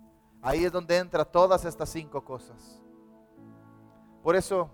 Ahí 0.41 0.65
es 0.65 0.71
donde 0.71 0.97
entra 0.97 1.23
todas 1.25 1.65
estas 1.65 1.89
cinco 1.89 2.23
cosas. 2.23 2.81
Por 4.23 4.35
eso 4.35 4.69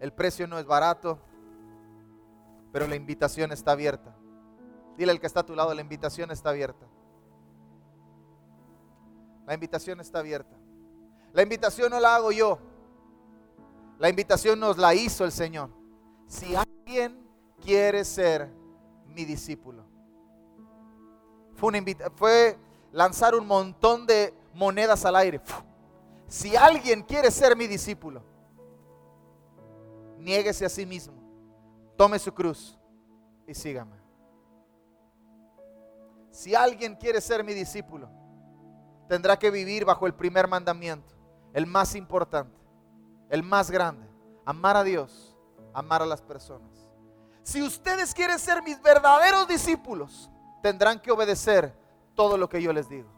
el 0.00 0.12
precio 0.12 0.46
no 0.46 0.58
es 0.58 0.66
barato, 0.66 1.18
pero 2.72 2.86
la 2.86 2.96
invitación 2.96 3.52
está 3.52 3.72
abierta. 3.72 4.14
Dile 4.96 5.12
al 5.12 5.20
que 5.20 5.26
está 5.26 5.40
a 5.40 5.46
tu 5.46 5.54
lado, 5.54 5.74
la 5.74 5.80
invitación 5.80 6.30
está 6.30 6.50
abierta. 6.50 6.86
La 9.46 9.54
invitación 9.54 10.00
está 10.00 10.20
abierta. 10.20 10.56
La 11.32 11.42
invitación 11.42 11.90
no 11.90 12.00
la 12.00 12.16
hago 12.16 12.32
yo. 12.32 12.58
La 13.98 14.08
invitación 14.08 14.60
nos 14.60 14.78
la 14.78 14.94
hizo 14.94 15.24
el 15.24 15.32
Señor. 15.32 15.70
Si 16.26 16.54
alguien 16.54 17.26
quiere 17.60 18.04
ser 18.04 18.50
mi 19.14 19.24
discípulo. 19.24 19.84
Fue, 21.54 21.72
fue 22.16 22.58
lanzar 22.92 23.34
un 23.34 23.46
montón 23.46 24.06
de 24.06 24.34
monedas 24.54 25.04
al 25.04 25.16
aire. 25.16 25.40
Si 26.26 26.56
alguien 26.56 27.02
quiere 27.02 27.30
ser 27.30 27.56
mi 27.56 27.66
discípulo, 27.66 28.22
niéguese 30.18 30.64
a 30.64 30.68
sí 30.68 30.86
mismo, 30.86 31.14
tome 31.96 32.18
su 32.18 32.32
cruz 32.32 32.78
y 33.46 33.54
sígame. 33.54 33.99
Si 36.40 36.54
alguien 36.54 36.96
quiere 36.96 37.20
ser 37.20 37.44
mi 37.44 37.52
discípulo, 37.52 38.08
tendrá 39.06 39.38
que 39.38 39.50
vivir 39.50 39.84
bajo 39.84 40.06
el 40.06 40.14
primer 40.14 40.48
mandamiento, 40.48 41.14
el 41.52 41.66
más 41.66 41.94
importante, 41.94 42.58
el 43.28 43.42
más 43.42 43.70
grande, 43.70 44.08
amar 44.46 44.74
a 44.74 44.82
Dios, 44.82 45.36
amar 45.74 46.00
a 46.00 46.06
las 46.06 46.22
personas. 46.22 46.88
Si 47.42 47.60
ustedes 47.60 48.14
quieren 48.14 48.38
ser 48.38 48.62
mis 48.62 48.80
verdaderos 48.80 49.48
discípulos, 49.48 50.30
tendrán 50.62 50.98
que 50.98 51.10
obedecer 51.10 51.74
todo 52.14 52.38
lo 52.38 52.48
que 52.48 52.62
yo 52.62 52.72
les 52.72 52.88
digo. 52.88 53.10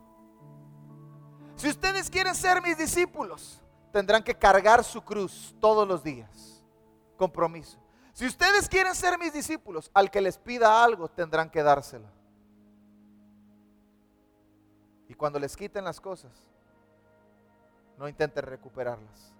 Si 1.54 1.68
ustedes 1.68 2.10
quieren 2.10 2.34
ser 2.34 2.60
mis 2.60 2.76
discípulos, 2.76 3.62
tendrán 3.92 4.24
que 4.24 4.34
cargar 4.34 4.82
su 4.82 5.00
cruz 5.00 5.54
todos 5.60 5.86
los 5.86 6.02
días 6.02 6.64
compromiso. 7.16 7.78
Si 8.14 8.26
ustedes 8.26 8.68
quieren 8.68 8.96
ser 8.96 9.16
mis 9.16 9.32
discípulos, 9.32 9.92
al 9.94 10.10
que 10.10 10.20
les 10.20 10.38
pida 10.38 10.82
algo 10.82 11.06
tendrán 11.08 11.48
que 11.48 11.62
dárselo. 11.62 12.21
Y 15.12 15.14
cuando 15.14 15.38
les 15.38 15.54
quiten 15.54 15.84
las 15.84 16.00
cosas, 16.00 16.32
no 17.98 18.08
intenten 18.08 18.44
recuperarlas. 18.44 19.30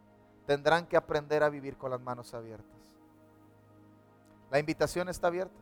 Tendrán 0.44 0.86
que 0.86 0.98
aprender 0.98 1.42
a 1.42 1.48
vivir 1.48 1.78
con 1.78 1.90
las 1.90 1.98
manos 1.98 2.34
abiertas. 2.34 2.76
La 4.50 4.58
invitación 4.58 5.08
está 5.08 5.28
abierta, 5.28 5.58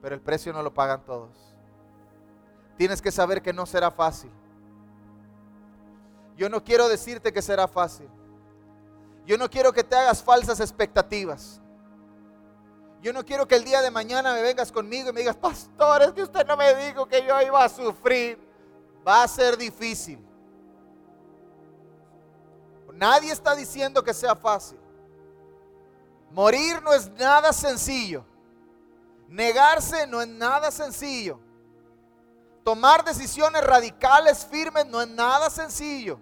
pero 0.00 0.14
el 0.14 0.20
precio 0.20 0.52
no 0.52 0.62
lo 0.62 0.72
pagan 0.72 1.04
todos. 1.04 1.36
Tienes 2.76 3.02
que 3.02 3.10
saber 3.10 3.42
que 3.42 3.52
no 3.52 3.66
será 3.66 3.90
fácil. 3.90 4.30
Yo 6.36 6.48
no 6.48 6.62
quiero 6.62 6.88
decirte 6.88 7.32
que 7.32 7.42
será 7.42 7.66
fácil. 7.66 8.08
Yo 9.26 9.36
no 9.36 9.50
quiero 9.50 9.72
que 9.72 9.82
te 9.82 9.96
hagas 9.96 10.22
falsas 10.22 10.60
expectativas. 10.60 11.60
Yo 13.04 13.12
no 13.12 13.22
quiero 13.22 13.46
que 13.46 13.56
el 13.56 13.64
día 13.64 13.82
de 13.82 13.90
mañana 13.90 14.32
me 14.32 14.40
vengas 14.40 14.72
conmigo 14.72 15.10
y 15.10 15.12
me 15.12 15.20
digas, 15.20 15.36
pastor, 15.36 16.00
es 16.04 16.12
que 16.12 16.22
usted 16.22 16.46
no 16.46 16.56
me 16.56 16.74
dijo 16.74 17.04
que 17.04 17.22
yo 17.22 17.38
iba 17.42 17.62
a 17.62 17.68
sufrir. 17.68 18.38
Va 19.06 19.24
a 19.24 19.28
ser 19.28 19.58
difícil. 19.58 20.18
Nadie 22.94 23.30
está 23.30 23.54
diciendo 23.54 24.02
que 24.02 24.14
sea 24.14 24.34
fácil. 24.34 24.78
Morir 26.30 26.80
no 26.82 26.94
es 26.94 27.10
nada 27.10 27.52
sencillo. 27.52 28.24
Negarse 29.28 30.06
no 30.06 30.22
es 30.22 30.28
nada 30.28 30.70
sencillo. 30.70 31.38
Tomar 32.64 33.04
decisiones 33.04 33.62
radicales, 33.64 34.46
firmes, 34.50 34.86
no 34.86 35.02
es 35.02 35.08
nada 35.08 35.50
sencillo. 35.50 36.18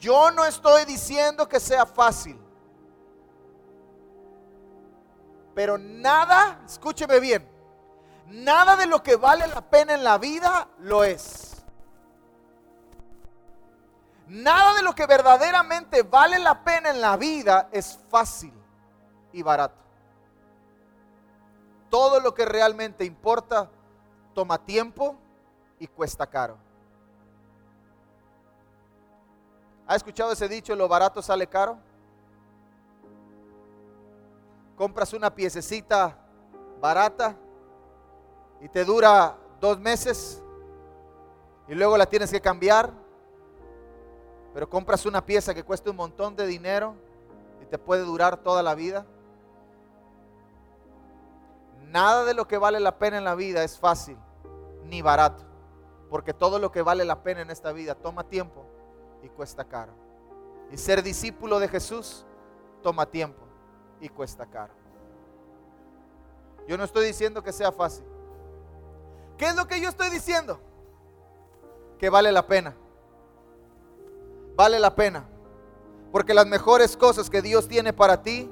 Yo 0.00 0.30
no 0.30 0.46
estoy 0.46 0.86
diciendo 0.86 1.46
que 1.46 1.60
sea 1.60 1.84
fácil. 1.84 2.47
Pero 5.58 5.76
nada, 5.76 6.60
escúcheme 6.64 7.18
bien, 7.18 7.44
nada 8.28 8.76
de 8.76 8.86
lo 8.86 9.02
que 9.02 9.16
vale 9.16 9.44
la 9.48 9.60
pena 9.60 9.94
en 9.94 10.04
la 10.04 10.16
vida 10.16 10.68
lo 10.78 11.02
es. 11.02 11.64
Nada 14.28 14.74
de 14.74 14.84
lo 14.84 14.94
que 14.94 15.04
verdaderamente 15.06 16.04
vale 16.04 16.38
la 16.38 16.62
pena 16.62 16.90
en 16.90 17.00
la 17.00 17.16
vida 17.16 17.68
es 17.72 17.98
fácil 18.08 18.52
y 19.32 19.42
barato. 19.42 19.82
Todo 21.90 22.20
lo 22.20 22.32
que 22.32 22.44
realmente 22.44 23.04
importa 23.04 23.68
toma 24.34 24.64
tiempo 24.64 25.16
y 25.80 25.88
cuesta 25.88 26.24
caro. 26.28 26.56
¿Ha 29.88 29.96
escuchado 29.96 30.30
ese 30.30 30.48
dicho, 30.48 30.76
lo 30.76 30.86
barato 30.86 31.20
sale 31.20 31.48
caro? 31.48 31.87
Compras 34.78 35.12
una 35.12 35.34
piececita 35.34 36.16
barata 36.80 37.34
y 38.60 38.68
te 38.68 38.84
dura 38.84 39.36
dos 39.60 39.80
meses 39.80 40.40
y 41.66 41.74
luego 41.74 41.98
la 41.98 42.06
tienes 42.06 42.30
que 42.30 42.40
cambiar, 42.40 42.92
pero 44.54 44.70
compras 44.70 45.04
una 45.04 45.26
pieza 45.26 45.52
que 45.52 45.64
cuesta 45.64 45.90
un 45.90 45.96
montón 45.96 46.36
de 46.36 46.46
dinero 46.46 46.94
y 47.60 47.66
te 47.66 47.76
puede 47.76 48.02
durar 48.02 48.36
toda 48.36 48.62
la 48.62 48.76
vida. 48.76 49.04
Nada 51.88 52.24
de 52.24 52.34
lo 52.34 52.46
que 52.46 52.56
vale 52.56 52.78
la 52.78 52.98
pena 52.98 53.18
en 53.18 53.24
la 53.24 53.34
vida 53.34 53.64
es 53.64 53.76
fácil 53.76 54.16
ni 54.84 55.02
barato, 55.02 55.42
porque 56.08 56.32
todo 56.32 56.60
lo 56.60 56.70
que 56.70 56.82
vale 56.82 57.04
la 57.04 57.24
pena 57.24 57.40
en 57.40 57.50
esta 57.50 57.72
vida 57.72 57.96
toma 57.96 58.22
tiempo 58.22 58.64
y 59.24 59.28
cuesta 59.28 59.64
caro. 59.64 59.92
Y 60.70 60.76
ser 60.76 61.02
discípulo 61.02 61.58
de 61.58 61.66
Jesús 61.66 62.24
toma 62.80 63.04
tiempo 63.04 63.47
y 64.00 64.08
cuesta 64.08 64.46
caro. 64.46 64.72
Yo 66.66 66.76
no 66.76 66.84
estoy 66.84 67.06
diciendo 67.06 67.42
que 67.42 67.52
sea 67.52 67.72
fácil. 67.72 68.04
¿Qué 69.36 69.46
es 69.46 69.56
lo 69.56 69.66
que 69.66 69.80
yo 69.80 69.88
estoy 69.88 70.10
diciendo? 70.10 70.60
Que 71.98 72.10
vale 72.10 72.30
la 72.32 72.46
pena. 72.46 72.74
Vale 74.56 74.78
la 74.78 74.94
pena. 74.94 75.24
Porque 76.12 76.34
las 76.34 76.46
mejores 76.46 76.96
cosas 76.96 77.30
que 77.30 77.40
Dios 77.40 77.68
tiene 77.68 77.92
para 77.92 78.22
ti, 78.22 78.50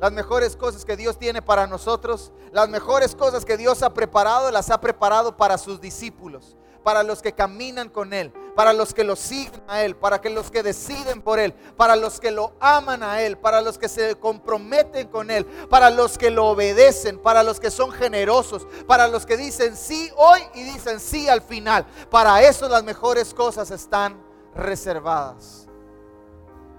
las 0.00 0.12
mejores 0.12 0.54
cosas 0.56 0.84
que 0.84 0.96
Dios 0.96 1.18
tiene 1.18 1.42
para 1.42 1.66
nosotros, 1.66 2.32
las 2.52 2.68
mejores 2.68 3.16
cosas 3.16 3.44
que 3.44 3.56
Dios 3.56 3.82
ha 3.82 3.92
preparado, 3.92 4.50
las 4.50 4.70
ha 4.70 4.80
preparado 4.80 5.36
para 5.36 5.58
sus 5.58 5.80
discípulos, 5.80 6.56
para 6.84 7.02
los 7.02 7.20
que 7.22 7.32
caminan 7.32 7.88
con 7.88 8.12
Él, 8.12 8.32
para 8.58 8.72
los 8.72 8.92
que 8.92 9.04
lo 9.04 9.14
siguen 9.14 9.62
a 9.68 9.82
Él, 9.82 9.94
para 9.94 10.20
que 10.20 10.28
los 10.28 10.50
que 10.50 10.64
deciden 10.64 11.22
por 11.22 11.38
Él, 11.38 11.52
para 11.76 11.94
los 11.94 12.18
que 12.18 12.32
lo 12.32 12.54
aman 12.58 13.04
a 13.04 13.22
Él, 13.22 13.38
para 13.38 13.60
los 13.60 13.78
que 13.78 13.88
se 13.88 14.16
comprometen 14.16 15.06
con 15.06 15.30
Él, 15.30 15.44
para 15.70 15.90
los 15.90 16.18
que 16.18 16.28
lo 16.28 16.46
obedecen, 16.46 17.20
para 17.20 17.44
los 17.44 17.60
que 17.60 17.70
son 17.70 17.92
generosos, 17.92 18.66
para 18.88 19.06
los 19.06 19.24
que 19.24 19.36
dicen 19.36 19.76
sí 19.76 20.10
hoy 20.16 20.40
y 20.54 20.64
dicen 20.64 20.98
sí 20.98 21.28
al 21.28 21.40
final. 21.40 21.86
Para 22.10 22.42
eso 22.42 22.68
las 22.68 22.82
mejores 22.82 23.32
cosas 23.32 23.70
están 23.70 24.20
reservadas. 24.56 25.68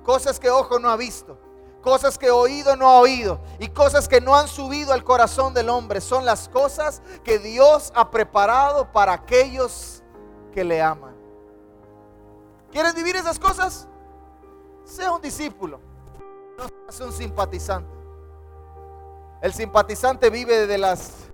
Cosas 0.03 0.37
que 0.37 0.49
ojo 0.49 0.79
no 0.79 0.89
ha 0.89 0.97
visto, 0.97 1.39
cosas 1.81 2.17
que 2.17 2.29
oído 2.29 2.75
no 2.75 2.89
ha 2.89 2.99
oído 2.99 3.39
y 3.57 3.69
cosas 3.69 4.09
que 4.09 4.19
no 4.19 4.35
han 4.35 4.49
subido 4.49 4.91
al 4.91 5.05
corazón 5.05 5.53
del 5.53 5.69
hombre 5.69 6.01
son 6.01 6.25
las 6.25 6.49
cosas 6.49 7.01
que 7.23 7.39
Dios 7.39 7.93
ha 7.95 8.11
preparado 8.11 8.91
para 8.91 9.13
aquellos 9.13 10.03
que 10.51 10.65
le 10.65 10.81
aman. 10.81 11.18
¿Quieres 12.71 12.93
vivir 12.95 13.15
esas 13.15 13.39
cosas? 13.39 13.87
Sea 14.83 15.11
un 15.11 15.21
discípulo, 15.21 15.79
no 16.57 16.67
seas 16.89 17.01
un 17.01 17.13
simpatizante. 17.13 17.99
El 19.41 19.53
simpatizante 19.53 20.29
vive 20.29 20.67
de 20.67 20.77
las 20.77 21.29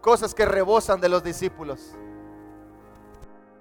cosas 0.00 0.34
que 0.34 0.44
rebosan 0.44 1.00
de 1.00 1.08
los 1.08 1.22
discípulos. 1.22 1.92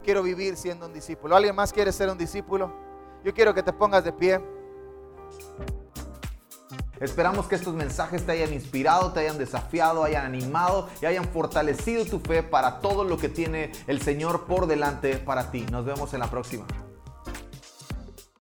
Quiero 0.03 0.23
vivir 0.23 0.55
siendo 0.57 0.87
un 0.87 0.93
discípulo. 0.93 1.35
¿Alguien 1.35 1.55
más 1.55 1.71
quiere 1.71 1.91
ser 1.91 2.09
un 2.09 2.17
discípulo? 2.17 2.71
Yo 3.23 3.33
quiero 3.33 3.53
que 3.53 3.61
te 3.61 3.73
pongas 3.73 4.03
de 4.03 4.13
pie. 4.13 4.41
Esperamos 6.99 7.45
que 7.47 7.55
estos 7.55 7.73
mensajes 7.75 8.25
te 8.25 8.31
hayan 8.33 8.53
inspirado, 8.53 9.13
te 9.13 9.21
hayan 9.21 9.37
desafiado, 9.37 10.03
hayan 10.03 10.25
animado 10.25 10.89
y 11.01 11.05
hayan 11.05 11.25
fortalecido 11.25 12.05
tu 12.05 12.19
fe 12.19 12.43
para 12.43 12.79
todo 12.79 13.03
lo 13.03 13.17
que 13.17 13.29
tiene 13.29 13.71
el 13.87 14.01
Señor 14.01 14.45
por 14.45 14.67
delante 14.67 15.17
para 15.17 15.51
ti. 15.51 15.65
Nos 15.71 15.85
vemos 15.85 16.13
en 16.13 16.19
la 16.19 16.29
próxima. 16.29 16.65